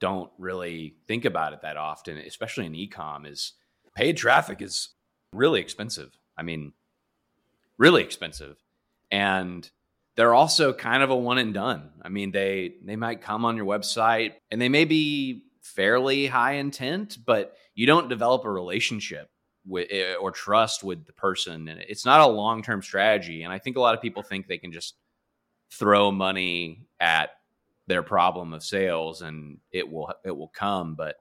don't 0.00 0.30
really 0.38 0.96
think 1.06 1.24
about 1.24 1.52
it 1.52 1.62
that 1.62 1.76
often, 1.76 2.18
especially 2.18 2.66
in 2.66 2.72
ecom. 2.72 3.26
Is 3.26 3.52
paid 3.94 4.16
traffic 4.16 4.60
is 4.60 4.90
really 5.32 5.60
expensive. 5.60 6.18
I 6.36 6.42
mean, 6.42 6.72
really 7.78 8.02
expensive, 8.02 8.56
and 9.12 9.70
they're 10.16 10.34
also 10.34 10.72
kind 10.72 11.02
of 11.02 11.10
a 11.10 11.16
one 11.16 11.38
and 11.38 11.54
done. 11.54 11.90
I 12.02 12.08
mean, 12.08 12.32
they 12.32 12.74
they 12.84 12.96
might 12.96 13.22
come 13.22 13.44
on 13.44 13.56
your 13.56 13.66
website 13.66 14.32
and 14.50 14.60
they 14.60 14.68
may 14.68 14.84
be 14.84 15.44
fairly 15.60 16.26
high 16.26 16.54
intent, 16.54 17.18
but 17.24 17.56
you 17.74 17.86
don't 17.86 18.08
develop 18.08 18.44
a 18.44 18.50
relationship 18.50 19.30
with 19.70 19.88
eh, 19.90 20.14
or 20.14 20.30
trust 20.30 20.82
with 20.82 21.06
the 21.06 21.12
person 21.12 21.68
and 21.68 21.80
it's 21.88 22.04
not 22.04 22.20
a 22.20 22.26
long-term 22.26 22.82
strategy 22.82 23.42
and 23.42 23.52
i 23.52 23.58
think 23.58 23.76
a 23.76 23.80
lot 23.80 23.94
of 23.94 24.02
people 24.02 24.22
think 24.22 24.46
they 24.46 24.58
can 24.58 24.72
just 24.72 24.96
throw 25.70 26.10
money 26.10 26.86
at 26.98 27.30
their 27.86 28.02
problem 28.02 28.52
of 28.52 28.62
sales 28.62 29.22
and 29.22 29.58
it 29.72 29.90
will 29.90 30.12
it 30.24 30.36
will 30.36 30.48
come 30.48 30.94
but 30.94 31.16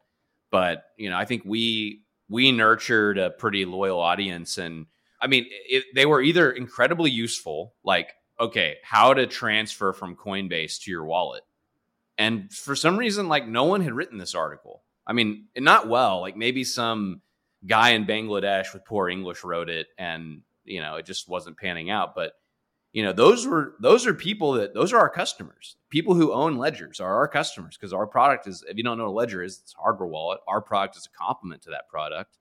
but 0.51 0.85
you 0.97 1.09
know 1.09 1.17
i 1.17 1.25
think 1.25 1.43
we 1.45 2.01
we 2.27 2.51
nurtured 2.51 3.17
a 3.17 3.29
pretty 3.29 3.65
loyal 3.65 3.99
audience 3.99 4.57
and 4.57 4.85
i 5.21 5.27
mean 5.27 5.45
it, 5.49 5.83
they 5.95 6.05
were 6.05 6.21
either 6.21 6.51
incredibly 6.51 7.12
useful 7.12 7.73
like 7.83 8.13
okay 8.39 8.77
how 8.83 9.13
to 9.13 9.25
transfer 9.27 9.93
from 9.93 10.15
coinbase 10.15 10.81
to 10.81 10.91
your 10.91 11.05
wallet 11.05 11.43
and 12.19 12.53
for 12.53 12.75
some 12.75 12.97
reason 12.97 13.29
like 13.29 13.47
no 13.47 13.63
one 13.63 13.81
had 13.81 13.93
written 13.93 14.19
this 14.19 14.35
article. 14.35 14.83
I 15.07 15.13
mean 15.13 15.45
not 15.57 15.88
well 15.88 16.21
like 16.21 16.38
maybe 16.38 16.63
some 16.63 17.21
guy 17.65 17.91
in 17.91 18.06
Bangladesh 18.06 18.74
with 18.74 18.86
poor 18.86 19.10
English 19.10 19.43
wrote 19.43 19.69
it, 19.69 19.88
and 19.98 20.41
you 20.63 20.82
know 20.82 20.95
it 20.95 21.06
just 21.06 21.28
wasn't 21.28 21.58
panning 21.58 21.89
out. 21.89 22.15
But 22.15 22.34
you 22.93 23.04
know 23.04 23.13
those 23.13 23.45
were 23.45 23.76
those 23.80 24.06
are 24.08 24.13
people 24.13 24.54
that 24.54 24.74
those 24.74 24.93
are 24.93 25.00
our 25.00 25.10
customers. 25.10 25.76
People 25.89 26.15
who 26.15 26.34
own 26.34 26.58
ledgers 26.58 27.00
are 27.00 27.17
our 27.17 27.28
customers 27.28 27.78
because 27.78 27.93
our 27.93 28.08
product 28.08 28.48
is. 28.48 28.63
If 28.67 28.78
you 28.78 28.84
don't 28.84 28.98
know 28.98 29.06
what 29.06 29.12
a 29.12 29.19
ledger 29.19 29.43
is, 29.43 29.60
it's 29.63 29.74
a 29.78 29.82
hardware 29.82 30.08
wallet. 30.08 30.39
Our 30.48 30.62
product 30.62 30.98
is 30.98 31.08
a 31.08 31.17
complement 31.17 31.63
to 31.63 31.72
that 31.72 31.89
product, 31.89 32.38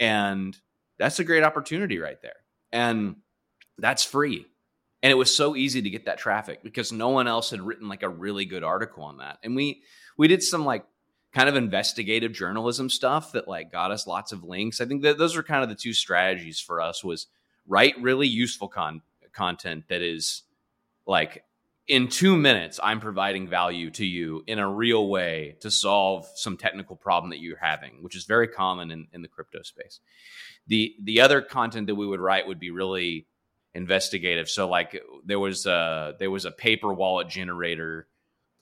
and 0.00 0.56
that's 0.98 1.18
a 1.18 1.24
great 1.24 1.42
opportunity 1.42 1.98
right 1.98 2.20
there. 2.22 2.36
And 2.72 3.16
that's 3.78 4.04
free. 4.04 4.46
And 5.02 5.10
it 5.10 5.16
was 5.16 5.34
so 5.34 5.54
easy 5.54 5.82
to 5.82 5.90
get 5.90 6.06
that 6.06 6.16
traffic 6.18 6.62
because 6.62 6.90
no 6.90 7.10
one 7.10 7.28
else 7.28 7.50
had 7.50 7.60
written 7.60 7.88
like 7.88 8.02
a 8.02 8.08
really 8.08 8.46
good 8.46 8.64
article 8.64 9.04
on 9.04 9.18
that. 9.18 9.38
And 9.42 9.54
we 9.54 9.82
we 10.16 10.28
did 10.28 10.42
some 10.42 10.64
like 10.64 10.86
kind 11.34 11.48
of 11.48 11.56
investigative 11.56 12.32
journalism 12.32 12.88
stuff 12.88 13.32
that 13.32 13.48
like 13.48 13.72
got 13.72 13.90
us 13.90 14.06
lots 14.06 14.30
of 14.30 14.44
links. 14.44 14.80
I 14.80 14.86
think 14.86 15.02
that 15.02 15.18
those 15.18 15.36
are 15.36 15.42
kind 15.42 15.62
of 15.62 15.68
the 15.68 15.74
two 15.74 15.92
strategies 15.92 16.60
for 16.60 16.80
us 16.80 17.02
was 17.02 17.26
write 17.66 17.94
really 18.00 18.28
useful 18.28 18.68
con- 18.68 19.02
content 19.32 19.84
that 19.88 20.00
is 20.00 20.42
like 21.06 21.44
in 21.88 22.08
2 22.08 22.36
minutes 22.36 22.78
I'm 22.82 23.00
providing 23.00 23.48
value 23.48 23.90
to 23.92 24.06
you 24.06 24.44
in 24.46 24.60
a 24.60 24.68
real 24.70 25.08
way 25.08 25.56
to 25.60 25.70
solve 25.70 26.26
some 26.36 26.56
technical 26.56 26.94
problem 26.94 27.30
that 27.30 27.40
you're 27.40 27.58
having, 27.58 28.00
which 28.00 28.16
is 28.16 28.24
very 28.24 28.46
common 28.46 28.92
in, 28.92 29.08
in 29.12 29.22
the 29.22 29.28
crypto 29.28 29.62
space. 29.62 29.98
The 30.68 30.94
the 31.02 31.20
other 31.20 31.42
content 31.42 31.88
that 31.88 31.96
we 31.96 32.06
would 32.06 32.20
write 32.20 32.46
would 32.46 32.60
be 32.60 32.70
really 32.70 33.26
investigative. 33.74 34.48
So 34.48 34.68
like 34.68 35.02
there 35.26 35.40
was 35.40 35.66
a 35.66 36.14
there 36.18 36.30
was 36.30 36.44
a 36.44 36.52
paper 36.52 36.94
wallet 36.94 37.28
generator 37.28 38.06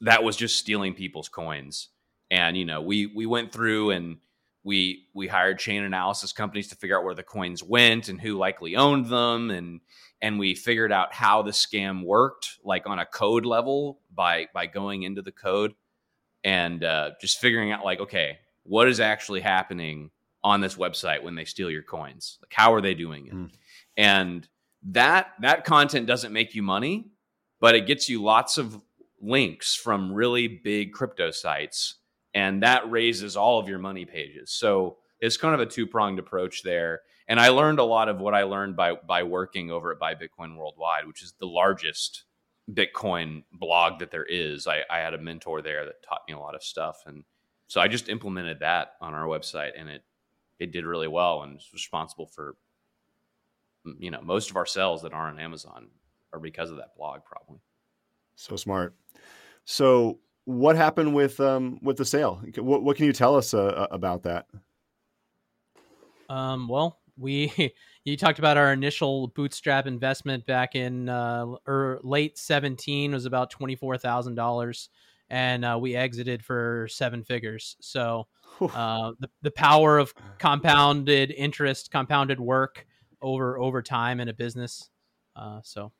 that 0.00 0.24
was 0.24 0.36
just 0.36 0.58
stealing 0.58 0.94
people's 0.94 1.28
coins 1.28 1.90
and 2.32 2.56
you 2.56 2.64
know 2.64 2.80
we 2.80 3.06
we 3.06 3.26
went 3.26 3.52
through 3.52 3.90
and 3.90 4.16
we 4.64 5.06
we 5.14 5.28
hired 5.28 5.58
chain 5.58 5.84
analysis 5.84 6.32
companies 6.32 6.68
to 6.68 6.74
figure 6.74 6.98
out 6.98 7.04
where 7.04 7.14
the 7.14 7.22
coins 7.22 7.62
went 7.62 8.08
and 8.08 8.20
who 8.20 8.36
likely 8.36 8.74
owned 8.74 9.06
them 9.06 9.50
and 9.50 9.80
and 10.20 10.38
we 10.38 10.54
figured 10.54 10.90
out 10.90 11.12
how 11.12 11.42
the 11.42 11.50
scam 11.50 12.04
worked 12.04 12.56
like 12.64 12.86
on 12.86 12.98
a 12.98 13.06
code 13.06 13.44
level 13.44 14.00
by 14.12 14.46
by 14.54 14.66
going 14.66 15.02
into 15.02 15.22
the 15.22 15.30
code 15.30 15.74
and 16.42 16.82
uh, 16.82 17.10
just 17.20 17.38
figuring 17.38 17.70
out 17.70 17.84
like 17.84 18.00
okay 18.00 18.38
what 18.64 18.88
is 18.88 18.98
actually 18.98 19.40
happening 19.40 20.10
on 20.42 20.60
this 20.60 20.76
website 20.76 21.22
when 21.22 21.34
they 21.34 21.44
steal 21.44 21.70
your 21.70 21.82
coins 21.82 22.38
like 22.42 22.52
how 22.52 22.72
are 22.72 22.80
they 22.80 22.94
doing 22.94 23.26
it 23.26 23.34
mm. 23.34 23.50
and 23.96 24.48
that 24.82 25.28
that 25.40 25.64
content 25.64 26.06
doesn't 26.06 26.32
make 26.32 26.54
you 26.54 26.62
money 26.62 27.10
but 27.60 27.74
it 27.74 27.86
gets 27.86 28.08
you 28.08 28.22
lots 28.22 28.58
of 28.58 28.82
links 29.20 29.74
from 29.74 30.12
really 30.12 30.48
big 30.48 30.92
crypto 30.92 31.30
sites 31.30 31.96
and 32.34 32.62
that 32.62 32.90
raises 32.90 33.36
all 33.36 33.58
of 33.58 33.68
your 33.68 33.78
money 33.78 34.04
pages. 34.04 34.50
So 34.50 34.98
it's 35.20 35.36
kind 35.36 35.54
of 35.54 35.60
a 35.60 35.66
two 35.66 35.86
pronged 35.86 36.18
approach 36.18 36.62
there. 36.62 37.02
And 37.28 37.38
I 37.38 37.48
learned 37.48 37.78
a 37.78 37.84
lot 37.84 38.08
of 38.08 38.20
what 38.20 38.34
I 38.34 38.42
learned 38.42 38.76
by 38.76 38.94
by 38.94 39.22
working 39.22 39.70
over 39.70 39.92
at 39.92 39.98
Buy 39.98 40.14
Bitcoin 40.14 40.56
Worldwide, 40.56 41.06
which 41.06 41.22
is 41.22 41.34
the 41.38 41.46
largest 41.46 42.24
Bitcoin 42.70 43.44
blog 43.52 44.00
that 44.00 44.10
there 44.10 44.24
is. 44.24 44.66
I, 44.66 44.82
I 44.90 44.98
had 44.98 45.14
a 45.14 45.18
mentor 45.18 45.62
there 45.62 45.84
that 45.86 46.02
taught 46.02 46.22
me 46.28 46.34
a 46.34 46.38
lot 46.38 46.54
of 46.54 46.62
stuff, 46.62 47.04
and 47.06 47.24
so 47.68 47.80
I 47.80 47.88
just 47.88 48.08
implemented 48.08 48.60
that 48.60 48.94
on 49.00 49.14
our 49.14 49.26
website, 49.26 49.72
and 49.78 49.88
it 49.88 50.02
it 50.58 50.72
did 50.72 50.84
really 50.84 51.08
well, 51.08 51.42
and 51.42 51.54
was 51.54 51.70
responsible 51.72 52.26
for 52.26 52.56
you 53.98 54.10
know 54.10 54.20
most 54.22 54.50
of 54.50 54.56
our 54.56 54.66
sales 54.66 55.02
that 55.02 55.12
aren't 55.12 55.38
on 55.38 55.44
Amazon 55.44 55.88
are 56.32 56.40
because 56.40 56.70
of 56.70 56.76
that 56.78 56.96
blog, 56.96 57.20
probably. 57.24 57.60
So 58.34 58.56
smart. 58.56 58.94
So 59.64 60.18
what 60.44 60.76
happened 60.76 61.14
with 61.14 61.38
um, 61.40 61.78
with 61.82 61.96
the 61.96 62.04
sale? 62.04 62.42
What, 62.56 62.82
what 62.82 62.96
can 62.96 63.06
you 63.06 63.12
tell 63.12 63.36
us 63.36 63.54
uh, 63.54 63.86
about 63.90 64.24
that? 64.24 64.46
Um, 66.28 66.68
well, 66.68 67.00
we 67.16 67.72
you 68.04 68.16
talked 68.16 68.38
about 68.38 68.56
our 68.56 68.72
initial 68.72 69.28
bootstrap 69.28 69.86
investment 69.86 70.46
back 70.46 70.74
in 70.74 71.08
uh, 71.08 71.46
er, 71.66 72.00
late 72.02 72.38
seventeen 72.38 73.12
was 73.12 73.26
about 73.26 73.50
twenty 73.50 73.76
four 73.76 73.96
thousand 73.96 74.34
dollars, 74.34 74.88
and 75.30 75.64
uh, 75.64 75.78
we 75.80 75.94
exited 75.94 76.44
for 76.44 76.88
seven 76.90 77.22
figures. 77.22 77.76
So 77.80 78.26
uh, 78.60 79.12
the 79.20 79.30
the 79.42 79.50
power 79.52 79.98
of 79.98 80.12
compounded 80.38 81.30
interest, 81.30 81.90
compounded 81.90 82.40
work 82.40 82.86
over 83.20 83.58
over 83.58 83.82
time 83.82 84.20
in 84.20 84.28
a 84.28 84.34
business. 84.34 84.90
Uh, 85.36 85.60
so. 85.62 85.92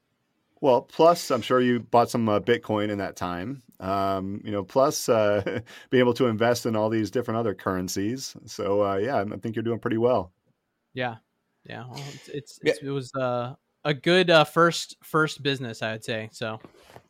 Well, 0.63 0.83
plus 0.83 1.33
I'm 1.33 1.43
sure 1.43 1.61
you 1.61 1.81
bought 1.81 2.09
some 2.09 2.29
uh, 2.29 2.39
Bitcoin 2.39 2.89
in 2.89 2.99
that 2.99 3.17
time. 3.17 3.65
Um, 3.81 4.41
you 4.45 4.53
know, 4.53 4.63
plus 4.63 5.09
uh, 5.09 5.61
being 5.91 6.01
able 6.01 6.15
to 6.15 6.27
invest 6.27 6.67
in 6.67 6.77
all 6.77 6.89
these 6.89 7.11
different 7.11 7.39
other 7.39 7.53
currencies. 7.53 8.37
So 8.47 8.81
uh, 8.81 8.95
yeah, 8.95 9.21
I 9.21 9.37
think 9.39 9.57
you're 9.57 9.65
doing 9.65 9.81
pretty 9.81 9.99
well. 9.99 10.33
Yeah, 10.95 11.17
yeah. 11.65 11.85
Well, 11.91 12.01
it's, 12.15 12.29
it's, 12.29 12.59
it's 12.63 12.79
it 12.81 12.91
was 12.91 13.13
uh, 13.15 13.55
a 13.85 13.95
good 13.95 14.31
uh, 14.31 14.45
first 14.45 14.97
first 15.03 15.43
business, 15.43 15.83
I 15.83 15.93
would 15.93 16.05
say. 16.05 16.29
So, 16.33 16.61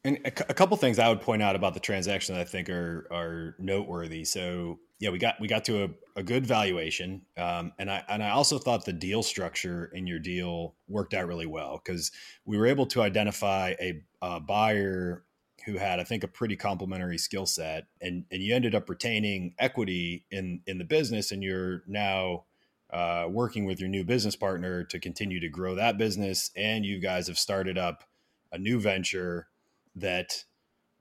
and 0.05 0.19
a, 0.25 0.29
a, 0.29 0.55
couple 0.55 0.77
things 0.77 0.99
I 0.99 1.09
would 1.09 1.21
point 1.21 1.43
out 1.43 1.57
about 1.57 1.75
the 1.75 1.81
transaction 1.81 2.35
that 2.35 2.41
I 2.41 2.45
think 2.45 2.69
are 2.69 3.07
are 3.11 3.57
noteworthy. 3.59 4.25
So, 4.25 4.79
yeah, 4.99 5.11
we 5.11 5.19
got 5.19 5.41
we 5.41 5.49
got 5.49 5.65
to 5.67 5.85
a, 5.85 5.89
a 6.17 6.23
good 6.23 6.47
valuation, 6.47 7.23
um, 7.37 7.73
and 7.79 7.91
I 7.91 8.03
and 8.09 8.23
I 8.23 8.31
also 8.31 8.59
thought 8.59 8.85
the 8.85 8.93
deal 8.93 9.23
structure 9.23 9.91
in 9.95 10.07
your 10.07 10.19
deal 10.19 10.75
worked 10.89 11.15
out 11.15 11.27
really 11.27 11.47
well 11.47 11.81
because 11.85 12.11
we 12.45 12.57
were 12.57 12.67
able 12.67 12.87
to 12.87 13.03
identify 13.03 13.75
a, 13.81 14.03
a 14.21 14.41
buyer 14.41 15.25
who 15.67 15.77
had 15.77 16.01
I 16.01 16.05
think 16.05 16.25
a 16.25 16.29
pretty 16.29 16.57
complementary 16.57 17.19
skill 17.19 17.47
set, 17.47 17.87
and 18.01 18.25
and 18.31 18.43
you 18.43 18.55
ended 18.55 18.75
up 18.75 18.89
retaining 18.89 19.55
equity 19.59 20.25
in 20.31 20.61
in 20.67 20.79
the 20.79 20.85
business, 20.85 21.33
and 21.33 21.43
you're 21.43 21.83
now 21.87 22.45
uh, 22.93 23.27
working 23.29 23.65
with 23.65 23.81
your 23.81 23.89
new 23.89 24.05
business 24.05 24.37
partner 24.37 24.85
to 24.85 24.99
continue 24.99 25.41
to 25.41 25.49
grow 25.49 25.75
that 25.75 25.97
business. 25.97 26.51
And 26.57 26.85
you 26.85 27.01
guys 27.01 27.27
have 27.29 27.39
started 27.39 27.79
up 27.79 28.05
a 28.53 28.59
new 28.59 28.81
venture 28.81 29.49
that 29.97 30.45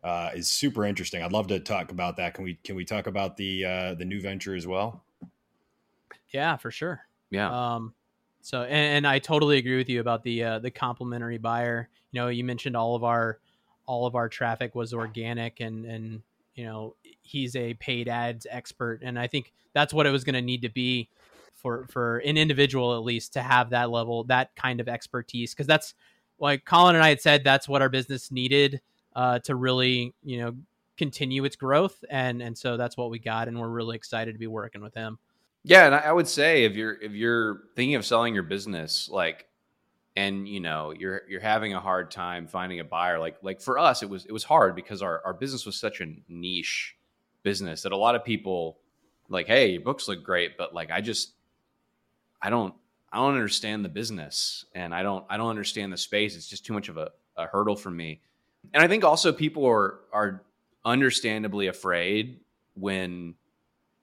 uh, 0.03 0.31
is 0.33 0.49
super 0.49 0.85
interesting. 0.85 1.21
I'd 1.21 1.31
love 1.31 1.47
to 1.47 1.59
talk 1.59 1.91
about 1.91 2.17
that. 2.17 2.33
Can 2.33 2.43
we 2.43 2.55
can 2.63 2.75
we 2.75 2.85
talk 2.85 3.07
about 3.07 3.37
the 3.37 3.65
uh, 3.65 3.93
the 3.95 4.05
new 4.05 4.21
venture 4.21 4.55
as 4.55 4.65
well? 4.65 5.03
Yeah, 6.29 6.57
for 6.57 6.71
sure. 6.71 7.01
Yeah. 7.29 7.75
Um, 7.75 7.93
so 8.41 8.63
and, 8.63 8.97
and 8.97 9.07
I 9.07 9.19
totally 9.19 9.57
agree 9.57 9.77
with 9.77 9.89
you 9.89 9.99
about 9.99 10.23
the 10.23 10.43
uh, 10.43 10.59
the 10.59 10.71
complementary 10.71 11.37
buyer. 11.37 11.89
You 12.11 12.21
know, 12.21 12.27
you 12.29 12.43
mentioned 12.43 12.75
all 12.75 12.95
of 12.95 13.03
our 13.03 13.39
all 13.85 14.05
of 14.05 14.15
our 14.15 14.29
traffic 14.29 14.75
was 14.75 14.93
organic 14.93 15.59
and 15.59 15.85
and 15.85 16.21
you 16.55 16.65
know 16.65 16.95
he's 17.21 17.55
a 17.55 17.73
paid 17.75 18.07
ads 18.07 18.47
expert 18.49 18.99
and 19.03 19.17
I 19.17 19.27
think 19.27 19.53
that's 19.73 19.93
what 19.93 20.05
it 20.05 20.11
was 20.11 20.23
going 20.23 20.35
to 20.35 20.41
need 20.41 20.61
to 20.61 20.69
be 20.69 21.09
for 21.61 21.87
for 21.87 22.17
an 22.19 22.37
individual 22.37 22.95
at 22.95 23.03
least 23.03 23.33
to 23.33 23.41
have 23.41 23.69
that 23.69 23.89
level 23.89 24.23
that 24.25 24.55
kind 24.55 24.79
of 24.79 24.87
expertise 24.87 25.53
because 25.53 25.67
that's 25.67 25.93
like 26.39 26.65
Colin 26.65 26.95
and 26.95 27.03
I 27.03 27.09
had 27.09 27.21
said 27.21 27.43
that's 27.43 27.67
what 27.67 27.81
our 27.81 27.89
business 27.89 28.31
needed 28.31 28.81
uh, 29.15 29.39
to 29.39 29.55
really 29.55 30.13
you 30.23 30.39
know 30.39 30.55
continue 30.97 31.43
its 31.45 31.55
growth 31.55 32.03
and 32.09 32.41
and 32.41 32.57
so 32.57 32.77
that's 32.77 32.97
what 32.97 33.09
we 33.09 33.19
got 33.19 33.47
and 33.47 33.59
we're 33.59 33.69
really 33.69 33.95
excited 33.95 34.33
to 34.33 34.39
be 34.39 34.47
working 34.47 34.81
with 34.81 34.93
him. 34.93 35.17
Yeah, 35.63 35.85
and 35.85 35.95
I 35.95 36.11
would 36.11 36.27
say 36.27 36.63
if 36.63 36.75
you're 36.75 36.99
if 37.01 37.11
you're 37.11 37.61
thinking 37.75 37.95
of 37.95 38.05
selling 38.05 38.33
your 38.33 38.43
business, 38.43 39.09
like, 39.09 39.47
and 40.15 40.47
you 40.47 40.59
know 40.59 40.91
you're 40.97 41.21
you're 41.29 41.41
having 41.41 41.73
a 41.73 41.79
hard 41.79 42.09
time 42.09 42.47
finding 42.47 42.79
a 42.79 42.83
buyer, 42.83 43.19
like 43.19 43.37
like 43.43 43.61
for 43.61 43.77
us, 43.77 44.01
it 44.01 44.09
was 44.09 44.25
it 44.25 44.31
was 44.31 44.43
hard 44.43 44.75
because 44.75 45.03
our 45.03 45.21
our 45.23 45.33
business 45.33 45.65
was 45.65 45.75
such 45.79 46.01
a 46.01 46.07
niche 46.27 46.95
business 47.43 47.83
that 47.83 47.91
a 47.91 47.97
lot 47.97 48.15
of 48.15 48.23
people 48.23 48.79
like, 49.29 49.47
hey, 49.47 49.71
your 49.71 49.81
books 49.81 50.07
look 50.07 50.23
great, 50.23 50.57
but 50.57 50.73
like 50.73 50.89
I 50.89 50.99
just 50.99 51.33
I 52.41 52.49
don't 52.49 52.73
I 53.11 53.17
don't 53.17 53.33
understand 53.33 53.83
the 53.83 53.89
business 53.89 54.65
and 54.73 54.93
I 54.93 55.03
don't 55.03 55.25
I 55.29 55.37
don't 55.37 55.49
understand 55.49 55.91
the 55.91 55.97
space. 55.97 56.35
It's 56.35 56.47
just 56.47 56.65
too 56.65 56.73
much 56.73 56.89
of 56.89 56.97
a, 56.97 57.11
a 57.37 57.47
hurdle 57.47 57.75
for 57.75 57.91
me. 57.91 58.21
And 58.73 58.81
I 58.83 58.87
think 58.87 59.03
also 59.03 59.31
people 59.33 59.65
are 59.65 59.99
are 60.13 60.43
understandably 60.85 61.67
afraid 61.67 62.39
when 62.73 63.35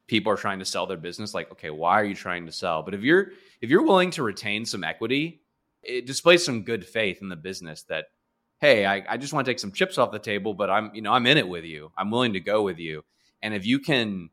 people 0.07 0.32
are 0.32 0.36
trying 0.36 0.59
to 0.59 0.64
sell 0.64 0.86
their 0.86 0.97
business 0.97 1.34
like 1.34 1.51
okay 1.53 1.70
why 1.70 2.01
are 2.01 2.05
you 2.05 2.14
trying 2.14 2.47
to 2.47 2.53
sell 2.53 2.82
but 2.82 2.95
if 2.95 3.03
you're 3.03 3.32
if 3.61 3.70
you're 3.70 3.82
willing 3.82 4.11
to 4.11 4.22
retain 4.22 4.64
some 4.64 4.84
equity 4.84 5.41
it 5.82 6.07
displays 6.07 6.45
some 6.45 6.62
good 6.62 6.84
faith 6.84 7.20
in 7.20 7.28
the 7.28 7.36
business 7.36 7.82
that 7.82 8.07
hey 8.61 8.86
I, 8.86 9.05
I 9.09 9.16
just 9.16 9.32
want 9.32 9.45
to 9.45 9.51
take 9.51 9.59
some 9.59 9.72
chips 9.72 9.99
off 9.99 10.11
the 10.12 10.18
table 10.18 10.55
but 10.55 10.70
i'm 10.70 10.91
you 10.95 11.03
know 11.03 11.12
i'm 11.12 11.26
in 11.26 11.36
it 11.36 11.49
with 11.49 11.64
you 11.64 11.93
i'm 11.97 12.11
willing 12.11 12.32
to 12.32 12.41
go 12.41 12.62
with 12.62 12.78
you 12.78 13.05
and 13.43 13.55
if 13.55 13.66
you 13.66 13.78
can 13.78 14.30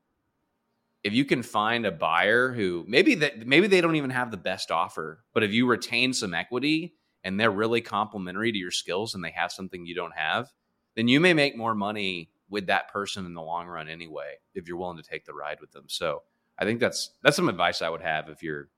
if 1.05 1.13
you 1.13 1.23
can 1.23 1.43
find 1.43 1.85
a 1.85 1.91
buyer 1.91 2.51
who 2.51 2.83
maybe 2.87 3.13
that 3.13 3.45
maybe 3.45 3.67
they 3.67 3.79
don't 3.79 3.95
even 3.95 4.09
have 4.09 4.31
the 4.31 4.37
best 4.37 4.71
offer, 4.71 5.23
but 5.35 5.43
if 5.43 5.51
you 5.51 5.67
retain 5.67 6.13
some 6.13 6.33
equity 6.33 6.95
and 7.23 7.39
they're 7.39 7.51
really 7.51 7.79
complementary 7.79 8.51
to 8.51 8.57
your 8.57 8.71
skills 8.71 9.13
and 9.13 9.23
they 9.23 9.29
have 9.29 9.51
something 9.51 9.85
you 9.85 9.93
don't 9.93 10.15
have, 10.15 10.51
then 10.95 11.07
you 11.07 11.19
may 11.19 11.35
make 11.35 11.55
more 11.55 11.75
money 11.75 12.31
with 12.49 12.65
that 12.67 12.91
person 12.91 13.23
in 13.27 13.35
the 13.35 13.41
long 13.41 13.67
run 13.67 13.87
anyway 13.87 14.33
if 14.55 14.67
you're 14.67 14.77
willing 14.77 14.97
to 14.97 15.03
take 15.03 15.25
the 15.25 15.33
ride 15.33 15.61
with 15.61 15.71
them. 15.71 15.83
So 15.87 16.23
I 16.57 16.65
think 16.65 16.79
that's 16.79 17.11
that's 17.21 17.35
some 17.35 17.49
advice 17.49 17.83
I 17.83 17.89
would 17.89 18.01
have 18.01 18.27
if 18.27 18.41
you're 18.41 18.69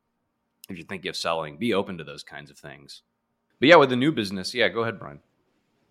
if 0.68 0.78
you're 0.78 0.86
thinking 0.86 1.08
of 1.08 1.16
selling, 1.16 1.58
be 1.58 1.74
open 1.74 1.98
to 1.98 2.04
those 2.04 2.24
kinds 2.24 2.52
of 2.52 2.58
things. 2.58 3.04
But 3.62 3.70
yeah, 3.70 3.78
with 3.78 3.90
the 3.90 3.96
new 3.96 4.12
business, 4.12 4.54
yeah, 4.54 4.68
go 4.68 4.82
ahead, 4.82 5.00
Bryan. 5.00 5.22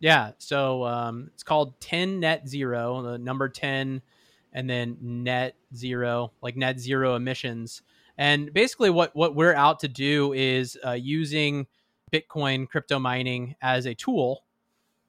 Yeah, 0.00 0.32
so 0.36 0.84
um, 0.84 1.30
it's 1.32 1.42
called 1.42 1.80
10 1.80 2.20
Net 2.20 2.46
Zero, 2.46 3.00
the 3.00 3.16
number 3.16 3.48
10 3.48 4.02
and 4.56 4.68
then 4.68 4.96
net 5.02 5.54
zero, 5.74 6.32
like 6.40 6.56
net 6.56 6.80
zero 6.80 7.14
emissions. 7.14 7.82
And 8.18 8.52
basically, 8.52 8.88
what 8.88 9.14
what 9.14 9.36
we're 9.36 9.54
out 9.54 9.80
to 9.80 9.88
do 9.88 10.32
is 10.32 10.78
uh, 10.84 10.92
using 10.92 11.66
Bitcoin 12.10 12.66
crypto 12.66 12.98
mining 12.98 13.54
as 13.60 13.84
a 13.84 13.94
tool 13.94 14.44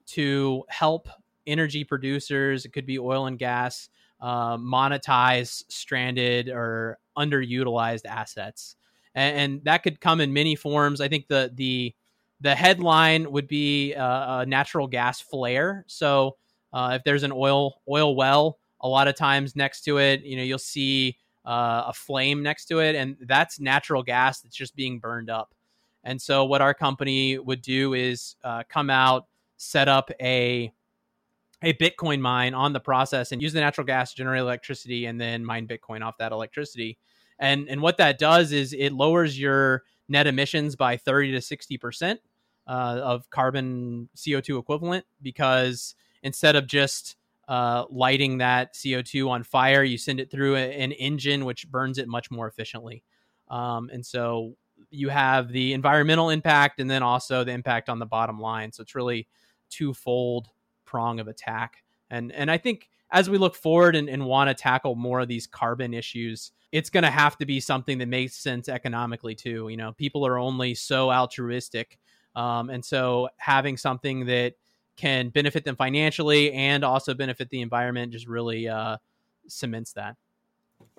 to 0.08 0.64
help 0.68 1.08
energy 1.46 1.82
producers. 1.82 2.66
It 2.66 2.74
could 2.74 2.84
be 2.84 2.98
oil 2.98 3.26
and 3.26 3.38
gas 3.38 3.88
uh, 4.20 4.58
monetize 4.58 5.64
stranded 5.68 6.50
or 6.50 6.98
underutilized 7.16 8.04
assets, 8.04 8.76
and, 9.14 9.36
and, 9.36 9.64
that 9.64 9.82
could 9.82 9.98
come 9.98 10.20
in 10.20 10.34
many 10.34 10.56
forms. 10.56 11.00
I 11.00 11.08
think 11.08 11.26
the 11.26 11.50
the 11.54 11.94
the 12.42 12.54
headline 12.54 13.32
would 13.32 13.48
be 13.48 13.94
uh, 13.94 14.40
a 14.40 14.46
natural 14.46 14.86
gas 14.86 15.22
flare. 15.22 15.84
So 15.88 16.36
uh, 16.74 16.90
if 16.96 17.04
there's 17.04 17.22
an 17.22 17.32
oil 17.32 17.80
oil 17.88 18.14
well 18.14 18.58
a 18.80 18.88
lot 18.88 19.08
of 19.08 19.14
times 19.14 19.56
next 19.56 19.82
to 19.82 19.98
it 19.98 20.22
you 20.22 20.36
know 20.36 20.42
you'll 20.42 20.58
see 20.58 21.16
uh, 21.48 21.84
a 21.86 21.92
flame 21.94 22.42
next 22.42 22.66
to 22.66 22.80
it 22.80 22.94
and 22.94 23.16
that's 23.22 23.58
natural 23.58 24.02
gas 24.02 24.42
that's 24.42 24.54
just 24.54 24.76
being 24.76 24.98
burned 24.98 25.30
up. 25.30 25.54
And 26.04 26.20
so 26.20 26.44
what 26.44 26.60
our 26.60 26.74
company 26.74 27.38
would 27.38 27.62
do 27.62 27.94
is 27.94 28.36
uh, 28.44 28.64
come 28.68 28.90
out 28.90 29.26
set 29.56 29.88
up 29.88 30.10
a 30.20 30.72
a 31.62 31.72
bitcoin 31.74 32.20
mine 32.20 32.54
on 32.54 32.72
the 32.72 32.78
process 32.78 33.32
and 33.32 33.42
use 33.42 33.52
the 33.52 33.60
natural 33.60 33.84
gas 33.84 34.10
to 34.10 34.16
generate 34.18 34.40
electricity 34.40 35.06
and 35.06 35.20
then 35.20 35.44
mine 35.44 35.66
bitcoin 35.66 36.04
off 36.04 36.18
that 36.18 36.32
electricity. 36.32 36.98
And 37.38 37.66
and 37.68 37.80
what 37.80 37.96
that 37.96 38.18
does 38.18 38.52
is 38.52 38.74
it 38.74 38.92
lowers 38.92 39.40
your 39.40 39.84
net 40.06 40.26
emissions 40.26 40.76
by 40.76 40.98
30 40.98 41.32
to 41.32 41.40
60 41.40 41.78
percent 41.78 42.20
uh, 42.66 43.00
of 43.02 43.30
carbon 43.30 44.10
co2 44.16 44.60
equivalent 44.60 45.06
because 45.22 45.94
instead 46.22 46.56
of 46.56 46.66
just 46.66 47.16
uh, 47.48 47.86
lighting 47.90 48.38
that 48.38 48.74
CO2 48.74 49.28
on 49.28 49.42
fire. 49.42 49.82
You 49.82 49.98
send 49.98 50.20
it 50.20 50.30
through 50.30 50.56
an 50.56 50.92
engine, 50.92 51.46
which 51.46 51.68
burns 51.70 51.98
it 51.98 52.06
much 52.06 52.30
more 52.30 52.46
efficiently. 52.46 53.02
Um, 53.48 53.90
and 53.92 54.04
so 54.04 54.54
you 54.90 55.08
have 55.08 55.48
the 55.48 55.72
environmental 55.72 56.30
impact 56.30 56.78
and 56.78 56.90
then 56.90 57.02
also 57.02 57.44
the 57.44 57.52
impact 57.52 57.88
on 57.88 57.98
the 57.98 58.06
bottom 58.06 58.38
line. 58.38 58.70
So 58.70 58.82
it's 58.82 58.94
really 58.94 59.26
twofold 59.70 60.48
prong 60.84 61.20
of 61.20 61.28
attack. 61.28 61.82
And 62.10 62.32
and 62.32 62.50
I 62.50 62.58
think 62.58 62.88
as 63.10 63.30
we 63.30 63.38
look 63.38 63.54
forward 63.54 63.96
and, 63.96 64.08
and 64.08 64.26
want 64.26 64.48
to 64.48 64.54
tackle 64.54 64.94
more 64.94 65.20
of 65.20 65.28
these 65.28 65.46
carbon 65.46 65.94
issues, 65.94 66.52
it's 66.72 66.90
going 66.90 67.04
to 67.04 67.10
have 67.10 67.38
to 67.38 67.46
be 67.46 67.60
something 67.60 67.96
that 67.98 68.08
makes 68.08 68.36
sense 68.36 68.68
economically 68.68 69.34
too. 69.34 69.68
You 69.68 69.78
know, 69.78 69.92
people 69.92 70.26
are 70.26 70.38
only 70.38 70.74
so 70.74 71.10
altruistic, 71.10 71.98
um, 72.36 72.68
and 72.68 72.84
so 72.84 73.28
having 73.38 73.78
something 73.78 74.26
that 74.26 74.54
can 74.98 75.30
benefit 75.30 75.64
them 75.64 75.76
financially 75.76 76.52
and 76.52 76.84
also 76.84 77.14
benefit 77.14 77.48
the 77.48 77.62
environment 77.62 78.12
just 78.12 78.26
really 78.26 78.68
uh, 78.68 78.98
cements 79.46 79.92
that. 79.94 80.16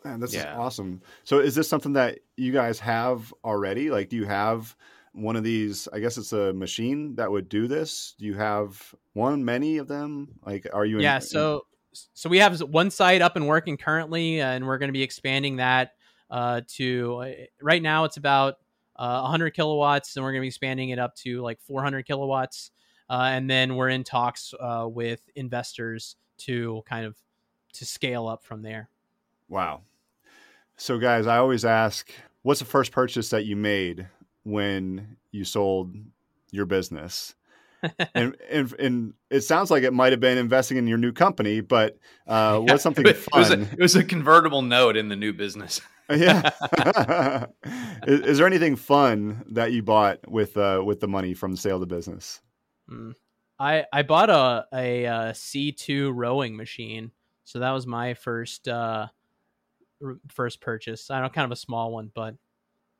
Man, 0.03 0.19
this 0.19 0.33
yeah. 0.33 0.53
is 0.53 0.57
awesome. 0.57 1.01
So, 1.25 1.39
is 1.39 1.53
this 1.53 1.67
something 1.67 1.93
that 1.93 2.19
you 2.37 2.53
guys 2.53 2.79
have 2.79 3.33
already? 3.43 3.91
Like, 3.91 4.09
do 4.09 4.15
you 4.15 4.25
have 4.25 4.75
one 5.11 5.35
of 5.35 5.43
these? 5.43 5.87
I 5.91 5.99
guess 5.99 6.17
it's 6.17 6.31
a 6.31 6.53
machine 6.53 7.15
that 7.15 7.29
would 7.29 7.49
do 7.49 7.67
this. 7.67 8.15
Do 8.17 8.25
you 8.25 8.35
have 8.35 8.95
one, 9.13 9.43
many 9.43 9.77
of 9.77 9.87
them? 9.87 10.29
Like, 10.45 10.67
are 10.73 10.85
you? 10.85 10.99
Yeah. 10.99 11.15
In, 11.15 11.21
so, 11.21 11.65
so 11.91 12.29
we 12.29 12.37
have 12.37 12.59
one 12.61 12.91
site 12.91 13.21
up 13.21 13.35
and 13.35 13.47
working 13.47 13.75
currently, 13.75 14.39
and 14.39 14.65
we're 14.65 14.77
going 14.77 14.89
to 14.89 14.93
be 14.93 15.03
expanding 15.03 15.57
that 15.57 15.91
uh, 16.29 16.61
to. 16.75 17.17
Uh, 17.17 17.31
right 17.61 17.81
now, 17.81 18.05
it's 18.05 18.17
about 18.17 18.55
uh, 18.95 19.19
100 19.21 19.51
kilowatts, 19.51 20.15
and 20.15 20.23
we're 20.23 20.31
going 20.31 20.41
to 20.41 20.45
be 20.45 20.47
expanding 20.47 20.89
it 20.89 20.99
up 20.99 21.15
to 21.15 21.41
like 21.41 21.59
400 21.61 22.05
kilowatts 22.05 22.71
uh, 23.09 23.29
and 23.31 23.49
then 23.49 23.75
we're 23.75 23.89
in 23.89 24.03
talks 24.03 24.53
uh, 24.59 24.87
with 24.89 25.21
investors 25.35 26.15
to 26.39 26.83
kind 26.87 27.05
of 27.05 27.17
to 27.73 27.85
scale 27.85 28.27
up 28.27 28.43
from 28.43 28.61
there. 28.61 28.89
Wow. 29.47 29.81
So, 30.77 30.97
guys, 30.97 31.27
I 31.27 31.37
always 31.37 31.65
ask, 31.65 32.09
what's 32.43 32.59
the 32.59 32.65
first 32.65 32.91
purchase 32.91 33.29
that 33.31 33.45
you 33.45 33.55
made 33.55 34.07
when 34.43 35.17
you 35.31 35.43
sold 35.43 35.95
your 36.51 36.65
business? 36.65 37.35
and, 38.13 38.35
and 38.49 38.73
and 38.73 39.13
it 39.29 39.41
sounds 39.41 39.71
like 39.71 39.83
it 39.83 39.93
might 39.93 40.11
have 40.11 40.19
been 40.19 40.37
investing 40.37 40.77
in 40.77 40.85
your 40.85 40.97
new 40.97 41.13
company, 41.13 41.61
but 41.61 41.97
uh, 42.27 42.59
what's 42.59 42.83
something 42.83 43.07
it, 43.07 43.17
fun? 43.17 43.39
was 43.39 43.51
a, 43.51 43.61
it 43.61 43.79
was 43.79 43.95
a 43.95 44.03
convertible 44.03 44.61
note 44.61 44.97
in 44.97 45.07
the 45.07 45.15
new 45.15 45.33
business. 45.33 45.81
yeah. 46.09 46.49
is, 48.07 48.21
is, 48.21 48.37
there 48.39 48.47
anything 48.47 48.75
fun 48.75 49.45
that 49.51 49.71
you 49.71 49.83
bought 49.83 50.19
with 50.27 50.57
uh, 50.57 50.81
with 50.83 50.99
the 50.99 51.07
money 51.07 51.33
from 51.33 51.51
the 51.51 51.57
sale 51.57 51.75
of 51.75 51.81
the 51.81 51.87
business? 51.87 52.41
Mm. 52.89 53.13
I 53.59 53.85
I 53.91 54.03
bought 54.03 54.29
a 54.29 54.65
a, 54.73 55.03
a 55.03 55.07
uh, 55.07 55.33
C 55.33 55.71
two 55.71 56.11
rowing 56.11 56.55
machine, 56.55 57.11
so 57.43 57.59
that 57.59 57.71
was 57.71 57.85
my 57.85 58.13
first 58.13 58.67
uh, 58.67 59.07
first 60.29 60.61
purchase. 60.61 61.11
I 61.11 61.21
know, 61.21 61.29
kind 61.29 61.45
of 61.45 61.51
a 61.51 61.57
small 61.57 61.91
one, 61.91 62.11
but 62.13 62.35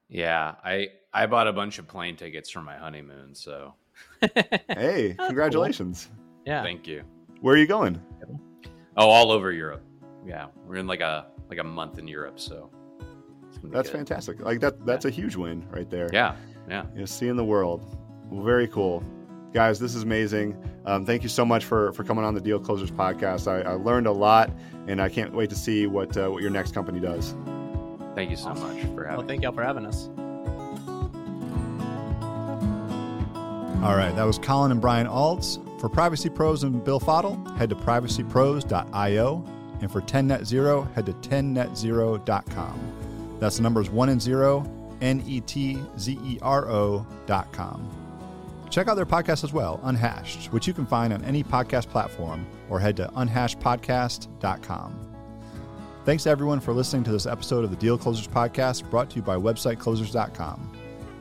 yeah, 0.10 0.56
I 0.64 0.90
I 1.14 1.26
bought 1.28 1.48
a 1.48 1.54
bunch 1.54 1.80
of 1.80 1.88
plane 1.88 2.18
tickets 2.18 2.50
for 2.50 2.62
my 2.62 2.76
honeymoon. 2.76 3.34
So, 3.36 3.74
hey, 4.70 5.16
congratulations! 5.18 6.10
Cool. 6.12 6.44
Yeah, 6.46 6.64
thank 6.64 6.88
you. 6.88 7.04
Where 7.40 7.56
are 7.56 7.58
you 7.58 7.68
going? 7.68 8.02
Oh, 8.98 9.10
all 9.10 9.32
over 9.32 9.52
Europe. 9.54 9.84
Yeah, 10.26 10.48
we're 10.66 10.76
in 10.76 10.88
like 10.88 11.02
a 11.02 11.28
like 11.50 11.60
a 11.60 11.64
month 11.64 12.00
in 12.00 12.08
Europe, 12.08 12.38
so 12.38 12.70
that's 13.64 13.90
good. 13.90 13.98
fantastic. 13.98 14.42
Like 14.42 14.60
that 14.60 14.86
that's 14.86 15.06
yeah. 15.06 15.12
a 15.12 15.14
huge 15.14 15.38
win 15.38 15.66
right 15.70 15.90
there. 15.90 16.10
Yeah, 16.12 16.36
yeah. 16.68 16.86
You 16.94 17.00
know, 17.00 17.06
seeing 17.06 17.38
the 17.38 17.46
world. 17.46 17.96
Well, 18.30 18.44
very 18.44 18.68
cool 18.68 19.04
guys 19.54 19.80
this 19.80 19.96
is 19.96 20.04
amazing. 20.04 20.58
Um, 20.86 21.06
thank 21.06 21.24
you 21.24 21.30
so 21.30 21.46
much 21.46 21.66
for 21.66 21.92
for 21.94 22.04
coming 22.04 22.26
on 22.26 22.34
the 22.34 22.42
deal 22.42 22.60
closers 22.60 22.92
podcast. 22.92 23.48
I, 23.48 23.62
I 23.62 23.74
learned 23.74 24.08
a 24.08 24.12
lot 24.12 24.52
and 24.88 25.02
i 25.02 25.10
can't 25.10 25.34
wait 25.34 25.50
to 25.50 25.56
see 25.56 25.88
what 25.88 26.16
uh, 26.18 26.30
what 26.30 26.42
your 26.42 26.52
next 26.52 26.74
company 26.74 27.00
does. 27.00 27.36
Thank 28.16 28.32
you 28.32 28.36
so 28.36 28.50
awesome. 28.50 28.76
much 28.76 28.86
for 28.96 29.06
having 29.06 29.12
us. 29.12 29.18
well 29.18 29.28
thank 29.28 29.44
y'all 29.44 29.54
for 29.54 29.64
having 29.64 29.86
us. 29.86 30.10
All 33.84 33.96
right 33.96 34.14
that 34.16 34.26
was 34.26 34.38
colin 34.40 34.72
and 34.72 34.82
bryan 34.82 35.08
aulds 35.08 35.60
for 35.80 35.88
privacy 35.88 36.30
pros 36.30 36.64
and 36.64 36.82
Billfodl 36.82 37.58
head 37.58 37.70
to 37.70 37.76
privacypros.io 37.76 39.46
and 39.82 39.92
for 39.92 40.02
10 40.02 40.28
net 40.28 40.46
zero 40.46 40.82
head 40.96 41.06
to 41.06 41.14
10netzero.com 41.14 43.38
that's 43.40 43.56
the 43.56 43.64
numbers 43.64 43.90
1 43.90 44.10
and 44.10 44.22
0 44.22 44.70
n-e-t-z-e-r-o.com 45.02 47.99
Check 48.70 48.88
out 48.88 48.96
their 48.96 49.06
podcast 49.06 49.44
as 49.44 49.52
well, 49.52 49.80
Unhashed, 49.84 50.54
which 50.54 50.68
you 50.68 50.74
can 50.74 50.86
find 50.86 51.12
on 51.12 51.24
any 51.24 51.44
podcast 51.44 51.88
platform 51.90 52.46
or 52.70 52.80
head 52.80 52.96
to 52.98 53.08
unhashedpodcast.com. 53.08 55.06
Thanks 56.06 56.24
to 56.24 56.30
everyone 56.30 56.60
for 56.60 56.74
listening 56.74 57.04
to 57.04 57.12
this 57.12 57.26
episode 57.26 57.64
of 57.64 57.72
the 57.72 57.76
Deal 57.76 57.98
Closers 57.98 58.28
Podcast 58.28 58.90
brought 58.90 59.10
to 59.12 59.18
you 59.18 59.22
by 59.22 59.36
websiteclosers.com. 59.36 60.72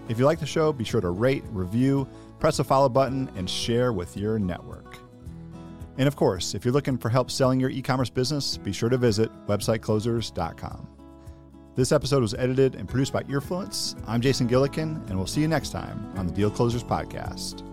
If 0.08 0.18
you 0.18 0.24
like 0.24 0.40
the 0.40 0.46
show, 0.46 0.72
be 0.72 0.84
sure 0.84 1.00
to 1.00 1.10
rate, 1.10 1.44
review, 1.50 2.08
press 2.38 2.56
the 2.58 2.64
follow 2.64 2.88
button, 2.88 3.30
and 3.36 3.48
share 3.48 3.92
with 3.92 4.16
your 4.16 4.38
network. 4.38 4.98
And 5.98 6.06
of 6.06 6.16
course, 6.16 6.54
if 6.54 6.64
you're 6.64 6.72
looking 6.72 6.96
for 6.96 7.08
help 7.08 7.30
selling 7.30 7.60
your 7.60 7.70
e 7.70 7.82
commerce 7.82 8.08
business, 8.08 8.56
be 8.56 8.72
sure 8.72 8.88
to 8.88 8.96
visit 8.96 9.30
websiteclosers.com. 9.46 10.97
This 11.78 11.92
episode 11.92 12.22
was 12.22 12.34
edited 12.34 12.74
and 12.74 12.88
produced 12.88 13.12
by 13.12 13.22
Earfluence. 13.22 13.94
I'm 14.04 14.20
Jason 14.20 14.48
Gillikin, 14.48 14.96
and 15.08 15.16
we'll 15.16 15.28
see 15.28 15.42
you 15.42 15.46
next 15.46 15.70
time 15.70 16.12
on 16.16 16.26
the 16.26 16.32
Deal 16.32 16.50
Closers 16.50 16.82
Podcast. 16.82 17.67